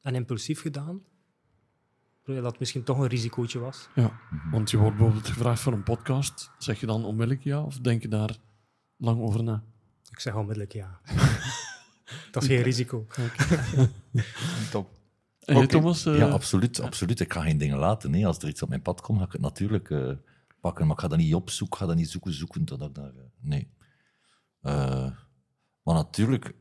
en 0.01 0.15
impulsief 0.15 0.61
gedaan, 0.61 1.03
terwijl 2.23 2.45
dat 2.45 2.59
misschien 2.59 2.83
toch 2.83 2.99
een 2.99 3.07
risicootje 3.07 3.59
was. 3.59 3.89
Ja, 3.95 4.21
want 4.51 4.71
je 4.71 4.77
wordt 4.77 4.97
bijvoorbeeld 4.97 5.29
gevraagd 5.29 5.61
voor 5.61 5.73
een 5.73 5.83
podcast. 5.83 6.51
Zeg 6.59 6.81
je 6.81 6.87
dan 6.87 7.05
onmiddellijk 7.05 7.45
ja 7.45 7.63
of 7.63 7.79
denk 7.79 8.03
je 8.03 8.09
daar 8.09 8.37
lang 8.97 9.21
over 9.21 9.43
na? 9.43 9.63
Ik 10.11 10.21
zeg 10.21 10.35
onmiddellijk 10.35 10.73
ja. 10.73 11.01
dat 12.31 12.43
is 12.43 12.49
geen 12.49 12.63
risico. 12.63 13.07
Top. 14.71 14.91
En. 15.41 15.69
Thomas? 15.69 16.07
eh, 16.07 16.19
ja, 16.19 16.29
absoluut, 16.29 16.81
absoluut. 16.81 17.21
Ik 17.21 17.33
ga 17.33 17.43
geen 17.43 17.59
dingen 17.59 17.79
laten. 17.79 18.11
Nee. 18.11 18.27
Als 18.27 18.39
er 18.39 18.49
iets 18.49 18.63
op 18.63 18.69
mijn 18.69 18.83
pad 18.83 19.01
komt, 19.01 19.19
ga 19.19 19.25
ik 19.25 19.33
het 19.33 19.41
natuurlijk 19.41 19.91
eh, 19.91 20.11
pakken. 20.61 20.87
Maar 20.87 20.95
ik 20.95 21.01
ga 21.01 21.09
dat 21.09 21.19
niet 21.19 21.35
opzoeken, 21.35 21.79
ga 21.79 21.87
dat 21.87 21.97
niet 21.97 22.11
zoeken, 22.11 22.33
zoeken 22.33 22.65
tot 22.65 22.83
ik 22.83 22.95
daar... 22.95 23.05
eh, 23.05 23.23
nee. 23.41 23.69
Eh, 24.65 25.11
maar 25.83 25.95
natuurlijk, 25.95 26.55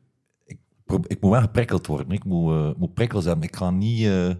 ik, 0.45 0.59
ik 1.07 1.21
moet 1.21 1.31
wel 1.31 1.41
geprikkeld 1.41 1.87
worden. 1.87 2.11
Ik 2.11 2.23
moet, 2.23 2.51
eh, 2.53 2.79
moet 2.79 2.93
prikkels 2.93 3.25
hebben. 3.25 3.47
Ik 3.47 3.55
ga 3.55 3.69
niet 3.71 4.05
eh, 4.05 4.35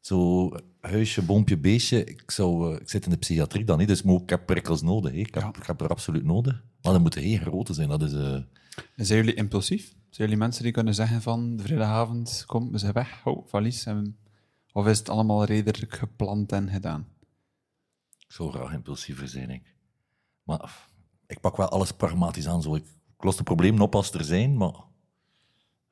zo 0.00 0.48
huisje, 0.80 1.22
boompje, 1.22 1.58
beestje. 1.58 2.04
Ik, 2.04 2.30
zou, 2.30 2.76
ik 2.76 2.90
zit 2.90 3.04
in 3.04 3.10
de 3.10 3.16
psychiatrie 3.16 3.64
dan 3.64 3.78
niet, 3.78 3.88
dus 3.88 4.02
moet, 4.02 4.22
ik 4.22 4.30
heb 4.30 4.46
prikkels 4.46 4.82
nodig. 4.82 5.12
hè. 5.12 5.18
Ik, 5.18 5.34
heb, 5.34 5.42
Ja. 5.42 5.52
ik 5.60 5.66
heb 5.66 5.80
er 5.80 5.88
absoluut 5.88 6.24
nodig. 6.24 6.62
Maar 6.82 6.92
dan 6.92 7.02
moeten 7.02 7.22
heel 7.22 7.38
grote 7.38 7.72
zijn. 7.74 7.88
Dat 7.88 8.02
is... 8.02 8.12
En 8.12 9.06
zijn 9.06 9.18
jullie 9.18 9.34
impulsief? 9.34 9.88
Zijn 9.88 10.28
jullie 10.28 10.36
mensen 10.36 10.62
die 10.62 10.72
kunnen 10.72 10.94
zeggen 10.94 11.22
van 11.22 11.56
de 11.56 11.62
vrijdagavond, 11.62 12.42
kom, 12.46 12.72
we 12.72 12.78
zijn 12.78 12.92
weg, 12.92 13.20
hou, 13.22 13.42
valies. 13.46 13.86
En, 13.86 14.18
of 14.72 14.86
is 14.86 14.98
het 14.98 15.08
allemaal 15.08 15.44
redelijk 15.44 15.94
gepland 15.94 16.52
en 16.52 16.68
gedaan? 16.70 17.08
Ik 18.18 18.32
zou 18.32 18.50
graag 18.52 18.72
impulsiever 18.72 19.28
zijn, 19.28 19.50
ik. 19.50 19.74
Maar 20.42 20.88
ik 21.30 21.40
pak 21.40 21.56
wel 21.56 21.68
alles 21.68 21.92
pragmatisch 21.92 22.48
aan. 22.48 22.62
Zo. 22.62 22.74
Ik, 22.74 22.84
ik 23.16 23.24
los 23.24 23.36
de 23.36 23.42
problemen 23.42 23.80
op 23.80 23.94
als 23.94 24.10
ze 24.10 24.18
er 24.18 24.24
zijn, 24.24 24.56
maar... 24.56 24.74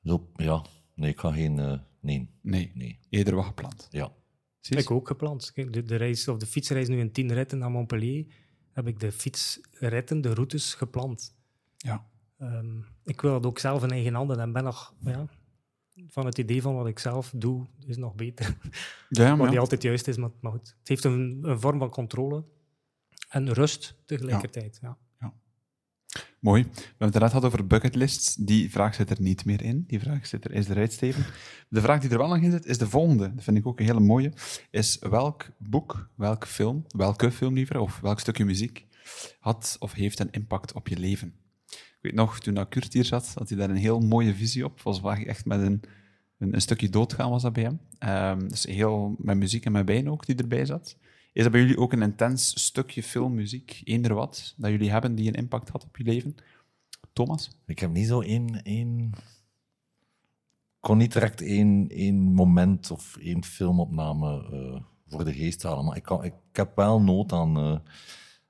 Zo, 0.04 0.28
ja, 0.36 0.64
nee, 0.94 1.10
ik 1.10 1.18
ga 1.18 1.32
geen... 1.32 1.58
eh, 1.58 1.78
nee, 2.00 2.30
Nee, 2.42 2.70
nee, 2.74 2.98
eerder 3.08 3.34
wat 3.34 3.44
gepland. 3.44 3.88
ja. 3.90 4.12
Zie 4.60 4.76
Ik 4.76 4.90
ook 4.90 5.06
gepland. 5.06 5.52
Kijk, 5.52 5.72
de, 5.72 5.82
de, 5.82 5.96
reis, 5.96 6.28
of 6.28 6.38
de 6.38 6.46
fietsreis 6.46 6.88
nu 6.88 6.98
in 6.98 7.12
tien 7.12 7.32
ritten 7.32 7.58
naar 7.58 7.70
Montpellier, 7.70 8.26
heb 8.72 8.86
ik 8.86 9.00
de 9.00 9.12
fietsritten, 9.12 10.20
de 10.20 10.34
routes 10.34 10.74
gepland. 10.74 11.34
Ja. 11.76 12.06
Ehm, 12.38 12.78
ik 13.04 13.20
wil 13.20 13.32
dat 13.32 13.46
ook 13.46 13.58
zelf 13.58 13.82
in 13.82 13.90
eigen 13.90 14.14
handen 14.14 14.40
en 14.40 14.52
ben 14.52 14.64
nog 14.64 14.94
ja, 15.00 15.26
van 16.06 16.26
het 16.26 16.38
idee 16.38 16.62
van 16.62 16.74
wat 16.74 16.86
ik 16.86 16.98
zelf 16.98 17.32
doe, 17.36 17.66
is 17.86 17.96
nog 17.96 18.14
beter. 18.14 18.56
Ja, 19.08 19.28
Wat 19.28 19.36
maar 19.36 19.46
niet 19.46 19.54
ja. 19.54 19.60
altijd 19.60 19.82
juist 19.82 20.08
is, 20.08 20.16
maar, 20.16 20.30
maar 20.40 20.52
goed. 20.52 20.76
Het 20.78 20.88
heeft 20.88 21.04
een, 21.04 21.38
een 21.42 21.60
vorm 21.60 21.78
van 21.78 21.90
controle 21.90 22.44
en 23.28 23.52
rust 23.52 23.94
tegelijkertijd. 24.04 24.78
Ja. 24.82 24.98
Mooi. 26.40 26.62
We 26.62 26.70
hebben 26.70 27.06
het 27.06 27.18
net 27.18 27.28
gehad 27.28 27.44
over 27.44 27.66
bucketlists. 27.66 28.34
Die 28.34 28.70
vraag 28.70 28.94
zit 28.94 29.10
er 29.10 29.20
niet 29.20 29.44
meer 29.44 29.62
in. 29.62 29.84
Die 29.86 30.00
vraag 30.00 30.26
zit 30.26 30.44
er, 30.44 30.52
is 30.52 30.68
eruit, 30.68 30.92
Steven. 30.92 31.24
De 31.68 31.80
vraag 31.80 32.00
die 32.00 32.10
er 32.10 32.18
wel 32.18 32.28
nog 32.28 32.38
in 32.38 32.50
zit, 32.50 32.66
is 32.66 32.78
de 32.78 32.88
volgende. 32.88 33.34
Dat 33.34 33.44
vind 33.44 33.56
ik 33.56 33.66
ook 33.66 33.80
een 33.80 33.86
hele 33.86 34.00
mooie. 34.00 34.32
Is 34.70 34.98
welk 34.98 35.46
boek, 35.56 36.10
welk 36.14 36.46
film, 36.46 36.84
welke 36.88 37.30
film 37.30 37.54
liever, 37.54 37.78
of 37.78 38.00
welk 38.00 38.20
stukje 38.20 38.44
muziek 38.44 38.86
had 39.38 39.76
of 39.78 39.92
heeft 39.92 40.18
een 40.18 40.30
impact 40.30 40.72
op 40.72 40.88
je 40.88 40.98
leven? 40.98 41.34
Ik 41.66 41.98
weet 42.00 42.14
nog, 42.14 42.40
toen 42.40 42.68
Kurt 42.68 42.92
hier 42.92 43.04
zat, 43.04 43.32
had 43.34 43.48
hij 43.48 43.58
daar 43.58 43.70
een 43.70 43.76
heel 43.76 44.00
mooie 44.00 44.34
visie 44.34 44.64
op. 44.64 44.82
Was 44.82 45.00
waar 45.00 45.22
echt 45.22 45.44
met 45.44 45.60
een, 45.60 45.82
een, 46.38 46.54
een 46.54 46.60
stukje 46.60 46.88
doodgaan 46.88 47.30
was 47.30 47.42
dat 47.42 47.52
bij 47.52 47.62
hem. 47.62 47.80
Ehm, 47.98 48.48
dus 48.48 48.64
heel 48.64 49.14
met 49.18 49.36
muziek 49.36 49.64
en 49.64 49.72
met 49.72 49.86
wijn 49.86 50.10
ook, 50.10 50.26
die 50.26 50.36
erbij 50.36 50.66
zat. 50.66 50.96
Is 51.38 51.44
dat 51.44 51.52
bij 51.52 51.62
jullie 51.62 51.78
ook 51.78 51.92
een 51.92 52.02
intens 52.02 52.64
stukje 52.64 53.02
film, 53.02 53.34
muziek, 53.34 53.80
eender 53.84 54.14
wat, 54.14 54.54
dat 54.56 54.70
jullie 54.70 54.90
hebben 54.90 55.14
die 55.14 55.28
een 55.28 55.34
impact 55.34 55.68
had 55.68 55.84
op 55.84 55.96
je 55.96 56.04
leven? 56.04 56.34
Thomas? 57.12 57.50
Ik 57.66 57.78
heb 57.78 57.90
niet 57.90 58.06
zo 58.06 58.20
één... 58.20 58.62
één... 58.62 59.12
Kon 60.80 60.98
niet 60.98 61.12
direct 61.12 61.40
één, 61.40 61.88
één 61.88 62.16
moment 62.16 62.90
of 62.90 63.16
één 63.16 63.44
filmopname 63.44 64.48
eh, 64.52 64.82
voor 65.06 65.24
de 65.24 65.32
geest 65.32 65.62
halen. 65.62 65.84
Maar 65.84 65.96
ik, 65.96 66.02
kan, 66.02 66.24
ik, 66.24 66.34
heb 66.52 66.76
wel 66.76 67.00
nood 67.00 67.32
aan... 67.32 67.56
eh, 67.56 67.78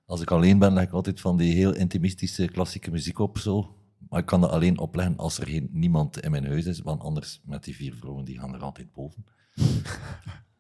als 0.05 0.21
ik 0.21 0.31
alleen 0.31 0.59
ben, 0.59 0.73
leg 0.73 0.85
ik 0.85 0.93
altijd 0.93 1.21
van 1.21 1.37
die 1.37 1.55
heel 1.55 1.75
intimistische 1.75 2.49
klassieke 2.49 2.91
muziek 2.91 3.19
op. 3.19 3.39
Zo. 3.39 3.77
Maar 4.09 4.21
ik 4.21 4.27
kan 4.27 4.41
dat 4.41 4.51
alleen 4.51 4.79
opleggen 4.79 5.17
als 5.17 5.39
er 5.39 5.47
geen, 5.47 5.69
niemand 5.73 6.21
in 6.21 6.31
mijn 6.31 6.47
huis 6.47 6.67
is. 6.67 6.81
Want 6.81 7.01
anders, 7.01 7.41
met 7.45 7.65
die 7.65 7.77
vier 7.77 7.95
vrouwen, 7.95 8.25
die 8.25 8.39
gaan 8.39 8.55
er 8.55 8.63
altijd 8.63 8.93
boven. 8.93 9.25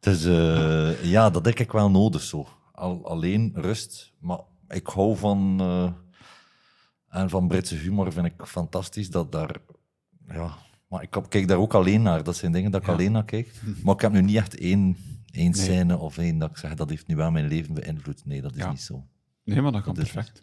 Dus 0.00 0.24
eh, 0.24 1.04
ja, 1.04 1.30
dat 1.30 1.44
heb 1.44 1.58
ik 1.58 1.72
wel 1.72 1.90
nodig. 1.90 2.22
Zo. 2.22 2.46
Al, 2.72 3.08
alleen 3.08 3.52
rust. 3.54 4.12
Maar 4.18 4.40
ik 4.68 4.87
hou 4.87 5.16
van... 5.16 5.56
eh, 5.61 5.92
en 7.08 7.30
van 7.30 7.48
Britse 7.48 7.74
humor 7.74 8.12
vind 8.12 8.26
ik 8.26 8.46
fantastisch. 8.46 9.11
Dat 9.11 9.32
daar... 9.32 9.56
Ja, 10.28 10.56
maar 10.88 11.02
ik 11.02 11.16
kijk 11.28 11.48
daar 11.48 11.58
ook 11.58 11.74
alleen 11.74 12.02
naar. 12.02 12.22
Dat 12.22 12.37
zijn 12.37 12.52
dingen 12.52 12.70
dat 12.70 12.80
ik 12.80 12.87
Ja. 12.87 12.92
alleen 12.92 13.12
naar 13.12 13.24
kijk. 13.24 13.52
Maar 13.84 13.94
ik 13.94 14.00
heb 14.00 14.12
nu 14.12 14.22
niet 14.22 14.37
echt 14.37 14.58
één, 14.58 14.96
één 15.30 15.50
Nee. 15.50 15.61
scène 15.62 15.96
of 15.98 16.18
één 16.18 16.38
dat 16.38 16.50
ik 16.50 16.56
zeg 16.56 16.74
dat 16.74 16.90
heeft 16.90 17.06
nu 17.06 17.16
wel 17.16 17.30
mijn 17.30 17.48
leven 17.48 17.74
beïnvloed. 17.74 18.24
Nee, 18.24 18.42
dat 18.42 18.52
is 18.54 18.58
Ja. 18.62 18.70
niet 18.70 18.80
zo. 18.82 19.06
Nee, 19.44 19.61
maar 19.61 19.72
dat 19.72 19.82
kan 19.82 19.94
Dat 19.94 20.04
perfect. 20.12 20.42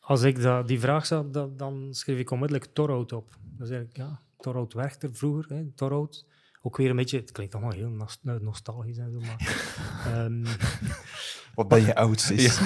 Als 0.00 0.22
ik 0.22 0.42
dat, 0.42 0.68
die 0.68 0.80
vraag 0.80 1.06
zag, 1.06 1.30
dat, 1.30 1.58
dan 1.58 1.88
schreef 1.90 2.18
ik 2.18 2.30
onmiddellijk 2.30 2.70
Torhout 2.72 3.12
op. 3.12 3.30
Dat 3.56 3.66
is 3.68 3.74
eigenlijk, 3.74 3.96
ja, 3.96 4.20
Torhout 4.38 4.72
werkte 4.72 5.08
vroeger, 5.12 5.56
hè, 5.56 5.64
Torhout. 5.74 6.26
Ook 6.66 6.76
weer 6.76 6.90
een 6.90 6.96
beetje, 6.96 7.18
het 7.18 7.32
klinkt 7.32 7.54
allemaal 7.54 7.72
heel 7.72 8.06
eh, 8.24 8.34
nostalgisch 8.40 8.98
en 8.98 9.12
zo, 9.12 9.20
maar... 9.20 9.66
ehm, 10.14 10.44
Wat 11.54 11.68
ben 11.68 11.80
je 11.84 11.94
oud, 11.94 12.20
sis. 12.20 12.58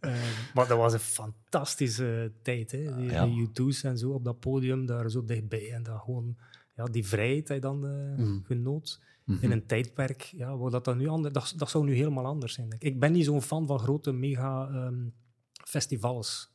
Eh, 0.00 0.12
maar 0.54 0.66
dat 0.68 0.78
was 0.78 0.92
een 0.92 0.98
fantastische 0.98 2.32
tijd, 2.42 2.70
hè? 2.70 2.96
Die, 2.96 3.10
Ja. 3.10 3.24
die 3.26 3.48
U2's 3.48 3.82
en 3.82 3.98
zo 3.98 4.10
op 4.10 4.24
dat 4.24 4.40
podium, 4.40 4.86
daar 4.86 5.10
zo 5.10 5.24
dichtbij. 5.24 5.72
En 5.72 5.82
dat 5.82 6.00
gewoon, 6.00 6.36
ja, 6.76 6.84
die 6.84 7.06
vrijheid 7.06 7.46
die 7.46 7.58
dan 7.58 7.86
eh, 7.86 8.24
Mm. 8.24 8.42
genoot. 8.46 9.00
Mhm. 9.24 9.44
In 9.44 9.50
een 9.50 9.66
tijdperk, 9.66 10.22
ja, 10.22 10.56
waar 10.56 10.70
dat, 10.70 10.84
dan 10.84 10.96
nu 10.98 11.08
anders, 11.08 11.34
dat, 11.34 11.52
dat 11.56 11.70
zou 11.70 11.84
nu 11.84 11.94
helemaal 11.94 12.26
anders 12.26 12.54
zijn. 12.54 12.68
denk 12.68 12.82
Ik 12.82 12.92
Ik 12.92 13.00
ben 13.00 13.12
niet 13.12 13.24
zo'n 13.24 13.42
fan 13.42 13.66
van 13.66 13.78
grote 13.78 14.12
mega 14.12 14.68
ehm, 14.68 15.08
festivals. 15.52 16.50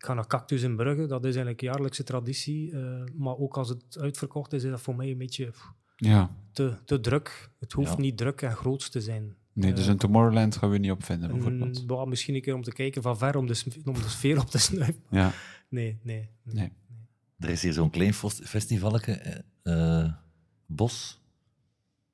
Ik 0.00 0.06
ga 0.06 0.14
naar 0.14 0.26
Cactus 0.26 0.62
in 0.62 0.76
Brugge, 0.76 1.06
dat 1.06 1.20
is 1.20 1.34
eigenlijk 1.34 1.60
een 1.62 1.68
jaarlijkse 1.68 2.02
traditie. 2.04 2.72
eh, 2.72 3.02
maar 3.16 3.36
ook 3.36 3.56
als 3.56 3.68
het 3.68 3.98
uitverkocht 4.00 4.52
is, 4.52 4.64
is 4.64 4.70
dat 4.70 4.80
voor 4.80 4.96
mij 4.96 5.10
een 5.10 5.18
beetje 5.18 5.46
pff, 5.50 5.72
Ja. 5.96 6.30
te, 6.52 6.74
te 6.84 7.00
druk. 7.00 7.50
Het 7.58 7.72
hoeft 7.72 7.90
Ja. 7.92 7.98
niet 7.98 8.16
druk 8.16 8.42
en 8.42 8.52
groot 8.56 8.90
te 8.92 9.00
zijn. 9.00 9.34
Nee, 9.52 9.72
dus 9.72 9.84
Eh, 9.84 9.90
in 9.90 9.96
Tomorrowland 9.96 10.56
gaan 10.56 10.70
we 10.70 10.78
niet 10.78 10.90
opvinden, 10.90 11.30
bijvoorbeeld. 11.32 11.86
Bah, 11.86 12.06
misschien 12.06 12.34
een 12.34 12.40
keer 12.40 12.54
om 12.54 12.62
te 12.62 12.72
kijken 12.72 13.02
van 13.02 13.18
ver, 13.18 13.36
om 13.36 13.46
de, 13.46 13.62
om 13.84 13.94
de 13.94 14.08
sfeer 14.08 14.38
op 14.40 14.46
te 14.50 14.58
snuiven. 14.68 15.02
Ja. 15.10 15.32
Nee, 15.68 15.98
nee. 16.02 16.28
nee. 16.44 16.54
Nee. 16.54 16.72
Er 17.38 17.48
is 17.48 17.62
hier 17.62 17.72
zo'n 17.72 17.90
klein 17.90 18.14
festivaletje, 18.14 19.12
eh, 19.12 20.00
eh, 20.02 20.12
Bos, 20.66 21.20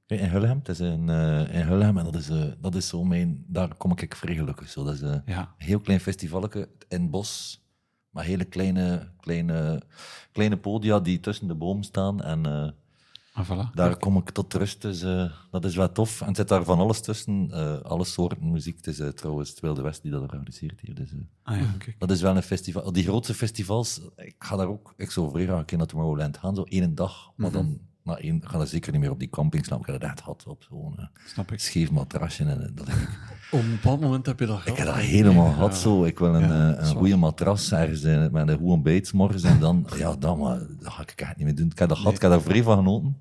eh, 0.07 0.22
in 0.22 0.29
Hulhem. 0.29 0.59
Het 0.59 0.68
is 0.68 0.81
in, 0.81 1.09
eh, 1.09 1.55
in 1.55 1.81
en 1.83 1.94
dat 1.94 2.14
is, 2.14 2.29
eh, 2.29 2.44
dat 2.61 2.75
is 2.75 2.88
zo 2.88 3.05
mijn... 3.05 3.44
Daar 3.49 3.75
kom 3.75 3.92
ik 3.96 4.14
vrij 4.14 4.35
gelukkig. 4.35 4.68
Zo. 4.68 4.85
Dat 4.85 4.94
is 4.94 5.01
eh, 5.03 5.09
een 5.11 5.22
Ja. 5.27 5.55
heel 5.59 5.81
klein 5.81 6.01
festivaletje 6.01 6.68
in 6.88 7.11
Bos, 7.11 7.61
maar 8.16 8.24
hele 8.24 8.44
kleine, 8.44 9.09
kleine, 9.20 9.83
kleine 10.33 10.57
podia 10.57 11.00
die 11.00 11.20
tussen 11.20 11.48
de 11.48 11.55
bomen 11.55 11.85
staan 11.85 12.22
en... 12.22 12.46
eh, 12.46 12.68
Ah, 13.38 13.50
voilà. 13.50 13.74
Daar 13.74 13.96
kom 13.96 14.16
ik 14.16 14.31
tot 14.31 14.55
rust, 14.55 14.83
dus 14.83 15.02
eh, 15.02 15.31
dat 15.50 15.64
is 15.64 15.76
wel 15.76 15.92
tof. 15.92 16.20
En 16.20 16.26
het 16.26 16.37
zit 16.37 16.48
daar 16.48 16.64
van 16.64 16.79
alles 16.79 17.00
tussen, 17.00 17.48
eh, 17.52 17.81
alle 17.81 18.05
soorten 18.05 18.50
muziek. 18.52 18.76
Het 18.76 18.87
is 18.87 19.00
trouwens 19.14 19.50
het 19.50 19.61
Wilde 19.61 19.83
West 19.83 20.02
die 20.02 20.11
dat 20.11 20.22
organiseert 20.22 20.81
hier. 20.81 20.94
Dus, 20.94 21.09
Ah, 21.42 21.61
ja, 21.61 21.74
kijk. 21.79 21.96
dat 21.98 22.11
is 22.11 22.20
wel 22.20 22.37
een 22.37 22.42
festival. 22.42 22.92
Die 22.92 23.05
grootste 23.05 23.35
festivals, 23.35 24.00
ik 24.16 24.35
ga 24.38 24.57
daar 24.57 24.68
ook, 24.68 24.94
ik 24.96 25.11
zou 25.11 25.31
vrij 25.31 25.44
graag 25.44 25.59
een 25.59 25.64
keer 25.64 25.79
naar 25.79 25.87
Tomorrowland 25.87 26.38
gaan, 26.38 26.55
zo 26.55 26.62
één 26.62 26.94
dag. 26.94 27.31
Maar 27.37 27.50
Mhm. 27.50 27.57
dan, 27.59 27.79
na 28.06 28.18
één, 28.18 28.42
ga 28.44 28.60
ik 28.60 28.66
zeker 28.66 28.92
niet 28.92 29.00
meer 29.00 29.10
op 29.10 29.18
die 29.18 29.28
camping 29.28 29.64
slaan. 29.64 29.80
Ik 29.80 29.86
heb 29.86 30.00
dat 30.00 30.10
echt 30.10 30.20
gehad 30.20 30.44
op 30.46 30.62
zo'n 30.68 30.98
eh, 30.98 31.44
ik. 31.52 31.60
scheef 31.60 31.90
matrasje. 31.90 32.44
En, 32.44 32.62
eh, 32.62 32.68
dat 32.74 32.88
ik, 32.88 32.94
Op 33.50 33.60
een 33.60 33.70
bepaald 33.70 34.00
moment 34.00 34.26
heb 34.26 34.38
je 34.38 34.46
dat 34.46 34.56
ik 34.56 34.62
gehad. 34.62 34.78
heb 34.78 34.86
dat 34.86 34.96
helemaal 34.96 35.52
gehad 35.52 35.76
zo. 35.76 36.04
Ik 36.04 36.18
wil 36.18 36.34
een, 36.34 36.48
Ja, 36.48 36.76
eh, 36.76 36.88
een 36.88 36.96
goede 36.96 37.16
matras 37.16 37.72
ergens 37.72 38.02
in, 38.02 38.32
met 38.32 38.48
een 38.48 38.56
goede 38.56 38.72
ontbijt 38.72 39.06
's 39.06 39.12
morgens. 39.12 39.42
En 39.42 39.60
dan, 39.60 39.86
ja, 39.96 40.16
dan, 40.16 40.38
maar, 40.38 40.58
dat 40.58 40.92
ga 40.92 41.02
ik 41.02 41.10
echt 41.20 41.36
niet 41.36 41.46
meer 41.46 41.54
doen. 41.54 41.70
Ik 41.70 41.78
heb 41.78 41.88
dat 41.88 41.98
gehad, 41.98 42.14
ik 42.14 42.20
heb 42.20 42.30
daar 42.30 42.40
vrij 42.40 42.62
van 42.62 42.76
genoten. 42.76 43.18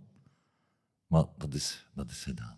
Maar 1.08 1.24
dat 1.38 1.54
is, 1.54 1.88
dat 1.94 2.10
is 2.12 2.24
gedaan. 2.24 2.58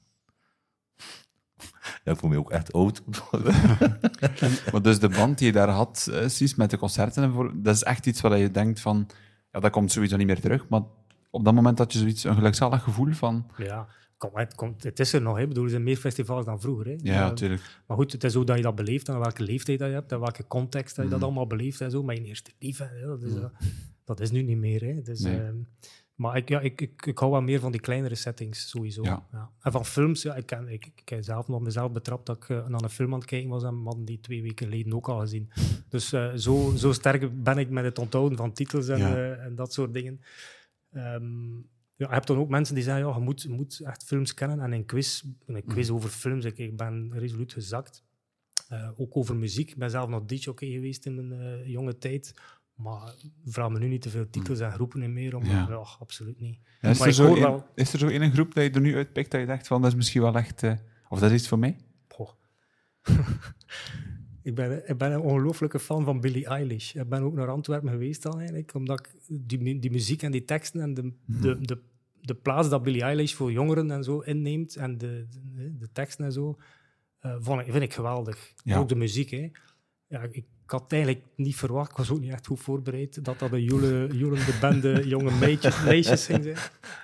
Ja, 2.04 2.12
ik 2.12 2.18
voel 2.18 2.30
me 2.30 2.38
ook 2.38 2.52
echt 2.52 2.74
oud. 2.74 3.02
Maar 4.72 4.82
dus 4.82 5.00
de 5.00 5.10
band 5.10 5.38
die 5.38 5.48
je 5.48 5.54
daar 5.54 5.70
had, 5.70 6.10
eh, 6.12 6.28
Cies, 6.28 6.56
met 6.56 6.70
de 6.70 6.78
concerten, 6.78 7.24
en 7.24 7.32
voor, 7.32 7.52
dat 7.56 7.76
is 7.76 7.84
echt 7.84 8.06
iets 8.06 8.22
waar 8.22 8.38
je 8.38 8.52
denkt 8.52 8.80
van, 8.80 9.08
ja, 9.52 9.60
dat 9.60 9.72
komt 9.72 9.92
sowieso 9.92 10.18
niet 10.18 10.28
meer 10.28 10.42
terug. 10.42 10.68
Maar 10.70 10.82
op 11.30 11.46
dat 11.46 11.54
moment 11.54 11.78
had 11.78 11.94
je 11.94 12.00
zoiets, 12.00 12.24
een 12.24 12.36
gelukzalig 12.36 12.84
gevoel 12.84 13.12
van, 13.14 13.46
Ja, 13.58 13.88
kom, 14.18 14.30
het, 14.34 14.56
komt, 14.56 14.84
het 14.84 15.00
is 15.00 15.14
er 15.14 15.22
nog. 15.22 15.36
Hè. 15.36 15.42
Ik 15.42 15.48
bedoel, 15.48 15.64
er 15.64 15.70
zijn 15.70 15.84
meer 15.84 15.98
festivals 15.98 16.46
dan 16.46 16.62
vroeger. 16.62 16.86
Hè. 16.86 16.96
ja, 17.02 17.28
natuurlijk. 17.28 17.82
maar 17.88 17.98
goed, 17.98 18.12
het 18.12 18.24
is 18.24 18.34
hoe 18.34 18.46
dat 18.46 18.58
je 18.58 18.64
dat 18.64 18.76
beleeft 18.76 19.10
en 19.10 19.20
welke 19.20 19.44
leeftijd 19.44 19.80
dat 19.80 19.88
je 19.88 19.94
hebt 19.94 20.12
en 20.12 20.20
welke 20.20 20.48
context 20.48 20.96
dat 20.96 21.06
je 21.06 21.12
dat 21.12 21.24
allemaal 21.24 21.48
beleeft 21.48 21.82
en 21.82 21.92
zo. 21.92 22.04
Maar 22.04 22.16
je 22.16 22.24
eerste 22.24 22.52
liefde, 22.60 22.84
hè, 22.94 23.06
dat, 23.08 23.22
is, 23.24 23.36
eh, 23.36 23.44
dat 24.04 24.20
is 24.20 24.32
nu 24.32 24.42
niet 24.42 24.58
meer. 24.58 24.82
Hè. 24.84 25.02
Dus, 25.02 25.20
Nee. 25.20 25.40
ehm, 25.40 25.56
maar 26.16 26.38
ik, 26.38 26.50
ja, 26.50 26.60
ik, 26.60 26.82
ik, 26.82 27.06
ik 27.06 27.18
hou 27.18 27.32
wel 27.32 27.42
meer 27.42 27.60
van 27.60 27.72
die 27.72 27.82
kleinere 27.82 28.16
settings, 28.16 28.70
sowieso. 28.70 29.04
Ja. 29.04 29.26
En 29.62 29.72
van 29.72 29.86
films, 29.86 30.22
ja, 30.22 30.36
ik, 30.36 30.46
ken, 30.46 30.68
ik, 30.70 30.92
zelf 31.20 31.48
nog 31.48 31.62
mezelf 31.62 31.92
betrapt 31.92 32.26
dat 32.26 32.36
ik 32.36 32.50
eh, 32.50 32.68
naar 32.68 32.82
een 32.82 32.90
film 32.90 33.14
aan 33.14 33.20
het 33.20 33.28
kijken 33.28 33.50
was 33.50 33.64
en 33.64 33.82
hadden 33.84 34.06
die 34.06 34.20
twee 34.20 34.42
weken 34.42 34.66
geleden 34.70 34.94
ook 34.94 35.10
al 35.10 35.20
gezien. 35.20 35.50
Dus 35.90 36.14
eh, 36.14 36.34
zo, 36.36 36.74
zo 36.76 36.92
sterk 36.92 37.44
ben 37.44 37.58
ik 37.58 37.70
met 37.70 37.84
het 37.84 38.00
onthouden 38.00 38.38
van 38.38 38.52
titels 38.54 38.88
en, 38.88 38.98
Ja. 38.98 39.34
en 39.34 39.56
dat 39.56 39.74
soort 39.74 39.94
dingen. 39.94 40.22
Ehm, 40.98 41.56
ja, 41.96 42.08
je 42.08 42.14
hebt 42.14 42.28
dan 42.28 42.38
ook 42.38 42.50
mensen 42.50 42.76
die 42.76 42.84
zeggen, 42.84 43.08
ja, 43.08 43.16
je 43.16 43.22
moet, 43.22 43.42
je 43.42 43.50
moet 43.50 43.80
echt 43.80 44.04
films 44.04 44.34
kennen. 44.34 44.60
En 44.60 44.72
een 44.72 44.86
quiz, 44.86 45.24
een 45.46 45.64
quiz 45.66 45.90
over 45.90 46.10
films, 46.10 46.46
ik, 46.46 46.58
ik 46.58 46.78
ben 46.78 47.12
resoluut 47.14 47.54
gezakt. 47.54 48.04
Eh, 48.68 48.90
ook 48.96 49.18
over 49.18 49.36
muziek. 49.36 49.70
Ik 49.70 49.78
ben 49.78 49.90
zelf 49.90 50.10
nog 50.10 50.26
DJ 50.26 50.52
geweest 50.56 51.06
in 51.06 51.16
mijn 51.28 51.42
eh, 51.42 51.68
jonge 51.68 51.98
tijd. 51.98 52.34
Maar 52.76 53.14
vraag 53.46 53.70
me 53.70 53.80
nu 53.80 53.88
niet 53.88 54.02
te 54.02 54.10
veel 54.10 54.30
titels 54.30 54.60
en 54.60 54.72
groepen 54.72 55.14
meer 55.14 55.36
om. 55.36 55.44
Ja. 55.46 55.66
Absoluut 56.00 56.40
niet. 56.40 56.60
Ja, 56.82 56.90
is, 56.90 57.00
Maar 57.00 57.08
er 57.08 57.14
zo 57.14 57.36
een, 57.36 57.42
wel- 57.42 57.66
is 57.76 57.94
er 57.94 58.00
zo 58.00 58.08
één 58.08 58.32
groep 58.32 58.54
dat 58.54 58.64
je 58.64 58.70
er 58.70 58.82
nu 58.82 58.96
uitpikt 58.96 59.32
dat 59.32 59.40
je 59.40 59.46
denkt 59.48 59.68
van, 59.68 59.82
dat 59.82 59.90
is 59.92 59.96
misschien 59.98 60.22
wel 60.22 60.36
echt, 60.36 60.64
eh, 60.64 60.74
of 61.10 61.20
dat 61.20 61.32
is 61.32 61.40
iets 61.40 61.48
voor 61.48 61.60
mij? 61.60 61.78
Goh. 62.08 62.30
ik, 64.48 64.56
ben, 64.56 64.90
ik 64.90 64.98
ben 64.98 65.12
een 65.12 65.20
ongelooflijke 65.20 65.80
fan 65.80 66.04
van 66.04 66.20
Billie 66.20 66.46
Eilish. 66.46 66.94
Ik 66.94 67.10
ben 67.10 67.22
ook 67.22 67.34
naar 67.34 67.50
Antwerpen 67.50 67.90
geweest 67.90 68.22
dan 68.22 68.38
eigenlijk, 68.38 68.74
omdat 68.74 69.00
ik 69.00 69.10
die, 69.28 69.80
die 69.80 69.92
muziek 69.92 70.22
en 70.22 70.32
die 70.32 70.46
teksten 70.46 70.82
en 70.82 70.94
de, 70.94 71.12
de, 71.26 71.60
de, 71.62 71.82
de 72.22 72.36
plaats 72.36 72.70
dat 72.70 72.84
Billie 72.84 73.02
Eilish 73.02 73.34
voor 73.34 73.52
jongeren 73.52 73.92
en 73.92 74.04
zo 74.04 74.20
inneemt 74.20 74.76
en 74.76 74.98
de, 74.98 75.28
de, 75.56 75.78
de 75.78 75.92
teksten 75.92 76.26
en 76.26 76.32
zo, 76.32 76.58
eh, 77.20 77.36
vond 77.40 77.60
ik, 77.60 77.72
vind 77.72 77.84
ik 77.84 77.94
geweldig. 77.94 78.54
Ja. 78.64 78.78
Ook 78.78 78.90
de 78.90 78.96
muziek, 78.96 79.30
hè. 79.30 79.52
Ja, 80.08 80.22
ik, 80.22 80.36
ik 80.36 80.46
had 80.66 80.92
eigenlijk 80.92 81.24
niet 81.36 81.56
verwacht, 81.56 81.92
ik 81.92 81.98
was 81.98 82.10
ook 82.10 82.20
niet 82.20 82.32
echt 82.32 82.48
goed 82.48 82.60
voorbereid, 82.60 83.26
dat 83.26 83.40
dat 83.40 83.52
een 83.52 83.64
joelende 83.64 84.58
bende 84.62 85.02
jonge 85.08 85.32
meisjes, 85.40 85.84
meisjes 85.84 86.26
ging 86.26 86.44
zijn, 86.44 86.58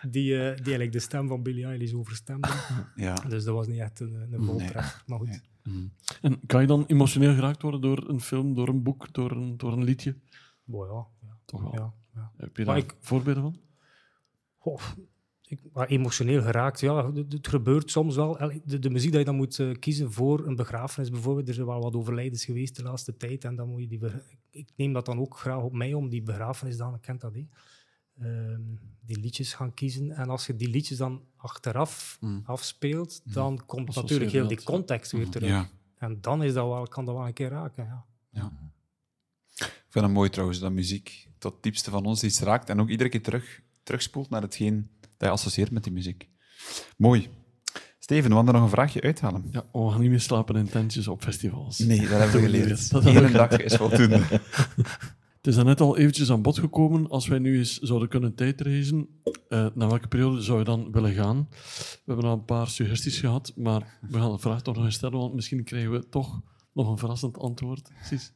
die, 0.10 0.34
eh, 0.34 0.39
die 0.39 0.63
eigenlijk 0.63 0.91
de 0.91 0.99
stem 0.99 1.27
van 1.27 1.43
Billie 1.43 1.65
Eilish 1.65 1.93
overstemden. 1.93 2.51
Ja. 2.95 3.13
Dus 3.13 3.43
dat 3.43 3.56
was 3.56 3.67
niet 3.67 3.79
echt 3.79 3.99
een, 3.99 4.27
een. 4.32 4.71
Maar 5.06 5.19
goed. 5.19 5.51
Mhm. 5.63 5.88
En 6.21 6.39
kan 6.45 6.62
je 6.62 6.67
dan 6.67 6.86
emotioneel 6.88 7.34
geraakt 7.34 7.62
worden 7.62 7.82
door 7.82 8.10
een 8.10 8.21
film, 8.21 8.54
door 8.54 8.67
een 8.67 8.84
boek, 8.84 9.13
door 9.13 9.32
een, 9.32 9.58
door 9.58 9.71
een 9.73 9.84
liedje? 9.84 10.15
Boah, 10.63 10.89
ja, 11.21 11.28
ja, 11.28 11.38
Toch 11.45 11.62
wel. 11.62 11.73
ja, 11.73 11.93
ja. 12.15 12.32
Heb 12.38 12.58
je 12.58 12.65
daar 12.65 12.78
ik- 12.78 12.95
voorbeelden 12.99 13.43
van? 13.43 13.56
Ik, 15.41 15.60
maar 15.73 15.88
emotioneel 15.88 16.41
geraakt, 16.41 16.80
ja, 16.80 17.12
het, 17.13 17.47
gebeurt 17.47 17.91
soms 17.91 18.15
wel. 18.15 18.39
El- 18.39 18.62
De, 18.65 18.80
de 18.80 18.89
muziek 18.89 19.10
die 19.10 19.19
je 19.19 19.26
dan 19.26 19.36
moet 19.36 19.60
eh, 19.60 19.71
kiezen 19.80 20.12
voor 20.12 20.47
een 20.47 20.56
begrafenis 20.56 21.10
bijvoorbeeld, 21.10 21.47
er 21.47 21.54
zijn 21.54 21.67
wel 21.67 21.82
wat 21.82 21.95
overlijdens 21.95 22.45
geweest 22.45 22.76
de 22.76 22.84
laatste 22.84 23.17
tijd 23.17 23.43
en 23.43 23.56
dan 23.56 23.69
moet 23.69 23.82
je 23.82 23.88
die... 23.88 23.99
Ik 24.49 24.69
neem 24.76 24.93
dat 24.93 25.06
dan 25.06 25.19
ook 25.19 25.38
graag 25.38 25.62
op 25.63 25.73
mij 25.73 25.93
om 25.93 26.10
die 26.10 26.21
begrafenis 26.21 26.78
dan, 26.78 26.93
ik 26.95 27.02
kent 27.02 27.21
dat, 27.21 27.34
hè. 27.34 27.47
Ehm, 28.21 28.62
die 29.06 29.19
liedjes 29.19 29.54
gaan 29.54 29.73
kiezen. 29.73 30.12
En 30.12 30.30
als 30.30 30.45
je 30.45 30.56
die 30.56 30.69
liedjes 30.69 30.97
dan 30.97 31.21
achteraf 31.36 32.17
Mm. 32.19 32.41
afspeelt, 32.45 33.21
dan 33.34 33.65
komt 33.65 33.89
Associeer 33.89 34.02
natuurlijk 34.04 34.32
heel 34.32 34.47
die 34.47 34.63
context 34.63 35.12
weer 35.12 35.30
terug. 35.30 35.49
Ja. 35.49 35.69
En 35.97 36.17
dan 36.21 36.43
is 36.43 36.54
dat 36.54 36.67
wel, 36.67 36.88
kan 36.88 37.06
dat 37.06 37.15
wel 37.15 37.28
een 37.28 37.34
keer 37.34 37.49
raken, 37.49 37.86
ja. 37.86 38.06
Ik 39.56 39.99
vind 39.99 40.06
het 40.06 40.13
mooi 40.13 40.30
trouwens, 40.30 40.60
dat 40.60 40.71
muziek 40.71 41.28
tot 41.38 41.54
het 41.54 41.63
diepste 41.63 41.89
van 41.89 42.06
ons 42.06 42.23
iets 42.23 42.39
raakt 42.39 42.69
en 42.69 42.80
ook 42.82 42.89
iedere 42.89 43.10
keer 43.10 43.21
terug, 43.21 43.62
terugspoelt 43.84 44.30
naar 44.30 44.41
hetgeen 44.41 44.89
dat 45.02 45.12
je 45.17 45.30
associeert 45.30 45.71
met 45.71 45.84
die 45.84 45.93
muziek. 45.93 46.30
Mooi. 46.97 47.30
Steven, 47.99 48.30
we 48.30 48.36
hadden 48.36 48.54
nog 48.54 48.63
een 48.63 48.69
vraagje 48.69 49.02
uithalen. 49.02 49.47
Ja, 49.52 49.65
oh, 49.71 49.86
we 49.86 49.91
gaan 49.91 50.02
niet 50.02 50.10
meer 50.10 50.19
slapen 50.21 50.56
in 50.56 50.69
tentjes 50.69 51.08
op 51.08 51.21
festivals. 51.23 51.78
Nee, 51.80 51.99
dat 51.99 52.10
hebben 52.10 52.32
we 52.32 52.39
geleerd. 52.47 52.91
Eén 52.91 53.21
we- 53.26 53.32
dag 53.32 53.49
is 53.58 53.76
voldoende. 53.76 54.21
Het 55.43 55.51
is 55.51 55.58
daarnet 55.58 55.82
al 55.82 55.97
eventjes 55.97 56.32
aan 56.32 56.41
bod 56.41 56.60
gekomen. 56.60 57.10
Als 57.10 57.27
wij 57.27 57.39
nu 57.39 57.58
eens 57.58 57.79
zouden 57.79 58.10
kunnen 58.10 58.36
tijdreizen, 58.36 59.07
eh 59.47 59.68
naar 59.74 59.88
welke 59.88 60.07
periode 60.07 60.41
zou 60.41 60.59
je 60.59 60.65
dan 60.65 60.91
willen 60.91 61.13
gaan? 61.13 61.47
We 61.49 62.01
hebben 62.05 62.26
al 62.26 62.34
een 62.34 62.45
paar 62.45 62.68
suggesties 62.68 63.20
gehad, 63.20 63.53
maar 63.55 63.99
we 64.09 64.18
gaan 64.18 64.32
de 64.32 64.38
vraag 64.38 64.61
toch 64.61 64.76
nog 64.76 64.86
eens 64.86 64.95
stellen, 64.95 65.20
want 65.20 65.34
misschien 65.34 65.63
krijgen 65.63 65.91
we 65.91 66.09
toch 66.09 66.41
nog 66.74 66.89
een 66.89 66.97
verrassend 66.97 67.38
antwoord. 67.38 67.91
Precies. 67.93 68.34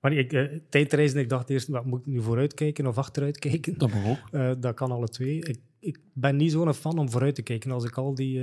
Maar 0.00 0.12
ik, 0.12 0.32
eh, 0.32 0.58
tijdreizen, 0.68 1.20
ik 1.20 1.28
dacht 1.28 1.50
eerst, 1.50 1.68
wat, 1.68 1.84
moet 1.84 2.00
ik 2.00 2.06
nu 2.06 2.22
vooruitkijken 2.22 2.86
of 2.86 2.98
achteruitkijken? 2.98 3.78
Dat 3.78 3.92
mag 3.92 4.06
ook. 4.06 4.28
Eh, 4.40 4.52
dat 4.58 4.74
kan 4.74 4.90
alle 4.90 5.08
twee. 5.08 5.38
Ik, 5.38 5.58
ik 5.78 6.00
ben 6.12 6.36
niet 6.36 6.52
zo'n 6.52 6.74
fan 6.74 6.98
om 6.98 7.10
vooruit 7.10 7.34
te 7.34 7.42
kijken. 7.42 7.70
Als 7.70 7.84
ik 7.84 7.98
al 7.98 8.14
die 8.14 8.42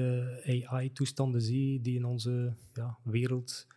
AI-toestanden 0.65 1.41
zie 1.41 1.81
die 1.81 1.95
in 1.95 2.05
onze 2.05 2.55
ja, 2.73 2.97
wereld 3.03 3.67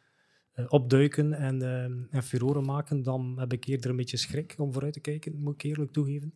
opduiken 0.69 1.33
en, 1.33 1.63
eh, 1.63 1.85
en 2.17 2.23
furoren 2.23 2.65
maken, 2.65 3.03
dan 3.03 3.39
heb 3.39 3.53
ik 3.53 3.65
eerder 3.65 3.91
een 3.91 3.97
beetje 3.97 4.17
schrik 4.17 4.55
om 4.59 4.73
vooruit 4.73 4.93
te 4.93 5.01
kijken, 5.01 5.41
moet 5.41 5.55
ik 5.55 5.63
eerlijk 5.63 5.93
toegeven. 5.93 6.35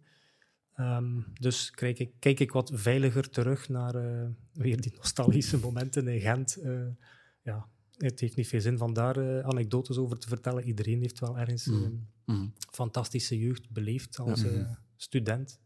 Ehm, 0.75 1.21
dus 1.41 1.71
kijk 1.71 1.99
ik, 1.99 2.11
kijk 2.19 2.41
ik 2.41 2.53
wat 2.53 2.71
veiliger 2.75 3.31
terug 3.31 3.69
naar 3.69 3.95
eh, 3.95 4.29
weer 4.53 4.81
die 4.81 4.93
nostalgische 4.97 5.59
momenten 5.59 6.09
in 6.09 6.21
Gent. 6.21 6.57
Eh, 6.57 6.87
ja, 7.43 7.69
het 7.97 8.21
heeft 8.21 8.37
niet 8.37 8.49
veel 8.49 8.61
zin 8.61 8.79
van 8.79 8.93
daar 8.93 9.17
eh, 9.17 9.45
anekdotes 9.45 9.97
over 9.97 10.19
te 10.19 10.29
vertellen. 10.29 10.65
Iedereen 10.65 11.01
heeft 11.01 11.19
wel 11.21 11.39
ergens 11.39 11.67
Mm. 11.67 11.83
een 11.83 12.07
Mhm. 12.25 12.47
fantastische 12.71 13.39
jeugd 13.39 13.71
beleefd 13.71 14.19
als 14.19 14.43
eh, 14.45 14.71
student. 14.97 15.61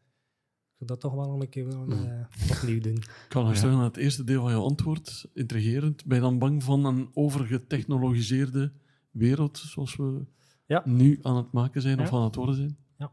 Zou 0.86 0.86
dat 0.86 1.00
toch 1.00 1.14
wel 1.26 1.40
een 1.40 1.48
keer 1.48 1.66
willen, 1.66 2.10
eh, 2.40 2.56
opnieuw 2.56 2.80
doen. 2.80 2.96
Ik 2.96 3.24
kan 3.28 3.44
nog 3.44 3.56
zeggen, 3.56 3.78
aan 3.78 3.84
het 3.84 3.96
eerste 3.96 4.24
deel 4.24 4.40
van 4.42 4.50
je 4.50 4.56
antwoord, 4.56 5.26
intrigerend. 5.34 6.04
Ben 6.04 6.16
je 6.16 6.22
dan 6.22 6.38
bang 6.38 6.62
van 6.62 6.84
een 6.84 7.10
overgetechnologiseerde 7.14 8.72
wereld, 9.10 9.58
zoals 9.58 9.96
we 9.96 10.24
Ja. 10.66 10.82
nu 10.84 11.18
aan 11.22 11.36
het 11.36 11.52
maken 11.52 11.82
zijn 11.82 12.00
of 12.00 12.10
Ja. 12.10 12.16
aan 12.16 12.22
het 12.24 12.34
worden 12.34 12.54
zijn? 12.54 12.76
Ja. 12.98 13.12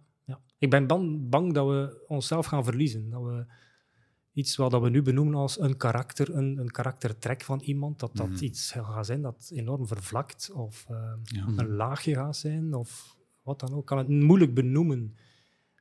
Ik 0.58 0.70
ben 0.70 0.88
bang, 0.88 1.30
bang 1.30 1.54
dat 1.54 1.68
we 1.68 2.04
onszelf 2.08 2.46
gaan 2.46 2.64
verliezen. 2.64 3.10
Dat 3.10 3.24
we 3.24 3.46
iets 4.34 4.56
wat 4.56 4.72
dat 4.72 4.82
we 4.82 4.90
nu 4.90 5.02
benoemen 5.02 5.36
als 5.36 5.60
een 5.60 5.78
karakter, 5.78 6.36
een, 6.36 6.58
een 6.58 6.72
karaktertrek 6.72 7.42
van 7.42 7.60
iemand, 7.60 8.00
dat 8.00 8.16
dat 8.16 8.30
Mhm. 8.30 8.44
iets 8.44 8.72
gaat 8.72 9.06
zijn 9.06 9.22
dat 9.22 9.52
enorm 9.54 9.88
vervlakt 9.88 10.52
of 10.54 10.86
eh, 10.90 11.14
Ja. 11.24 11.46
een 11.56 11.68
laagje 11.70 12.14
gaat 12.14 12.38
zijn 12.38 12.74
of 12.74 13.18
wat 13.44 13.60
dan 13.60 13.74
ook. 13.74 13.80
Ik 13.80 13.86
kan 13.86 13.98
het 13.98 14.10
moeilijk 14.10 14.54
benoemen. 14.54 15.16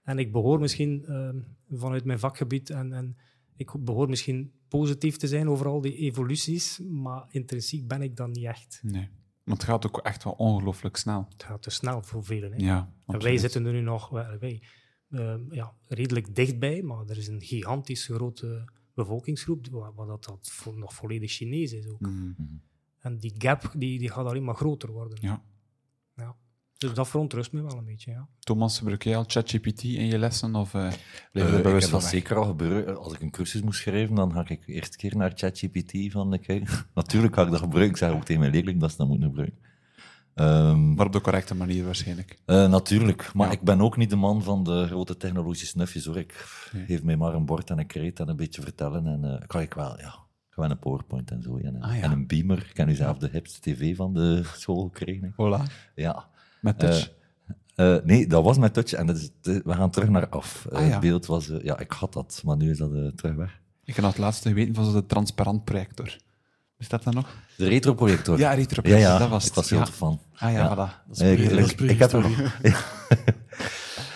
En 0.08 0.18
ik 0.18 0.32
behoor 0.32 0.60
misschien 0.60 1.04
eh, 1.04 1.30
vanuit 1.70 2.04
mijn 2.04 2.18
vakgebied 2.18 2.70
en, 2.70 2.92
en 2.92 3.16
ik 3.56 3.84
behoor 3.84 4.08
misschien 4.08 4.52
positief 4.68 5.16
te 5.16 5.26
zijn 5.26 5.48
over 5.48 5.66
al 5.66 5.80
die 5.80 5.96
evoluties, 5.96 6.78
maar 6.78 7.26
intrinsiek 7.30 7.88
ben 7.88 8.02
ik 8.02 8.16
dat 8.16 8.28
niet 8.28 8.44
echt. 8.44 8.80
Nee. 8.82 9.08
Want 9.44 9.60
het 9.60 9.70
gaat 9.70 9.86
ook 9.86 9.98
echt 9.98 10.24
wel 10.24 10.32
ongelooflijk 10.32 10.96
snel. 10.96 11.26
Het 11.28 11.42
gaat 11.42 11.62
te 11.62 11.70
snel 11.70 12.02
voor 12.02 12.24
velen. 12.24 12.52
Hè. 12.52 12.56
Ja, 12.56 12.92
En 13.06 13.22
wij 13.22 13.38
zitten 13.38 13.66
er 13.66 13.72
nu 13.72 13.80
nog 13.80 14.08
wij, 14.08 14.62
eh, 15.10 15.34
ja, 15.50 15.74
redelijk 15.86 16.34
dichtbij, 16.34 16.82
maar 16.82 17.06
er 17.06 17.18
is 17.18 17.28
een 17.28 17.42
gigantisch 17.42 18.04
grote 18.04 18.70
bevolkingsgroep 18.94 19.66
waar, 19.70 19.94
waar 19.94 20.06
dat, 20.06 20.40
nog 20.74 20.94
volledig 20.94 21.30
Chinees 21.30 21.72
is 21.72 21.88
ook. 21.88 22.00
Mhm. 22.00 22.32
En 22.98 23.18
die 23.18 23.34
gap 23.38 23.72
die, 23.76 23.98
die 23.98 24.10
gaat 24.10 24.26
alleen 24.26 24.44
maar 24.44 24.54
groter 24.54 24.90
worden. 24.90 25.18
Ja. 25.20 25.42
Dus 26.78 26.94
dat 26.94 27.08
verontrust 27.08 27.52
me 27.52 27.62
wel 27.62 27.76
een 27.78 27.84
beetje, 27.84 28.10
ja. 28.10 28.26
Thomas, 28.38 28.78
gebruik 28.78 29.02
jij 29.04 29.16
al 29.16 29.24
ChatGPT 29.26 29.82
in 29.82 30.06
je 30.06 30.18
lessen? 30.18 30.54
Of 30.54 30.74
eh 30.74 30.92
blijf 31.32 31.50
je 31.50 31.56
ik 31.56 31.62
bewust 31.62 31.88
van 31.88 32.00
dat 32.00 32.08
zeker 32.08 32.36
al 32.36 32.44
gebeurd. 32.44 32.96
Als 32.96 33.12
ik 33.12 33.20
een 33.20 33.30
cursus 33.30 33.62
moest 33.62 33.80
schrijven, 33.80 34.14
dan 34.14 34.32
ga 34.32 34.44
ik 34.48 34.62
eerst 34.66 34.96
keer 34.96 35.16
naar 35.16 35.32
ChatGPT 35.34 36.12
van 36.12 36.30
de 36.30 36.38
kijk. 36.38 36.84
Natuurlijk 36.94 37.34
ga 37.34 37.42
ik 37.42 37.50
dat 37.50 37.60
gebruiken. 37.60 37.90
Ik 37.90 37.96
zeg 37.96 38.10
ook 38.10 38.24
tegen 38.24 38.40
mijn 38.40 38.52
leerling 38.52 38.80
dat 38.80 38.90
ze 38.90 38.96
dat 38.96 39.08
moeten 39.08 39.26
gebruiken. 39.28 39.58
Ehm, 40.34 40.94
Maar 40.94 41.06
op 41.06 41.12
de 41.12 41.20
correcte 41.20 41.54
manier 41.54 41.84
waarschijnlijk. 41.84 42.38
eh, 42.44 42.68
natuurlijk, 42.70 43.30
maar 43.34 43.46
Ja. 43.46 43.52
ik 43.52 43.60
ben 43.62 43.80
ook 43.80 43.96
niet 43.96 44.10
de 44.10 44.16
man 44.16 44.42
van 44.42 44.64
de 44.64 44.86
grote 44.86 45.16
technologische 45.16 45.66
snufjes 45.66 46.04
hoor. 46.04 46.16
Ik 46.18 46.46
Nee. 46.72 46.84
geef 46.86 47.02
mij 47.02 47.16
maar 47.16 47.34
een 47.34 47.46
bord 47.46 47.70
en 47.70 47.78
een 47.78 47.86
kreet 47.86 48.20
en 48.20 48.28
een 48.28 48.36
beetje 48.36 48.62
vertellen. 48.62 49.06
En 49.06 49.24
eh 49.40 49.46
kan 49.46 49.60
ik 49.60 49.74
wel, 49.74 49.98
ja, 50.00 50.14
gewoon 50.50 50.70
een 50.70 50.78
PowerPoint 50.78 51.30
en 51.30 51.42
zo. 51.42 51.56
En 51.56 51.74
een, 51.74 51.82
Ah, 51.82 51.96
ja. 51.96 52.02
en 52.02 52.10
een 52.10 52.26
beamer. 52.26 52.66
Ik 52.70 52.76
heb 52.76 52.86
nu 52.86 52.94
zelf 52.94 53.18
de 53.18 53.28
hipste 53.32 53.60
tv 53.60 53.96
van 53.96 54.14
de 54.14 54.42
school 54.56 54.82
gekregen. 54.92 55.32
Voilà. 55.32 55.72
Ja. 55.94 56.28
Met 56.60 56.78
touch. 56.78 57.10
Eh, 57.74 57.96
nee, 58.04 58.26
dat 58.26 58.44
was 58.44 58.58
met 58.58 58.74
touch 58.74 58.92
en 58.92 59.06
dat 59.06 59.16
is, 59.16 59.30
de- 59.40 59.60
we 59.64 59.72
gaan 59.74 59.90
terug 59.90 60.08
naar 60.08 60.28
af. 60.28 60.66
Eh, 60.70 60.78
Ah, 60.78 60.84
ja. 60.86 60.90
Het 60.90 61.00
beeld 61.00 61.26
was, 61.26 61.48
eh, 61.50 61.62
ja, 61.64 61.78
ik 61.78 61.90
had 61.92 62.12
dat, 62.12 62.40
maar 62.44 62.56
nu 62.56 62.70
is 62.70 62.78
dat 62.78 62.92
eh, 62.94 63.06
terug 63.06 63.34
weg. 63.34 63.60
ik 63.84 63.96
nog 63.96 64.06
het 64.10 64.18
laatste 64.18 64.48
geweten 64.48 64.74
van 64.74 64.92
de 64.92 65.06
transparant 65.06 65.64
projector. 65.64 66.16
Is 66.78 66.88
dat 66.88 67.02
dan 67.02 67.14
nog? 67.14 67.36
De 67.56 67.68
retroprojector. 67.68 68.38
Ja, 68.38 68.52
retro 68.52 68.82
ja, 68.88 68.96
ja, 68.96 69.18
dat 69.18 69.28
was 69.28 69.42
ik 69.42 69.46
het. 69.46 69.54
was 69.54 69.70
heel 69.70 69.78
Ja. 69.78 69.86
fan. 69.86 70.20
Ah 70.34 70.52
ja, 70.52 70.72
voilà. 70.74 71.06
Dat 71.06 71.16
is, 71.16 71.20
Eh, 71.20 71.32
ik- 71.42 71.50
dat 71.50 71.58
is 71.58 71.72
ik- 71.72 71.80
ik 71.80 71.98
heb 71.98 72.12
er. 72.12 72.54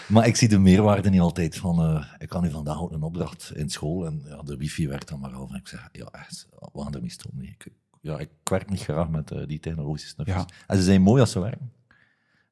Maar 0.09 0.26
ik 0.26 0.36
zie 0.36 0.49
de 0.49 0.59
meerwaarde 0.59 1.11
niet 1.11 1.20
altijd 1.20 1.57
van, 1.57 1.82
eh, 1.82 2.05
ik 2.18 2.28
kan 2.28 2.43
nu 2.43 2.51
vandaag 2.51 2.80
ook 2.80 2.93
een 2.93 3.03
opdracht 3.03 3.53
in 3.55 3.70
school 3.70 4.07
en 4.07 4.22
ja, 4.26 4.43
de 4.43 4.57
wifi 4.57 4.88
werkt 4.88 5.09
dan 5.09 5.20
maar 5.20 5.32
al. 5.32 5.49
En 5.51 5.57
ik 5.57 5.68
zeg, 5.68 5.88
ja, 5.93 6.07
echt, 6.12 6.47
we 6.72 6.82
gaan 6.82 6.95
ermee 6.95 7.11
stoppen. 7.11 7.43
Ik, 7.43 7.66
ja, 8.01 8.18
ik 8.18 8.28
werk 8.45 8.70
niet 8.70 8.80
graag 8.80 9.09
met 9.09 9.30
eh, 9.30 9.47
die 9.47 9.61
technologische 9.61 10.09
snufjes. 10.09 10.45
En 10.66 10.76
ze 10.76 10.82
zijn 10.82 11.03
mooi 11.03 11.20
als 11.20 11.30
ze 11.30 11.40
werken. 11.40 11.72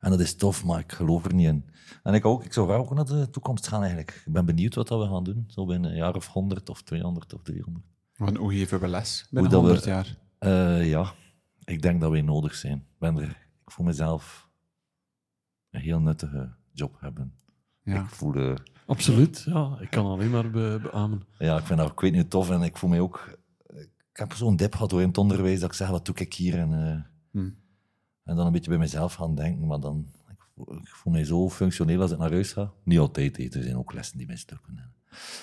En 0.01 0.11
dat 0.11 0.21
is 0.21 0.35
tof, 0.37 0.65
maar 0.65 0.79
ik 0.79 0.93
geloof 0.93 1.25
er 1.25 1.35
niet 1.35 1.47
in. 1.47 1.65
En 2.03 2.15
ik, 2.15 2.25
ook, 2.25 2.45
ik 2.45 2.53
zou 2.53 2.67
graag 2.67 2.79
ook 2.81 2.95
naar 2.95 3.05
de 3.05 3.31
toekomst 3.31 3.69
gaan 3.69 3.81
eigenlijk. 3.81 4.23
Ik 4.27 4.33
ben 4.33 4.45
benieuwd 4.45 4.75
wat 4.75 4.89
dat 4.89 5.01
we 5.03 5.13
gaan 5.15 5.25
doen, 5.25 5.45
zo 5.49 5.67
binnen 5.67 5.91
een 5.91 5.97
jaar 5.97 6.15
of 6.15 6.27
100 6.27 6.69
of 6.69 6.83
200 6.83 7.35
of 7.35 7.43
300. 7.43 7.85
Want 8.17 8.37
hoe 8.37 8.53
geven 8.53 8.81
we 8.81 8.89
les 8.89 9.27
binnen 9.31 9.51
dat 9.51 9.61
we- 9.61 9.67
100 9.67 9.87
jaar? 9.87 10.17
Eh, 10.39 10.89
ja, 10.91 11.13
ik 11.65 11.83
denk 11.83 12.01
dat 12.01 12.11
wij 12.11 12.21
nodig 12.23 12.55
zijn. 12.55 12.77
Ik, 12.79 12.99
ben 12.99 13.17
er, 13.17 13.29
ik 13.65 13.71
voel 13.71 13.87
mezelf 13.87 14.49
een 15.71 15.81
heel 15.81 16.01
nuttige 16.01 16.55
job 16.73 16.97
hebben. 17.01 17.35
Ja. 17.83 18.01
Ik 18.03 18.09
voel, 18.09 18.35
eh, 18.35 18.55
Absoluut, 18.87 19.43
ja. 19.47 19.77
Ik 19.81 19.91
kan 19.91 20.07
alleen 20.07 20.31
maar 20.31 20.51
be 20.51 20.79
beamen. 20.83 21.23
ja, 21.39 21.59
ik 21.59 21.65
vind 21.65 21.79
dat, 21.79 21.91
ik 21.91 22.01
weet 22.01 22.13
niet, 22.13 22.31
tof 22.31 22.51
en 22.51 22.63
ik 22.63 22.77
voel 22.77 22.91
mij 22.91 23.01
ook... 23.01 23.39
Ik 24.13 24.17
heb 24.29 24.33
zo'n 24.33 24.57
dip 24.57 24.73
gehad 24.75 24.91
door 24.91 25.01
in 25.01 25.09
het 25.09 25.19
onderwijs 25.19 25.61
dat 25.61 25.69
ik 25.71 25.75
zeg, 25.77 25.89
wat 25.89 26.05
doe 26.07 26.15
ik 26.15 26.35
hier? 26.35 26.59
En, 26.59 26.73
eh, 26.87 27.01
Hm. 27.31 27.51
En 28.31 28.37
dan 28.37 28.47
een 28.47 28.53
beetje 28.53 28.71
bij 28.71 28.79
mezelf 28.79 29.15
gaan 29.15 29.35
denken, 29.35 29.67
maar 29.67 29.81
dan... 29.81 30.07
Ik 30.31 30.41
voel, 30.55 30.77
ik 30.77 30.89
voel 30.89 31.13
mij 31.13 31.25
zo 31.25 31.51
functioneel 31.51 32.01
als 32.01 32.11
ik 32.11 32.19
naar 32.19 32.31
huis 32.31 32.53
ga. 32.53 32.73
Niet 32.83 32.99
altijd, 32.99 33.55
er 33.55 33.63
zijn 33.63 33.77
ook 33.77 33.93
lessen 33.93 34.19
die 34.19 34.27
mislukken. 34.27 34.93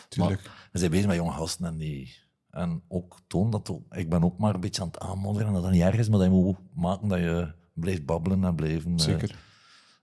Tuurlijk. 0.10 0.42
We 0.72 0.80
zijn 0.80 0.92
bezig 0.92 1.08
met 1.08 1.16
jonge 1.16 1.32
gasten 1.32 1.66
en 1.66 1.78
die... 1.78 2.16
En 2.50 2.82
ook 2.88 3.20
toon 3.28 3.50
dat... 3.52 3.80
Ik 3.92 4.10
ben 4.10 4.24
ook 4.24 4.38
maar 4.38 4.56
een 4.56 4.62
beetje 4.62 4.82
aan 4.82 4.88
het 4.88 5.00
aanmodderen 5.00 5.48
en 5.48 5.54
dat 5.54 5.64
dat 5.64 5.72
niet 5.72 5.82
erg 5.82 5.96
is, 5.98 6.10
maar 6.10 6.20
dat 6.20 6.28
je 6.28 6.34
moet 6.34 6.58
maken 6.74 7.08
dat 7.08 7.20
je 7.20 7.54
blijft 7.74 8.06
babbelen 8.06 8.44
en 8.44 8.56
blijven... 8.56 8.96
eh, 8.96 9.38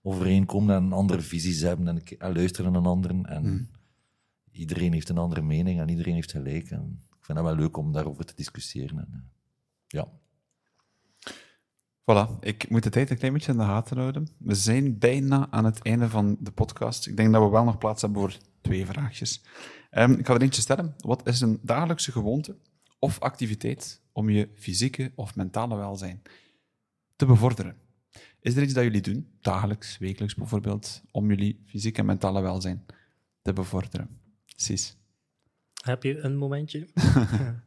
overeenkomen 0.01 0.75
en 0.75 0.93
andere 0.93 1.21
visies 1.21 1.61
hebben 1.61 1.87
en, 1.87 2.03
en 2.17 2.33
luisteren 2.33 2.71
naar 2.71 2.85
anderen. 2.85 3.25
En 3.25 3.43
Hmm. 3.43 3.69
iedereen 4.51 4.93
heeft 4.93 5.09
een 5.09 5.17
andere 5.17 5.41
mening 5.41 5.79
en 5.79 5.89
iedereen 5.89 6.13
heeft 6.13 6.31
gelijk. 6.31 6.69
En 6.71 7.03
ik 7.17 7.25
vind 7.25 7.37
dat 7.37 7.47
wel 7.47 7.55
leuk 7.55 7.77
om 7.77 7.91
daarover 7.91 8.25
te 8.25 8.33
discussiëren. 8.35 8.97
En, 8.97 9.07
eh, 9.13 9.19
ja. 9.87 10.07
Voilà, 12.11 12.39
ik 12.39 12.69
moet 12.69 12.83
de 12.83 12.89
tijd 12.89 13.09
een 13.09 13.17
klein 13.17 13.33
beetje 13.33 13.51
in 13.51 13.57
de 13.57 13.63
gaten 13.63 13.97
houden. 13.97 14.27
We 14.37 14.55
zijn 14.55 14.97
bijna 14.97 15.47
aan 15.51 15.65
het 15.65 15.81
einde 15.81 16.09
van 16.09 16.37
de 16.39 16.51
podcast. 16.51 17.07
Ik 17.07 17.17
denk 17.17 17.33
dat 17.33 17.43
we 17.43 17.49
wel 17.49 17.63
nog 17.63 17.77
plaats 17.77 18.01
hebben 18.01 18.21
voor 18.21 18.37
twee 18.61 18.85
vraagjes. 18.85 19.43
Ehm, 19.89 20.11
ik 20.11 20.25
ga 20.25 20.33
er 20.33 20.41
eentje 20.41 20.61
stellen. 20.61 20.93
Wat 20.97 21.27
is 21.27 21.41
een 21.41 21.59
dagelijkse 21.61 22.11
gewoonte 22.11 22.57
of 22.99 23.19
activiteit 23.19 24.01
om 24.11 24.29
je 24.29 24.49
fysieke 24.55 25.11
of 25.15 25.35
mentale 25.35 25.75
welzijn 25.75 26.21
te 27.15 27.25
bevorderen? 27.25 27.77
Is 28.39 28.55
er 28.55 28.63
iets 28.63 28.73
dat 28.73 28.83
jullie 28.83 29.01
doen, 29.01 29.37
dagelijks, 29.41 29.97
wekelijks 29.97 30.35
bijvoorbeeld, 30.35 31.01
om 31.11 31.27
jullie 31.27 31.63
fysieke 31.65 31.99
en 31.99 32.05
mentale 32.05 32.41
welzijn 32.41 32.85
te 33.41 33.53
bevorderen? 33.53 34.19
Precies. 34.45 34.97
Heb 35.83 36.03
je 36.03 36.19
een 36.19 36.37
momentje? 36.37 36.87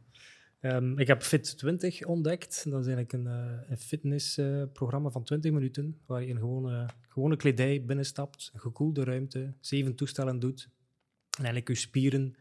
Ehm, 0.61 0.99
ik 0.99 1.07
heb 1.07 1.23
Fit20 1.23 2.07
ontdekt. 2.07 2.71
Dat 2.71 2.81
is 2.81 2.87
eigenlijk 2.87 3.13
een, 3.13 3.27
eh, 3.27 3.71
een 3.71 3.79
fitnessprogramma 3.79 5.11
van 5.11 5.25
20 5.25 5.53
minuten, 5.53 6.01
waar 6.07 6.23
je 6.23 6.29
in 6.29 6.39
gewone, 6.39 6.89
gewone 7.09 7.37
kledij 7.37 7.85
binnenstapt, 7.85 8.51
een 8.55 8.61
gekoelde 8.61 9.05
ruimte, 9.05 9.55
zeven 9.61 9.95
toestellen 9.95 10.39
doet, 10.39 10.69
en 11.39 11.45
eigenlijk 11.45 11.69
je 11.69 11.75
spieren 11.75 12.37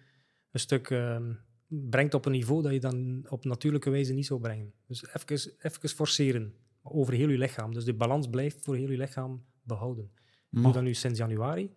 een 0.51 0.59
stuk 0.59 0.89
ehm, 0.89 1.33
brengt 1.67 2.13
op 2.13 2.25
een 2.25 2.31
niveau 2.31 2.61
dat 2.61 2.71
je 2.71 2.79
dan 2.79 3.25
op 3.29 3.45
natuurlijke 3.45 3.89
wijze 3.89 4.13
niet 4.13 4.25
zou 4.25 4.39
brengen. 4.39 4.73
Dus 4.87 5.07
even, 5.07 5.53
even 5.59 5.89
forceren, 5.89 6.53
over 6.81 7.13
heel 7.13 7.29
je 7.29 7.37
lichaam. 7.37 7.73
Dus 7.73 7.85
de 7.85 7.93
balans 7.93 8.29
blijft 8.29 8.63
voor 8.63 8.75
heel 8.75 8.91
je 8.91 8.97
lichaam 8.97 9.45
behouden. 9.63 10.11
Ik 10.51 10.61
doe 10.61 10.73
dat 10.73 10.83
nu 10.83 10.93
sinds 10.93 11.19
januari. 11.19 11.75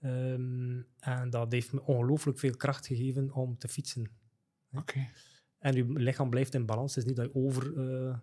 Ehm, 0.00 0.80
en 0.98 1.30
dat 1.30 1.52
heeft 1.52 1.72
me 1.72 1.82
ongelooflijk 1.82 2.38
veel 2.38 2.56
kracht 2.56 2.86
gegeven 2.86 3.32
om 3.32 3.58
te 3.58 3.68
fietsen. 3.68 4.10
Oké. 4.72 5.08
En 5.62 5.74
je 5.74 5.84
lichaam 5.92 6.30
blijft 6.30 6.54
in 6.54 6.66
balans. 6.66 6.94
Het 6.94 7.04
is 7.04 7.08
niet 7.10 7.18
dat 7.18 7.26
je 7.32 7.34
over, 7.34 7.78
eh, 7.78 8.16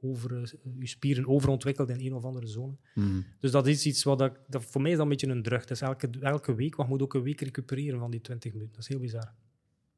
over, 0.00 0.42
eh, 0.42 0.52
je 0.78 0.86
spieren 0.86 1.28
overontwikkelt 1.28 1.88
in 1.88 2.00
een 2.00 2.14
of 2.14 2.24
andere 2.24 2.46
zone. 2.46 2.76
Mhm. 2.94 3.20
Dus 3.40 3.50
dat 3.50 3.66
is 3.66 3.86
iets 3.86 4.02
wat 4.02 4.20
ik, 4.20 4.40
dat 4.48 4.64
voor 4.64 4.80
mij 4.80 4.90
is 4.90 4.96
dat 4.96 5.06
een 5.06 5.12
beetje 5.12 5.28
een 5.28 5.42
drug. 5.42 5.64
Dus 5.64 5.80
elke, 5.80 6.10
elke 6.20 6.54
week, 6.54 6.76
je 6.76 6.84
moet 6.88 7.02
ook 7.02 7.14
een 7.14 7.22
week 7.22 7.40
recupereren 7.40 7.98
van 7.98 8.10
die 8.10 8.20
20 8.20 8.52
minuten. 8.52 8.72
Dat 8.72 8.82
is 8.82 8.88
heel 8.88 8.98
bizar. 8.98 9.32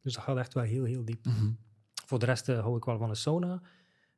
Dus 0.03 0.15
dat 0.15 0.23
gaat 0.23 0.37
echt 0.37 0.55
wel 0.55 0.63
heel, 0.63 0.85
heel 0.85 1.05
diep. 1.05 1.25
Mhm. 1.25 1.51
Voor 2.07 2.19
de 2.19 2.27
rest 2.27 2.49
eh, 2.49 2.61
hou 2.61 2.77
ik 2.77 2.85
wel 2.85 2.99
van 2.99 3.09
een 3.09 3.17
sauna. 3.17 3.63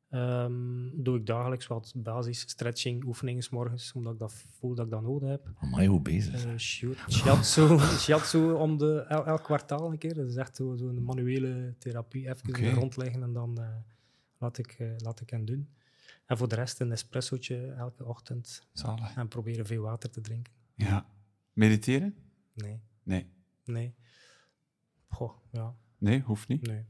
Ehm, 0.09 0.89
doe 1.03 1.17
ik 1.17 1.25
dagelijks 1.25 1.67
wat 1.67 1.93
basis 1.95 2.39
stretching 2.39 3.03
oefeningen 3.03 3.43
's 3.43 3.49
morgens, 3.49 3.93
omdat 3.93 4.13
ik 4.13 4.19
dat 4.19 4.33
voel 4.33 4.75
dat 4.75 4.85
ik 4.85 4.91
dat 4.91 5.01
nodig 5.01 5.29
heb. 5.29 5.51
Amai, 5.59 5.87
hoe 5.87 6.01
bezig. 6.01 6.45
Eh, 6.45 6.57
shi- 6.57 6.93
shiatsu, 7.09 7.79
shiatsu 7.79 8.51
om 8.51 8.77
de, 8.77 9.05
el- 9.07 9.25
elk 9.25 9.43
kwartaal 9.43 9.91
een 9.91 9.97
keer. 9.97 10.13
Dat 10.13 10.27
is 10.27 10.35
echt 10.35 10.55
zo- 10.55 10.75
zo'n 10.75 11.03
manuele 11.03 11.75
therapie. 11.77 12.29
Even 12.29 12.49
Oké. 12.49 12.69
rondleggen 12.69 13.23
en 13.23 13.33
dan 13.33 13.57
eh, 13.61 13.75
laat, 14.37 14.57
ik, 14.57 14.71
eh, 14.71 14.91
laat 14.97 15.21
ik 15.21 15.29
hen 15.29 15.45
doen. 15.45 15.69
En 16.25 16.37
voor 16.37 16.47
de 16.47 16.55
rest 16.55 16.79
een 16.79 16.91
espressootje 16.91 17.67
elke 17.71 18.05
ochtend. 18.05 18.67
Zalig. 18.73 19.15
En 19.15 19.27
proberen 19.27 19.65
veel 19.65 19.81
water 19.81 20.09
te 20.09 20.21
drinken. 20.21 20.53
Ja. 20.75 21.05
Mediteren? 21.53 22.15
Nee, 22.53 22.79
Nee. 23.03 23.27
nee. 23.65 23.93
Goh, 25.07 25.31
ja, 25.51 25.75
Nee, 25.97 26.21
hoeft 26.21 26.47
niet. 26.47 26.67
nee. 26.67 26.85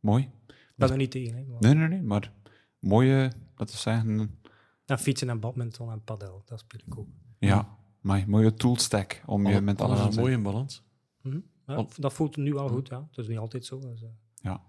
Mooi. 0.00 0.30
Ik 0.72 0.78
ben 0.78 0.90
er 0.90 0.96
niet 0.96 1.10
tegen. 1.10 1.36
Hè, 1.36 1.44
maar- 1.44 1.60
Nee, 1.60 1.74
nee, 1.74 1.88
nee, 1.88 2.02
maar 2.02 2.32
mooie, 2.78 3.32
laten 3.56 3.74
we 3.74 3.80
zeggen, 3.80 4.38
En 4.86 4.98
fietsen 4.98 5.28
en 5.30 5.40
badminton 5.40 5.90
en 5.90 6.04
padel, 6.04 6.42
dat 6.44 6.58
speel 6.60 6.80
ik 6.86 6.98
ook. 6.98 7.08
ja, 7.38 7.76
maar 8.00 8.24
mooie 8.28 8.54
toolstack 8.54 9.22
om 9.26 9.42
je 9.46 9.52
Alle- 9.52 9.60
mentale 9.60 9.94
alles 9.94 10.08
is 10.08 10.16
mooi 10.16 10.32
in 10.32 10.42
balans. 10.42 10.82
Mhm. 11.22 11.38
Ja, 11.66 11.86
dat 11.96 12.12
voelt 12.12 12.36
nu 12.36 12.52
wel 12.52 12.68
goed, 12.68 12.88
ja. 12.88 13.06
Het 13.08 13.18
is 13.18 13.28
niet 13.28 13.38
altijd 13.38 13.64
zo. 13.64 13.78
Dus, 13.78 14.02
eh, 14.02 14.08
Ja. 14.34 14.52
er 14.52 14.60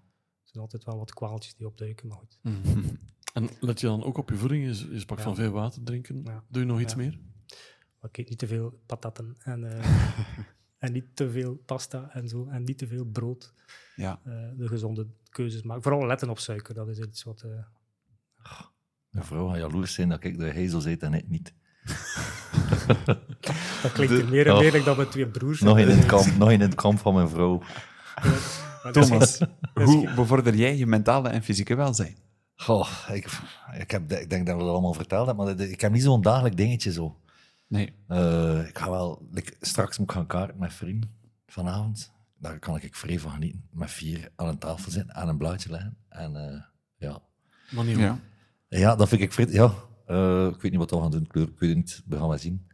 zijn 0.44 0.64
altijd 0.64 0.84
wel 0.84 0.98
wat 0.98 1.14
kwaaltjes 1.14 1.56
die 1.56 1.68
opduiken, 1.68 2.08
maar 2.08 2.18
goed. 2.18 2.40
Mhm. 2.42 2.80
En 3.34 3.50
let 3.60 3.80
je 3.80 3.88
dan 3.88 4.04
ook 4.04 4.18
op 4.18 4.30
je 4.30 4.36
voeding? 4.36 4.66
Is, 4.66 4.86
is 4.88 5.06
pak 5.06 5.18
Ja. 5.18 5.24
van 5.24 5.36
veel 5.36 5.52
water 5.52 5.84
drinken? 5.84 6.24
Ja. 6.24 6.44
Doe 6.48 6.62
je 6.62 6.68
nog 6.68 6.80
iets 6.80 6.94
Ja. 6.94 6.98
meer? 7.00 7.20
Maar 8.00 8.10
ik 8.10 8.18
eet 8.18 8.30
niet 8.30 8.38
te 8.38 8.48
veel 8.48 8.82
patatten. 8.86 9.36
En, 9.40 9.64
eh, 9.72 9.80
En 10.84 10.92
niet 10.92 11.06
te 11.14 11.30
veel 11.32 11.56
pasta 11.66 12.10
en 12.14 12.28
zo. 12.28 12.48
En 12.52 12.64
niet 12.64 12.78
te 12.78 12.88
veel 12.88 13.06
brood. 13.06 13.54
Ja. 13.96 14.20
Eh, 14.24 14.34
de 14.58 14.68
gezonde 14.68 15.08
keuzes 15.30 15.62
maken. 15.62 15.84
Vooral 15.84 16.06
letten 16.08 16.30
op 16.30 16.40
suiker. 16.40 16.74
Dat 16.74 16.88
is 16.88 17.00
iets 17.00 17.24
wat... 17.24 17.42
eh, 17.42 17.50
Mijn 19.10 19.26
vrouw 19.26 19.48
gaat 19.48 19.58
jaloers 19.58 19.94
zijn 19.94 20.10
dat 20.10 20.24
ik 20.24 20.38
de 20.38 20.46
hezels 20.52 20.86
eet 20.86 21.02
en 21.04 21.14
ik 21.14 21.28
niet. 21.30 21.54
dat 23.82 23.92
klinkt 23.94 24.14
De- 24.14 24.22
er 24.22 24.30
meer 24.30 24.48
en 24.48 24.54
Oh. 24.54 24.60
meer 24.60 24.72
like 24.72 24.84
dat 24.86 24.98
we 24.98 25.08
twee 25.08 25.28
broers 25.28 25.62
Nog 25.62 25.80
in 25.80 25.88
het 25.88 26.06
kamp, 26.06 26.38
nog 26.38 26.52
in 26.52 26.62
het 26.62 26.76
kamp 26.76 27.00
van 27.00 27.14
mijn 27.14 27.30
vrouw. 27.30 27.62
Thomas, 28.92 29.42
hoe 29.74 30.14
bevorder 30.16 30.56
jij 30.56 30.78
je 30.78 30.86
mentale 30.86 31.30
en 31.30 31.44
fysieke 31.44 31.76
welzijn? 31.76 32.18
Goh, 32.56 32.90
ik, 33.12 33.28
ik, 33.80 33.92
heb, 33.92 34.12
ik 34.12 34.30
denk 34.30 34.46
dat 34.48 34.56
we 34.56 34.62
dat 34.62 34.72
allemaal 34.72 34.94
verteld 34.94 35.28
hebben, 35.28 35.46
maar 35.46 35.60
ik 35.60 35.82
heb 35.82 35.92
niet 35.92 36.02
zo'n 36.04 36.22
dagelijk 36.22 36.58
dingetje 36.58 36.92
zo. 36.92 37.18
Nee. 37.74 37.94
Eh, 38.08 38.68
ik 38.68 38.78
ga 38.78 38.90
wel, 38.90 39.28
like, 39.32 39.54
straks 39.62 39.98
moet 39.98 40.10
ik 40.10 40.16
gaan 40.16 40.28
kaarten 40.28 40.60
met 40.60 40.74
vrienden 40.74 41.10
vanavond. 41.46 42.12
Daar 42.38 42.60
kan 42.60 42.82
ik 42.82 42.96
vrij 42.96 43.20
van 43.20 43.32
genieten. 43.32 43.68
Met 43.72 43.92
vier 43.92 44.32
aan 44.36 44.48
een 44.48 44.58
tafel 44.58 44.92
zitten, 44.92 45.16
aan 45.16 45.28
een 45.28 45.38
blaadje 45.38 45.70
leggen. 45.70 45.98
En 46.10 46.36
eh, 46.36 46.62
ja. 46.98 47.22
Manier. 47.72 48.00
Ja. 48.00 48.20
ja, 48.68 48.96
dat 48.96 49.10
vind 49.10 49.22
ik 49.22 49.34
vrij. 49.34 49.48
Ja, 49.48 49.74
eh, 50.06 50.48
ik 50.48 50.62
weet 50.62 50.72
niet 50.72 50.80
wat 50.80 50.90
we 50.90 50.98
gaan 50.98 51.12
doen, 51.12 51.24
ik 51.24 51.34
weet 51.34 51.70
het 51.70 51.76
niet. 51.76 52.04
We 52.06 52.18
gaan 52.18 52.28
wel 52.28 52.38
zien. 52.38 52.68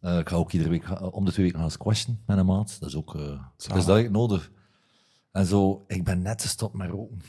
Eh, 0.00 0.18
ik 0.18 0.28
ga 0.28 0.36
ook 0.36 0.52
iedere 0.52 0.70
week, 0.70 1.14
om 1.14 1.24
de 1.24 1.32
twee 1.32 1.44
weken 1.44 1.60
gaan 1.60 1.70
squashen 1.70 2.22
met 2.26 2.38
een 2.38 2.46
maat. 2.46 2.76
Dat 2.80 2.88
is 2.88 2.96
ook, 2.96 3.14
eh 3.14 3.42
dus 3.56 3.66
dat 3.66 3.86
heb 3.86 4.04
ik 4.04 4.10
nodig. 4.10 4.50
En 5.32 5.46
zo, 5.46 5.84
ik 5.86 6.04
ben 6.04 6.22
net 6.22 6.42
gestopt 6.42 6.74
met 6.74 6.90
roken. 6.90 7.20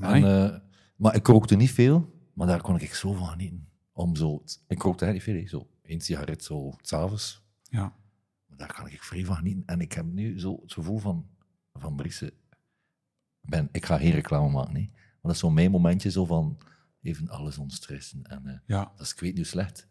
En, 0.00 0.24
eh, 0.24 0.56
maar 0.96 1.14
ik 1.14 1.26
rookte 1.26 1.56
niet 1.56 1.70
veel, 1.70 2.12
maar 2.32 2.46
daar 2.46 2.60
kon 2.60 2.80
ik 2.80 2.94
zo 2.94 3.12
van 3.12 3.26
genieten. 3.26 3.68
Om 3.92 4.16
zo, 4.16 4.42
ik 4.66 4.82
rookte 4.82 5.06
niet 5.06 5.22
veel, 5.22 5.34
hè. 5.34 5.46
zo 5.46 5.66
één 5.88 6.00
sigaret 6.00 6.44
zo 6.44 6.72
s'avonds. 6.82 7.42
ja. 7.70 7.96
Maar 8.46 8.58
daar 8.58 8.72
kan 8.74 8.88
ik 8.88 9.02
vrij 9.02 9.24
van 9.24 9.36
genieten. 9.36 9.62
En 9.66 9.80
ik 9.80 9.92
heb 9.92 10.06
nu 10.06 10.40
zo 10.40 10.58
het 10.62 10.72
gevoel 10.72 10.98
van, 10.98 11.26
van 11.72 11.96
Brice, 11.96 12.32
ben, 13.40 13.68
ik 13.72 13.84
ga 13.86 13.98
geen 13.98 14.10
reclame 14.12 14.48
maken, 14.50 14.72
nee. 14.72 14.90
maar 14.92 15.18
dat 15.22 15.32
is 15.32 15.38
zo'n 15.38 15.54
mijn 15.54 15.70
momentje 15.70 16.10
zo 16.10 16.24
van 16.24 16.58
even 17.02 17.28
alles 17.28 17.58
ontstressen. 17.58 18.22
En 18.22 18.46
eh, 18.46 18.58
ja. 18.66 18.92
dat 18.96 19.06
is, 19.06 19.12
ik 19.12 19.20
weet 19.20 19.28
niet 19.34 19.38
hoe 19.38 19.46
slecht. 19.46 19.88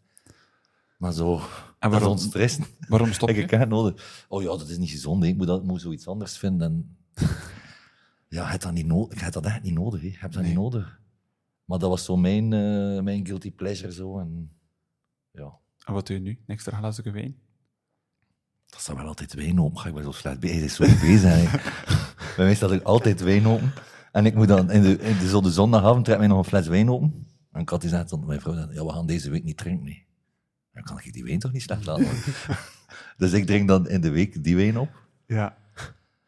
Maar 0.96 1.12
zo, 1.12 1.34
En 1.36 1.40
dat 1.78 1.90
waarom, 1.90 2.10
ontstressen. 2.10 2.64
waarom 2.88 3.12
stop 3.12 3.28
Ik, 3.30 3.36
je? 3.36 3.42
ik 3.42 3.50
heb 3.50 3.68
nodig. 3.68 4.24
Oh 4.28 4.42
ja, 4.42 4.48
dat 4.48 4.68
is 4.68 4.78
niet 4.78 4.90
gezond. 4.90 5.22
hè. 5.22 5.28
Ik 5.28 5.36
moet, 5.36 5.46
dat, 5.46 5.60
ik 5.60 5.66
moet 5.66 5.80
zoiets 5.80 6.06
anders 6.08 6.38
vinden. 6.38 6.70
En... 6.72 6.96
ja, 8.28 8.44
je 8.44 8.50
hebt 8.50 8.62
dat, 8.62 8.72
niet 8.72 8.86
nodig. 8.86 9.14
je 9.18 9.22
hebt 9.22 9.34
dat 9.34 9.44
echt 9.44 9.62
niet 9.62 9.74
nodig. 9.74 10.00
Hè. 10.00 10.06
Je 10.06 10.18
hebt 10.18 10.32
dat 10.32 10.42
Nee. 10.42 10.50
niet 10.50 10.60
nodig. 10.60 11.00
Maar 11.64 11.78
dat 11.78 11.88
was 11.90 12.04
zo 12.04 12.16
mijn, 12.16 12.52
eh, 12.52 13.02
mijn 13.02 13.26
guilty 13.26 13.52
pleasure. 13.52 13.92
Zo. 13.92 14.18
En, 14.18 14.52
ja, 15.30 15.58
En 15.84 15.92
wat 15.92 16.06
doe 16.06 16.16
je 16.16 16.22
nu? 16.22 16.30
Een 16.30 16.54
extra 16.54 16.76
glazen 16.76 17.12
wijn? 17.12 17.36
dat 18.70 18.80
staat 18.80 18.96
wel 18.96 19.06
altijd 19.06 19.34
wijn 19.34 19.60
open. 19.60 19.78
Ga 19.78 19.88
ik 19.88 19.94
ben 19.94 20.02
zo 20.04 20.12
slecht 20.12 20.40
bezig. 20.40 20.70
Zo 20.70 20.84
bezig. 20.84 21.52
Bij 22.36 22.44
mij 22.44 22.54
staat 22.54 22.70
er 22.70 22.82
altijd 22.82 23.20
wijn 23.20 23.46
open. 23.46 23.72
En 24.12 24.26
ik 24.26 24.34
moet 24.34 24.48
dan 24.48 24.70
in 24.70 24.82
de, 24.82 24.98
in 24.98 25.18
de, 25.18 25.28
zo 25.28 25.40
de 25.40 25.50
zondagavond 25.52 26.04
trek 26.04 26.18
mij 26.18 26.26
nog 26.26 26.38
een 26.38 26.44
fles 26.44 26.66
wijn 26.66 26.90
open. 26.90 27.26
En 27.52 27.60
ik 27.60 27.68
had 27.68 27.80
die 27.80 28.04
tot 28.04 28.26
mijn 28.26 28.40
vrouw, 28.40 28.54
ja, 28.54 28.84
we 28.84 28.92
gaan 28.92 29.06
deze 29.06 29.30
week 29.30 29.44
niet 29.44 29.56
drinken. 29.56 29.84
Nee. 29.84 30.06
Dan 30.72 30.82
kan 30.82 31.00
ik 31.02 31.12
die 31.12 31.24
wijn 31.24 31.38
toch 31.38 31.52
niet 31.52 31.62
slecht 31.62 31.84
laten. 31.86 32.06
dus 33.16 33.32
ik 33.32 33.46
drink 33.46 33.68
dan 33.68 33.88
in 33.88 34.00
de 34.00 34.10
week 34.10 34.44
die 34.44 34.56
wijn 34.56 34.78
op. 34.78 34.88
Ja. 35.26 35.56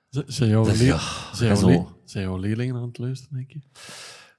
Z- 0.09 0.23
Zijn 0.27 0.51
jouw, 0.51 0.65
Dus 0.65 0.81
ja, 0.81 0.99
zijn 1.35 1.57
zijn 2.05 2.25
jouw 2.25 2.37
leerlingen 2.37 2.77
aan 2.77 2.83
het 2.89 2.99
luisteren, 2.99 3.37
denk 3.37 3.51
je? 3.53 3.61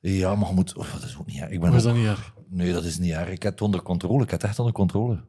Ja, 0.02 0.36
maar 0.36 0.50
je 0.50 0.56
moet... 0.56 0.76
Oh, 0.78 0.94
dat 0.94 1.04
is 1.04 1.18
ook 1.18 1.26
niet 1.26 1.40
erg. 1.42 1.50
Ik 1.50 1.60
ben 1.60 1.74
is 1.74 1.78
ook- 1.78 1.84
dat 1.84 1.96
niet 1.96 2.06
erg? 2.06 2.34
Nee, 2.50 2.74
dat 2.74 2.84
is 2.84 2.98
niet 2.98 3.12
erg. 3.12 3.30
Ik 3.30 3.44
heb 3.44 3.52
het 3.52 3.62
onder 3.62 3.82
controle. 3.82 4.24
Ik 4.24 4.30
heb 4.30 4.42
het 4.42 4.50
echt 4.50 4.60
onder 4.60 4.74
controle. 4.74 5.24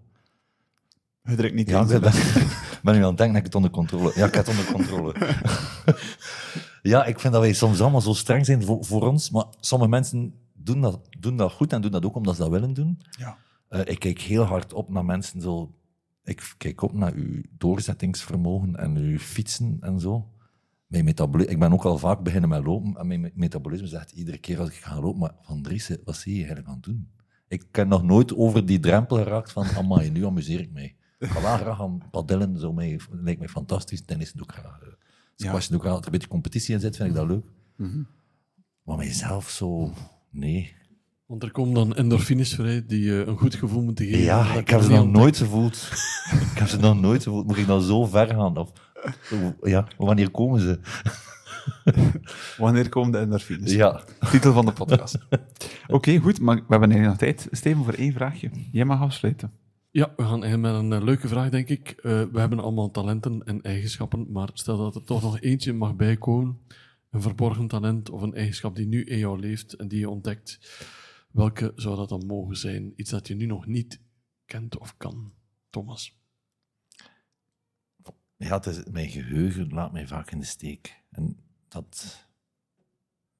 Je 1.22 1.34
drinkt 1.34 1.56
niet 1.56 1.68
Ja, 1.68 1.80
ik 1.80 2.00
ben, 2.00 2.12
ben 2.82 2.94
nu 2.94 3.00
aan 3.02 3.08
het 3.08 3.16
denken 3.18 3.26
dat 3.26 3.36
ik 3.36 3.44
het 3.44 3.54
onder 3.54 3.70
controle... 3.70 4.12
Ja, 4.14 4.26
ik 4.26 4.34
heb 4.34 4.46
het 4.46 4.56
onder 4.58 4.72
controle. 4.72 5.14
ja, 6.92 7.04
ik 7.04 7.20
vind 7.20 7.32
dat 7.32 7.42
wij 7.42 7.52
soms 7.52 7.80
allemaal 7.80 8.00
zo 8.00 8.12
streng 8.12 8.46
zijn 8.46 8.62
voor, 8.62 8.84
voor 8.84 9.08
ons, 9.08 9.30
maar 9.30 9.44
sommige 9.60 9.90
mensen 9.90 10.34
doen 10.54 10.80
dat, 10.80 11.00
doen 11.18 11.36
dat 11.36 11.52
goed 11.52 11.72
en 11.72 11.80
doen 11.80 11.90
dat 11.90 12.04
ook 12.04 12.16
omdat 12.16 12.36
ze 12.36 12.42
dat 12.42 12.50
willen 12.50 12.72
doen. 12.74 13.00
Ja. 13.10 13.36
Eh, 13.68 13.80
ik 13.84 13.98
kijk 13.98 14.20
heel 14.20 14.44
hard 14.44 14.72
op 14.72 14.88
naar 14.90 15.04
mensen 15.04 15.40
zo... 15.40 15.74
Ik 16.24 16.54
kijk 16.58 16.82
op 16.82 16.92
naar 16.92 17.12
uw 17.12 17.42
doorzettingsvermogen 17.58 18.76
en 18.76 18.96
uw 18.96 19.18
fietsen 19.18 19.76
en 19.80 20.00
zo. 20.00 20.31
Mijn 20.92 21.04
metaboli- 21.04 21.44
ik 21.44 21.58
ben 21.58 21.72
ook 21.72 21.84
al 21.84 21.98
vaak 21.98 22.22
beginnen 22.22 22.48
met 22.48 22.64
lopen 22.64 22.94
en 22.96 23.06
mijn 23.06 23.20
me- 23.20 23.30
metabolisme 23.34 23.86
zegt 23.86 24.10
iedere 24.12 24.38
keer 24.38 24.58
als 24.60 24.68
ik 24.68 24.74
ga 24.74 25.00
lopen, 25.00 25.20
maar 25.20 25.34
Van 25.42 25.62
Driessen, 25.62 26.00
wat 26.04 26.16
zie 26.16 26.32
je 26.32 26.38
eigenlijk 26.38 26.68
aan 26.68 26.74
het 26.74 26.82
doen? 26.84 27.08
Ik 27.48 27.64
heb 27.72 27.88
nog 27.88 28.02
nooit 28.02 28.36
over 28.36 28.66
die 28.66 28.80
drempel 28.80 29.16
geraakt 29.16 29.52
van, 29.52 29.66
amai, 29.76 30.10
nu 30.10 30.26
amuseer 30.26 30.60
ik 30.60 30.72
mij. 30.72 30.96
Ik 31.18 31.28
ga 31.28 31.40
wel 31.42 31.56
graag 31.56 31.80
aan 31.80 32.02
padellen, 32.10 32.58
zo 32.58 32.72
mij, 32.72 33.00
lijkt 33.10 33.38
mij 33.38 33.48
fantastisch. 33.48 34.04
Tennis 34.04 34.32
doe 34.32 34.44
ik 34.46 34.52
graag. 34.52 34.80
eh, 34.82 34.88
Squash 35.36 35.66
doe 35.66 35.76
ik 35.76 35.82
graag. 35.82 35.92
Als 35.96 36.00
er 36.00 36.06
een 36.06 36.12
beetje 36.12 36.28
competitie 36.28 36.74
in 36.74 36.80
zit, 36.80 36.96
vind 36.96 37.08
ik 37.08 37.14
dat 37.14 37.26
leuk. 37.26 37.44
Mhm. 37.76 38.02
Maar 38.82 38.96
mijzelf 38.96 39.50
zo, 39.50 39.92
nee. 40.30 40.74
Want 41.26 41.42
er 41.42 41.50
komen 41.50 41.74
dan 41.74 41.94
endorfines 41.94 42.54
vrij 42.54 42.86
die 42.86 43.00
je 43.04 43.24
een 43.26 43.36
goed 43.38 43.54
gevoel 43.54 43.82
moeten 43.82 44.06
geven. 44.06 44.18
Ja, 44.20 44.54
ik 44.54 44.68
heb 44.68 44.80
ze 44.80 44.90
nog 44.90 45.10
nooit 45.10 45.36
gevoeld. 45.36 45.88
ik 46.52 46.58
heb 46.58 46.68
ze 46.68 46.76
nog 46.76 47.00
nooit 47.00 47.22
gevoeld. 47.22 47.46
Moet 47.46 47.56
ik 47.56 47.66
dan 47.66 47.82
zo 47.82 48.04
ver 48.06 48.26
gaan? 48.28 48.56
Of, 48.56 48.72
ja, 49.62 49.88
wanneer 49.96 50.30
komen 50.30 50.60
ze? 50.60 50.80
Wanneer 52.58 52.88
komen 52.88 53.12
de 53.12 53.18
endorfines? 53.18 53.72
Ja. 53.72 54.04
Titel 54.30 54.52
van 54.52 54.66
de 54.66 54.72
podcast. 54.72 55.18
Oké, 55.86 56.18
goed, 56.18 56.40
maar 56.40 56.56
we 56.56 56.64
hebben 56.68 56.90
eigenlijk 56.90 57.20
nog 57.20 57.28
tijd, 57.30 57.48
Steven, 57.50 57.84
voor 57.84 57.94
één 57.94 58.12
vraagje. 58.12 58.50
Jij 58.72 58.84
mag 58.84 59.00
afsluiten. 59.00 59.52
Ja, 59.90 60.12
we 60.16 60.22
gaan 60.22 60.40
beginnen 60.40 60.72
met 60.72 60.82
een 60.82 60.92
eh, 60.92 61.04
leuke 61.04 61.28
vraag, 61.28 61.50
denk 61.50 61.68
ik. 61.68 61.90
Eh, 61.90 62.22
we 62.32 62.40
hebben 62.40 62.60
allemaal 62.60 62.90
talenten 62.90 63.42
en 63.44 63.62
eigenschappen, 63.62 64.32
maar 64.32 64.50
stel 64.52 64.76
dat 64.76 64.94
er 64.94 65.04
toch 65.04 65.22
nog 65.22 65.40
eentje 65.40 65.72
mag 65.72 65.96
bijkomen, 65.96 66.58
een 67.10 67.22
verborgen 67.22 67.66
talent 67.66 68.10
of 68.10 68.22
een 68.22 68.34
eigenschap 68.34 68.76
die 68.76 68.86
nu 68.86 69.04
in 69.04 69.18
jou 69.18 69.40
leeft 69.40 69.72
en 69.72 69.88
die 69.88 69.98
je 69.98 70.10
ontdekt, 70.10 70.58
welke 71.30 71.72
zou 71.76 71.96
dat 71.96 72.08
dan 72.08 72.26
mogen 72.26 72.56
zijn? 72.56 72.92
Iets 72.96 73.10
dat 73.10 73.28
je 73.28 73.34
nu 73.34 73.46
nog 73.46 73.66
niet 73.66 74.00
kent 74.46 74.78
of 74.78 74.96
kan. 74.96 75.32
Thomas. 75.70 76.21
Ja, 78.42 78.56
het 78.56 78.66
is, 78.66 78.82
mijn 78.90 79.08
geheugen 79.08 79.68
laat 79.68 79.92
mij 79.92 80.06
vaak 80.06 80.30
in 80.30 80.38
de 80.38 80.44
steek. 80.44 81.02
En 81.10 81.36
dat, 81.68 82.26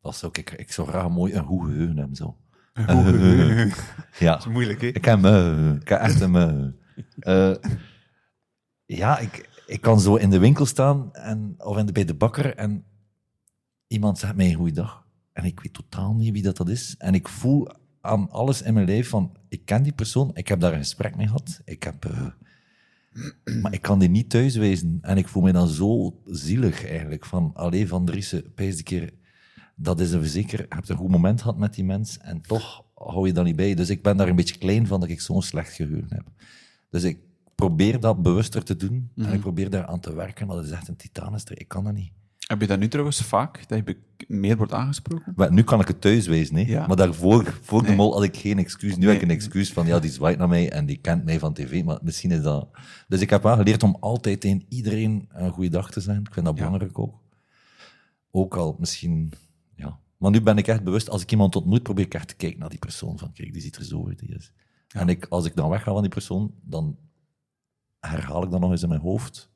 dat 0.01 0.17
zou 0.17 0.33
ik, 0.39 0.51
ik 0.51 0.73
zou 0.73 0.89
graag 0.89 1.09
mooi 1.09 1.35
een 1.35 1.45
goed 1.45 1.67
geheugen 1.67 1.97
hebben. 1.97 2.17
Zo. 2.17 2.37
Dat 2.87 3.79
Ja, 4.19 4.39
is 4.39 4.47
moeilijk, 4.47 4.81
hè? 4.81 4.87
ik 4.87 5.05
heb, 5.05 5.21
me, 5.21 5.79
ik 5.81 5.89
heb 5.89 6.01
echt 6.01 6.21
een. 6.21 6.31
me. 6.31 6.75
Eh, 7.19 7.55
ja, 8.85 9.19
ik, 9.19 9.49
ik 9.67 9.81
kan 9.81 10.01
zo 10.01 10.15
in 10.17 10.31
de 10.31 10.39
winkel 10.39 10.67
staan 10.67 11.15
en, 11.15 11.55
of 11.59 11.77
in 11.77 11.87
de, 11.87 11.93
bij 11.93 12.05
de 12.05 12.15
bakker 12.15 12.57
en 12.57 12.85
iemand 13.87 14.19
zegt 14.19 14.37
mij 14.37 14.49
een 14.49 14.55
goeiedag. 14.55 15.07
En 15.33 15.45
ik 15.45 15.61
weet 15.61 15.73
totaal 15.73 16.15
niet 16.15 16.33
wie 16.33 16.43
dat, 16.43 16.57
dat 16.57 16.69
is. 16.69 16.95
En 16.99 17.15
ik 17.15 17.29
voel 17.29 17.69
aan 18.01 18.31
alles 18.31 18.63
in 18.63 18.75
mijn 18.75 18.87
lijf 18.87 19.09
van, 19.09 19.37
ik 19.49 19.65
ken 19.65 19.83
die 19.83 19.93
persoon, 19.93 20.31
ik 20.35 20.49
heb 20.49 20.61
daar 20.61 20.73
een 20.73 20.79
gesprek 20.79 21.17
mee 21.17 21.27
gehad. 21.27 21.61
Ik 21.65 21.83
heb, 21.83 22.05
eh, 22.05 22.27
maar 23.63 23.73
ik 23.73 23.83
kan 23.83 23.99
die 23.99 24.09
niet 24.09 24.31
thuis 24.31 24.57
wezen. 24.57 24.99
En 25.01 25.17
ik 25.17 25.29
voel 25.29 25.43
me 25.43 25.53
dan 25.53 25.69
zo 25.69 26.21
zielig 26.25 26.87
eigenlijk. 26.87 27.25
Van, 27.25 27.51
alleen 27.55 27.89
van 27.89 28.05
Driessen, 28.05 28.53
pijs 28.55 28.77
de 28.77 28.83
keer, 28.83 29.13
dat 29.77 30.01
is 30.01 30.13
een 30.13 30.21
verzekер. 30.21 30.59
Je 30.59 30.67
hebt 30.69 30.89
een 30.89 30.97
goed 30.97 31.11
moment 31.11 31.41
gehad 31.41 31.59
met 31.59 31.75
die 31.75 31.85
mens 31.85 32.19
en 32.19 32.41
toch 32.41 32.85
hou 32.95 33.27
je 33.27 33.33
dat 33.33 33.45
niet 33.45 33.57
bij. 33.57 33.75
Dus 33.75 33.91
ik 33.91 34.03
ben 34.03 34.17
daar 34.17 34.29
een 34.29 34.37
beetje 34.37 34.59
klein 34.59 34.87
van 34.87 35.01
dat 35.01 35.09
ik 35.09 35.21
zo'n 35.21 35.43
slecht 35.43 35.73
geheugen 35.73 36.15
heb. 36.15 36.27
Dus 36.91 37.03
ik 37.03 37.19
probeer 37.55 38.01
dat 38.01 38.23
bewuster 38.23 38.65
te 38.65 38.77
doen 38.77 39.11
en 39.17 39.33
ik 39.33 39.41
probeer 39.41 39.71
daar 39.71 39.87
aan 39.87 40.01
te 40.01 40.15
werken, 40.15 40.47
maar 40.47 40.57
dat 40.57 40.65
is 40.65 40.71
echt 40.71 40.89
een 40.89 40.97
titanenstrijd. 40.97 41.61
Ik 41.61 41.69
kan 41.69 41.85
dat 41.85 41.95
niet. 41.95 42.13
Heb 42.47 42.61
je 42.61 42.67
dat 42.67 42.79
nu 42.79 42.89
trouwens 42.89 43.21
vaak, 43.23 43.69
dat 43.69 43.79
je 43.87 43.97
meer 44.29 44.57
wordt 44.57 44.73
aangesproken? 44.73 45.33
Maar 45.37 45.53
nu 45.53 45.63
kan 45.63 45.81
ik 45.81 45.89
het 45.89 46.01
thuis 46.01 46.27
hè? 46.27 46.61
Ja. 46.61 46.87
maar 46.87 46.97
daarvoor 46.97 47.59
voor 47.63 47.83
de 47.83 47.89
Nee. 47.89 47.97
mol 47.97 48.13
had 48.13 48.23
ik 48.23 48.37
geen 48.37 48.59
excuus. 48.59 48.97
Nu 48.97 48.99
Nee. 49.05 49.07
heb 49.15 49.17
ik 49.17 49.23
een 49.23 49.35
excuus 49.35 49.73
van, 49.73 49.87
ja, 49.87 49.99
die 49.99 50.11
zwaait 50.11 50.39
naar 50.39 50.49
mij 50.49 50.71
en 50.71 50.87
die 50.87 50.97
kent 50.97 51.25
mij 51.25 51.39
van 51.39 51.53
tv, 51.53 51.85
maar 51.85 51.99
misschien 52.03 52.31
is 52.31 52.43
dat... 52.43 52.69
Dus 53.09 53.21
ik 53.21 53.31
heb 53.31 53.43
wel 53.43 53.57
geleerd 53.57 53.83
om 53.83 53.97
altijd 54.01 54.41
tegen 54.41 54.65
iedereen 54.69 55.29
een 55.33 55.51
goede 55.51 55.69
dag 55.71 55.91
te 55.91 56.01
zijn. 56.01 56.21
Ik 56.21 56.33
vind 56.33 56.47
dat 56.47 56.57
Ja. 56.59 56.65
belangrijk 56.65 56.99
ook. 56.99 57.21
Ook 58.31 58.57
al 58.57 58.77
misschien... 58.79 59.33
Ja. 59.75 59.99
Maar 60.17 60.31
nu 60.31 60.41
ben 60.41 60.57
ik 60.57 60.67
echt 60.67 60.83
bewust, 60.85 61.11
als 61.11 61.23
ik 61.23 61.31
iemand 61.31 61.57
ontmoet, 61.57 61.83
probeer 61.83 62.05
ik 62.05 62.15
echt 62.15 62.29
te 62.29 62.35
kijken 62.37 62.59
naar 62.61 62.69
die 62.69 62.79
persoon. 62.79 63.19
Van, 63.19 63.33
kijk, 63.33 63.53
die 63.53 63.63
ziet 63.63 63.77
er 63.77 63.85
zo 63.85 64.09
uit. 64.09 64.19
Die 64.19 64.35
is. 64.35 64.53
En 64.89 65.09
ik, 65.09 65.27
als 65.29 65.45
ik 65.45 65.57
dan 65.57 65.71
wegga 65.71 65.93
van 65.93 66.01
die 66.03 66.11
persoon, 66.11 66.55
dan 66.63 66.97
herhaal 68.01 68.43
ik 68.45 68.51
dat 68.51 68.61
nog 68.61 68.71
eens 68.71 68.83
in 68.83 68.89
mijn 68.89 69.01
hoofd. 69.01 69.51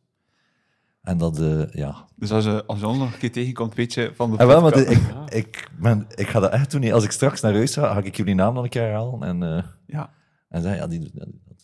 En 1.07 1.18
dat, 1.18 1.38
eh, 1.40 1.70
ja, 1.70 2.04
Dus 2.16 2.30
als 2.32 2.44
je, 2.44 2.64
als 2.66 2.80
je 2.80 2.86
ons 2.86 2.98
nog 2.98 3.12
een 3.12 3.18
keer 3.18 3.32
tegenkomt, 3.32 3.74
weet 3.74 3.94
je 3.94 4.12
van 4.14 4.30
de 4.30 4.36
en 4.36 4.46
wel, 4.46 4.61
maar 4.61 4.76
ik, 4.76 4.98
ik, 5.28 5.68
ben, 5.78 6.07
ik 6.14 6.28
ga 6.28 6.40
dat 6.40 6.52
echt 6.52 6.70
doen. 6.70 6.92
Als 6.92 7.04
ik 7.04 7.11
straks 7.11 7.40
naar 7.40 7.52
huis 7.52 7.72
ga, 7.74 7.92
ga 7.94 8.00
ik 8.02 8.16
jullie 8.16 8.34
naam 8.34 8.54
nog 8.54 8.62
een 8.64 8.68
keer 8.70 8.82
herhalen. 8.82 9.22
En, 9.22 9.42
eh 9.57 9.62
Ja, 9.86 10.11
en 10.48 10.62
zeggen, 10.62 10.80
ja, 10.80 10.86
die. 10.86 11.12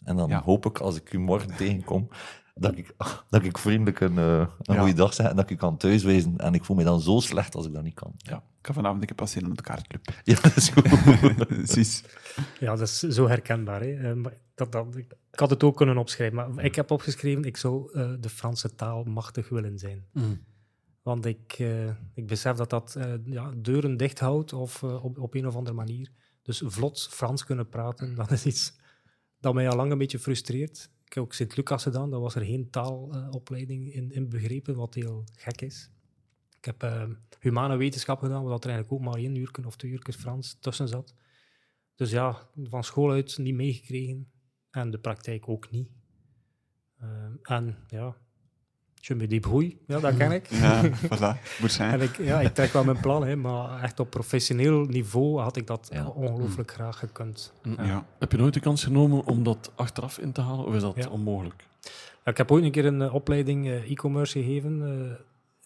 En 0.05 0.17
dan 0.17 0.29
Ja. 0.29 0.43
hoop 0.45 0.67
ik, 0.67 0.79
als 0.79 0.97
ik 0.97 1.13
u 1.13 1.19
morgen 1.19 1.57
tegenkom, 1.57 2.09
dat 2.55 2.77
ik, 2.77 2.95
dat 3.31 3.43
ik 3.43 3.59
vriendelijk 3.59 4.01
een, 4.01 4.19
eh, 4.19 4.39
een 4.63 4.75
Ja. 4.75 4.81
goede 4.81 4.95
dag 4.95 5.15
zeg 5.15 5.27
en 5.27 5.37
dat 5.37 5.51
ik 5.51 5.59
kan 5.59 5.77
thuiswezen. 5.77 6.39
En 6.39 6.55
ik 6.55 6.65
voel 6.65 6.77
me 6.77 6.85
dan 6.85 7.01
zo 7.01 7.21
slecht 7.21 7.55
als 7.55 7.67
ik 7.67 7.73
dat 7.73 7.83
niet 7.83 7.95
kan. 7.95 8.13
Ja, 8.17 8.37
Ik 8.37 8.67
ga 8.67 8.73
vanavond 8.73 9.01
een 9.01 9.07
keer 9.07 9.17
passeren 9.17 9.51
op 9.51 9.57
de 9.57 9.63
kaartclub. 9.63 10.05
ja 10.25 10.41
dat 10.41 10.57
is 10.57 10.69
goed. 10.69 10.83
Precies. 11.47 12.05
Ja, 12.61 12.77
dat 12.77 12.89
is 12.89 12.99
zo 12.99 13.29
herkenbaar. 13.29 13.81
Hè. 13.81 14.11
Eh, 14.13 14.25
dat, 14.55 14.73
dat, 14.73 14.97
ik, 14.97 15.07
had 15.31 15.51
het 15.51 15.63
ook 15.63 15.77
kunnen 15.77 15.97
opschrijven, 15.97 16.55
maar 16.55 16.65
ik 16.65 16.75
heb 16.75 16.91
opgeschreven, 16.91 17.45
ik 17.45 17.57
zou 17.57 17.93
eh, 17.93 18.13
de 18.21 18.29
Franse 18.29 18.75
taal 18.75 19.05
machtig 19.05 19.49
willen 19.49 19.79
zijn. 19.79 20.05
Mm. 20.13 20.45
Want 21.03 21.27
ik, 21.27 21.53
eh, 21.59 21.89
ik 22.15 22.27
besef 22.27 22.57
dat 22.57 22.71
dat 22.71 22.97
ja, 23.25 23.53
deuren 23.57 23.97
dicht 23.97 24.19
houdt 24.19 24.53
of 24.53 24.83
op, 24.83 25.19
op 25.19 25.35
een 25.35 25.47
of 25.47 25.57
andere 25.57 25.77
manier. 25.77 26.11
Dus 26.43 26.63
vlot 26.65 27.09
Frans 27.11 27.45
kunnen 27.45 27.69
praten, 27.69 28.15
dat 28.15 28.31
is 28.31 28.47
iets 28.47 28.79
dat 29.41 29.55
mij 29.55 29.69
al 29.69 29.77
lang 29.77 29.93
een 29.93 29.99
beetje 29.99 30.19
frustreert. 30.19 30.91
Ook 31.17 31.33
Sint-Lucas 31.33 31.83
gedaan, 31.83 32.11
daar 32.11 32.21
was 32.21 32.35
er 32.35 32.45
geen 32.45 32.71
taalopleiding 32.71 33.93
in, 33.93 34.13
in 34.13 34.29
begrepen, 34.29 34.77
wat 34.77 34.95
heel 34.95 35.25
gek 35.37 35.61
is. 35.61 35.91
Ik 36.59 36.65
heb 36.65 36.83
eh, 36.83 37.09
humane 37.41 37.77
wetenschap 37.77 38.19
gedaan, 38.19 38.45
waar 38.45 38.59
er 38.59 38.69
eigenlijk 38.69 38.93
ook 38.93 39.01
maar 39.01 39.23
één 39.23 39.35
uur 39.35 39.51
of 39.67 39.77
twee 39.77 39.91
uur 39.91 40.15
Frans 40.19 40.57
tussen 40.61 40.89
zat. 40.89 41.15
Dus 41.95 42.11
ja, 42.11 42.49
van 42.63 42.85
school 42.85 43.11
uit 43.11 43.39
niet 43.39 43.55
meegekregen 43.55 44.31
en 44.71 44.91
de 44.91 44.99
praktijk 44.99 45.49
ook 45.49 45.71
niet. 45.71 45.89
Eh, 46.99 47.27
en 47.43 47.77
ja, 47.89 48.17
je 49.07 49.15
me 49.15 49.27
débrouille, 49.27 49.77
ja, 49.87 50.01
dat 50.01 50.17
ken 50.17 50.33
ik. 50.33 50.47
Ja, 50.51 50.91
voilà. 50.91 51.59
Moet 51.61 51.73
zijn. 51.73 51.93
En 52.01 52.01
ik, 52.01 52.17
ja, 52.19 52.41
ik 52.41 52.55
trek 52.55 52.73
wel 52.73 52.85
mijn 52.85 53.01
plan, 53.01 53.27
hè, 53.27 53.37
maar 53.37 53.83
echt 53.83 54.01
op 54.01 54.11
professioneel 54.11 54.85
niveau 54.85 55.41
had 55.41 55.57
ik 55.57 55.67
dat 55.67 55.89
Ja. 55.93 56.07
ongelooflijk 56.09 56.71
graag 56.73 56.99
gekund. 56.99 57.53
Ja. 57.63 58.07
Heb 58.19 58.33
je 58.33 58.39
nooit 58.39 58.55
de 58.55 58.61
kans 58.61 58.85
genomen 58.85 59.25
om 59.25 59.43
dat 59.43 59.73
achteraf 59.75 60.19
in 60.19 60.33
te 60.33 60.41
halen, 60.41 60.65
of 60.67 60.75
is 60.75 60.81
dat 60.83 60.97
Ja. 60.97 61.09
onmogelijk? 61.09 61.67
Ja, 62.25 62.31
ik 62.31 62.37
heb 62.37 62.51
ooit 62.51 62.65
een 62.65 62.71
keer 62.71 62.85
een 62.87 63.03
eh, 63.03 63.15
opleiding 63.15 63.67
eh, 63.67 63.91
e-commerce 63.91 64.39
gegeven 64.43 64.83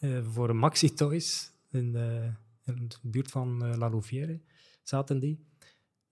eh, 0.01 0.17
eh, 0.19 0.25
voor 0.33 0.57
Maxi 0.57 0.95
Toys 0.95 1.53
in, 1.71 1.97
eh, 1.97 2.75
in 2.75 2.89
de 2.89 2.97
buurt 3.03 3.31
van 3.31 3.65
eh, 3.65 3.77
La 3.77 3.91
Louvière. 3.91 4.41
Zaten 4.83 5.19
die 5.21 5.45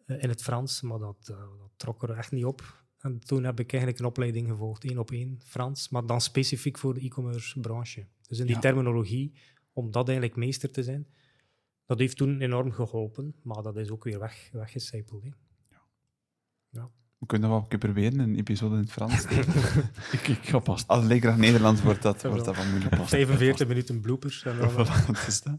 eh, 0.06 0.22
in 0.22 0.28
het 0.28 0.42
Frans, 0.42 0.80
maar 0.82 0.98
dat, 0.98 1.16
dat 1.26 1.38
trok 1.76 2.02
er 2.02 2.10
echt 2.10 2.32
niet 2.32 2.44
op. 2.44 2.83
En 3.04 3.18
toen 3.18 3.44
heb 3.44 3.60
ik 3.60 3.70
eigenlijk 3.72 4.00
een 4.02 4.08
opleiding 4.08 4.48
gevolgd, 4.48 4.84
één 4.84 4.98
op 4.98 5.10
één 5.10 5.40
Frans, 5.44 5.88
maar 5.88 6.06
dan 6.06 6.20
specifiek 6.20 6.78
voor 6.78 6.94
de 6.94 7.00
e-commerce 7.00 7.60
branche. 7.60 8.06
Dus 8.28 8.38
in 8.38 8.46
die 8.46 8.54
Ja. 8.54 8.60
terminologie, 8.60 9.32
om 9.72 9.90
dat 9.90 10.08
eigenlijk 10.08 10.36
meester 10.38 10.70
te 10.70 10.82
zijn, 10.82 11.06
dat 11.86 11.98
heeft 11.98 12.16
toen 12.16 12.40
enorm 12.40 12.72
geholpen, 12.72 13.34
maar 13.42 13.62
dat 13.62 13.76
is 13.76 13.90
ook 13.90 14.04
weer 14.04 14.18
weg, 14.18 14.48
weggecijpeld. 14.52 15.22
hè. 15.22 15.30
We 17.18 17.30
kunnen 17.30 17.48
dat 17.48 17.56
wel 17.58 17.66
een 17.68 17.78
keer 17.78 17.88
proberen, 17.90 18.18
een 18.18 18.36
episode 18.36 18.74
in 18.74 18.80
het 18.80 18.92
Frans. 18.92 19.24
Ik, 20.16 20.28
ik 20.28 20.38
ga 20.48 20.58
pas. 20.58 20.86
Als 20.86 21.04
leerkracht 21.04 21.38
Nederlands 21.38 21.82
wordt 21.82 22.02
dat, 22.02 22.22
Ja, 22.22 22.28
wordt 22.28 22.44
wel. 22.44 22.54
dat 22.54 22.62
van 22.64 22.70
moeilijk. 22.72 23.06
45 23.08 23.66
minuten 23.68 24.00
bloopers. 24.00 24.42
En 24.44 24.58
dan, 24.58 24.70
Voilà, 24.86 25.06
dat 25.06 25.24
is 25.26 25.42
dat. 25.42 25.58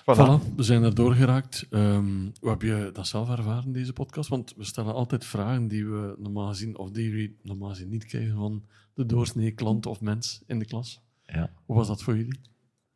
Voilà. 0.00 0.16
Voilà, 0.16 0.54
we 0.56 0.62
zijn 0.62 0.82
er 0.82 0.94
doorgeraakt. 0.94 1.66
Ehm, 1.70 2.28
hoe 2.40 2.50
heb 2.50 2.62
je 2.62 2.90
dat 2.92 3.06
zelf 3.06 3.30
ervaren, 3.30 3.72
deze 3.72 3.92
podcast? 3.92 4.28
Want 4.28 4.54
we 4.56 4.64
stellen 4.64 4.94
altijd 4.94 5.24
vragen 5.24 5.68
die 5.68 5.86
we 5.86 6.14
normaal 6.18 6.48
gezien, 6.48 6.78
of 6.78 6.90
die 6.90 7.08
jullie 7.08 7.36
normaal 7.42 7.68
gezien 7.68 7.88
niet 7.88 8.04
krijgen 8.04 8.36
van 8.36 8.64
de 8.94 9.06
doorsnee 9.06 9.50
klant 9.50 9.86
of 9.86 10.00
mens 10.00 10.42
in 10.46 10.58
de 10.58 10.64
klas. 10.64 11.02
Ja. 11.22 11.50
Hoe 11.64 11.76
was 11.76 11.86
dat 11.86 12.02
voor 12.02 12.16
jullie? 12.16 12.40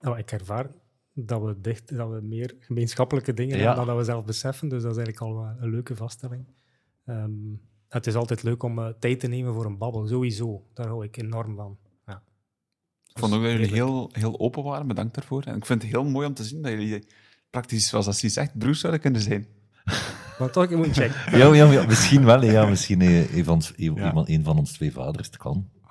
Nou, 0.01 0.19
ik 0.19 0.33
ervaar 0.33 0.71
dat 1.13 1.43
we, 1.43 1.61
dicht, 1.61 1.97
dat 1.97 2.11
we 2.11 2.21
meer 2.23 2.55
gemeenschappelijke 2.59 3.35
dingen 3.35 3.57
Ja. 3.59 3.65
hebben 3.65 3.77
dan 3.77 3.87
dat 3.87 3.97
we 4.05 4.11
zelf 4.13 4.25
beseffen. 4.25 4.69
Dus 4.69 4.83
dat 4.83 4.91
is 4.91 4.97
eigenlijk 4.97 5.27
al 5.27 5.35
wel 5.43 5.55
een 5.61 5.71
leuke 5.71 5.97
vaststelling. 5.97 6.45
Ehm, 7.05 7.31
het 7.89 8.07
is 8.07 8.15
altijd 8.15 8.43
leuk 8.43 8.63
om 8.63 8.79
eh, 8.79 8.89
tijd 8.99 9.21
te 9.21 9.27
nemen 9.27 9.55
voor 9.55 9.65
een 9.65 9.79
babbel, 9.79 10.07
sowieso. 10.07 10.67
Daar 10.75 10.87
hou 10.87 11.05
ik 11.05 11.17
enorm 11.17 11.57
van. 11.57 11.79
Ja. 13.15 13.21
Ik 13.23 13.31
vond 13.31 13.33
ook 13.35 13.43
dat 13.43 13.51
jullie 13.53 13.73
heel, 13.75 14.09
heel 14.12 14.39
open 14.41 14.62
waren, 14.62 14.87
bedankt 14.87 15.15
daarvoor. 15.15 15.43
En 15.43 15.57
ik 15.57 15.67
vind 15.67 15.83
het 15.83 15.91
heel 15.91 16.05
mooi 16.05 16.27
om 16.27 16.35
te 16.35 16.45
zien 16.45 16.62
dat 16.62 16.73
jullie 16.73 17.07
praktisch, 17.51 17.89
zoals 17.89 18.05
dat 18.07 18.17
ze 18.17 18.29
zegt, 18.29 18.59
broers 18.59 18.81
zouden 18.81 19.01
kunnen 19.01 19.21
zijn. 19.21 19.47
Maar 20.39 20.51
toch, 20.51 20.69
je 20.71 20.77
moet 20.77 20.93
checken. 20.93 21.39
Ja, 21.39 21.55
ja, 21.55 21.71
ja, 21.73 21.87
misschien 21.87 22.25
wel. 22.25 22.45
Ja, 22.45 22.67
misschien 22.67 23.01
eh, 23.01 23.37
een 23.37 23.45
van, 23.45 23.55
ons- 23.55 23.73
Ja. 23.77 23.85
iemand- 24.07 24.29
een 24.29 24.45
van 24.45 24.59
ons 24.59 24.73
twee 24.73 24.93
vaders. 24.93 25.27
Het 25.27 25.37
kan. 25.37 25.69
Voilà. 25.83 25.89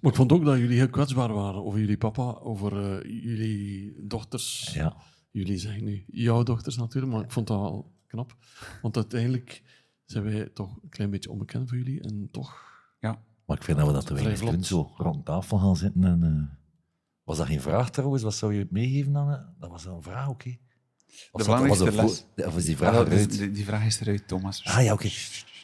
Maar 0.00 0.10
ik 0.12 0.14
vond 0.16 0.32
ook 0.32 0.44
dat 0.44 0.58
jullie 0.58 0.76
heel 0.78 0.88
kwetsbaar 0.90 1.32
waren 1.32 1.64
over 1.64 1.80
jullie 1.80 1.96
papa, 1.98 2.22
over 2.42 3.00
eh, 3.02 3.22
jullie 3.22 3.94
dochters. 4.06 4.70
Ja. 4.74 4.96
Jullie 5.30 5.58
zeggen 5.58 5.84
nu 5.84 6.04
jouw 6.06 6.42
dochters 6.42 6.76
natuurlijk, 6.76 7.12
maar 7.12 7.22
ik 7.24 7.30
vond 7.32 7.46
dat 7.46 7.60
wel 7.60 7.92
knap. 8.06 8.36
Want 8.82 8.96
uiteindelijk 8.96 9.62
zijn 10.04 10.24
wij 10.24 10.48
toch 10.54 10.76
een 10.82 10.88
klein 10.88 11.10
beetje 11.10 11.30
onbekend 11.30 11.68
voor 11.68 11.78
jullie 11.78 12.02
en 12.02 12.28
toch... 12.30 12.62
Maar 13.46 13.56
ik 13.56 13.62
vind 13.62 13.78
dat 13.78 13.86
we 13.86 13.92
dat 13.92 14.06
te 14.06 14.14
weinig 14.14 14.40
doen. 14.40 14.64
Zo 14.64 14.90
rond 14.96 15.24
tafel 15.24 15.58
gaan 15.58 15.76
zitten. 15.76 16.04
En, 16.04 16.22
eh, 16.22 16.56
was 17.24 17.36
dat 17.36 17.46
geen 17.46 17.60
vraag 17.60 17.90
trouwens? 17.90 18.22
Wat 18.22 18.34
zou 18.34 18.54
je 18.54 18.66
meegeven 18.70 19.12
dan? 19.12 19.30
eh? 19.30 19.40
Dat 19.60 19.70
was 19.70 19.84
een 19.84 20.02
vraag, 20.02 20.28
oké. 20.28 20.56
Of 21.32 21.40
De 21.40 21.44
belangrijkste 21.44 21.92
les. 21.92 22.24
Of 22.46 22.56
is 22.56 22.64
die 22.64 22.76
vraag 22.76 22.94
eruit? 22.94 23.30
die, 23.30 23.50
die 23.50 23.64
vraag 23.64 23.84
is 23.84 24.00
eruit, 24.00 24.28
Thomas. 24.28 24.64
Ah 24.64 24.82
ja, 24.84 24.92
oké. 24.92 25.08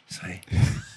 Sorry. 0.07 0.41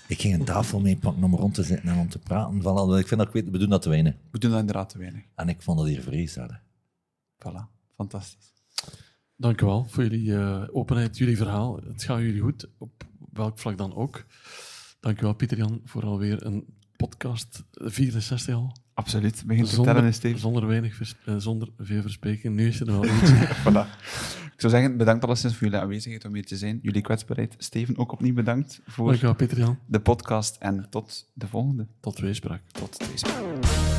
Ik 0.07 0.21
ging 0.21 0.33
een 0.33 0.45
tafel 0.45 0.79
meepakken 0.79 1.23
om 1.23 1.35
rond 1.35 1.53
te 1.53 1.63
zitten 1.63 1.89
en 1.89 1.97
om 1.99 2.09
te 2.09 2.19
praten. 2.19 2.59
Voilà, 2.61 2.99
ik 2.99 3.07
vind 3.07 3.19
dat 3.19 3.27
ik 3.27 3.33
weet, 3.33 3.49
we 3.49 3.57
doen 3.57 3.69
dat 3.69 3.81
te 3.81 3.89
weinig. 3.89 4.13
We 4.31 4.39
doen 4.39 4.51
dat 4.51 4.59
inderdaad 4.59 4.89
te 4.89 4.97
weinig. 4.97 5.23
En 5.35 5.49
ik 5.49 5.61
vond 5.61 5.77
dat 5.77 5.87
hier 5.87 6.01
vrees 6.01 6.35
hadden. 6.35 6.61
Voilà, 7.37 7.91
fantastisch. 7.95 8.53
Dank 9.35 9.61
u 9.61 9.65
wel 9.65 9.85
voor 9.89 10.03
jullie 10.03 10.35
eh, 10.35 10.63
openheid, 10.71 11.17
jullie 11.17 11.37
verhaal. 11.37 11.79
Het 11.85 12.03
gaat 12.03 12.19
jullie 12.19 12.41
goed, 12.41 12.67
op 12.77 13.03
welk 13.33 13.59
vlak 13.59 13.77
dan 13.77 13.95
ook. 13.95 14.25
Dank 15.03 15.19
u 15.19 15.21
wel, 15.23 15.33
Pieter-Jan, 15.33 15.81
voor 15.85 16.03
alweer 16.03 16.45
een 16.45 16.65
podcast, 16.95 17.63
eh, 17.73 17.87
64 17.89 18.55
al. 18.55 18.75
Absoluut. 18.93 19.43
Begin 19.45 19.63
te 19.63 19.69
tellen, 19.75 19.93
Zonder, 19.95 20.13
Steve. 20.13 20.37
zonder, 20.37 20.67
weinig 20.67 20.95
vers- 20.95 21.15
eh, 21.25 21.35
zonder 21.37 21.69
veel 21.77 22.01
verspreken. 22.01 22.53
Nu 22.53 22.67
is 22.67 22.79
er 22.79 22.85
wel 22.85 23.05
iets. 23.21 23.31
Voilà. 23.31 23.85
Ik 24.53 24.59
zou 24.61 24.73
zeggen, 24.73 24.97
bedankt 24.97 25.23
alleszins 25.23 25.53
voor 25.55 25.63
jullie 25.67 25.81
aanwezigheid 25.81 26.25
om 26.25 26.33
hier 26.33 26.45
te 26.45 26.57
zijn. 26.57 26.79
Jullie 26.81 27.01
kwetsbaarheid. 27.01 27.55
Steven, 27.57 27.97
ook 27.97 28.11
opnieuw 28.11 28.33
bedankt 28.33 28.81
voor 28.85 29.07
Dank 29.07 29.21
u 29.21 29.25
wel, 29.25 29.35
Pieter-Jan. 29.35 29.79
de 29.85 29.99
podcast 29.99 30.55
en 30.59 30.87
tot 30.89 31.29
de 31.33 31.47
volgende. 31.47 31.87
Tot 31.99 32.19
weespraak. 32.19 32.61
Tot 32.71 32.97
deze. 33.11 33.92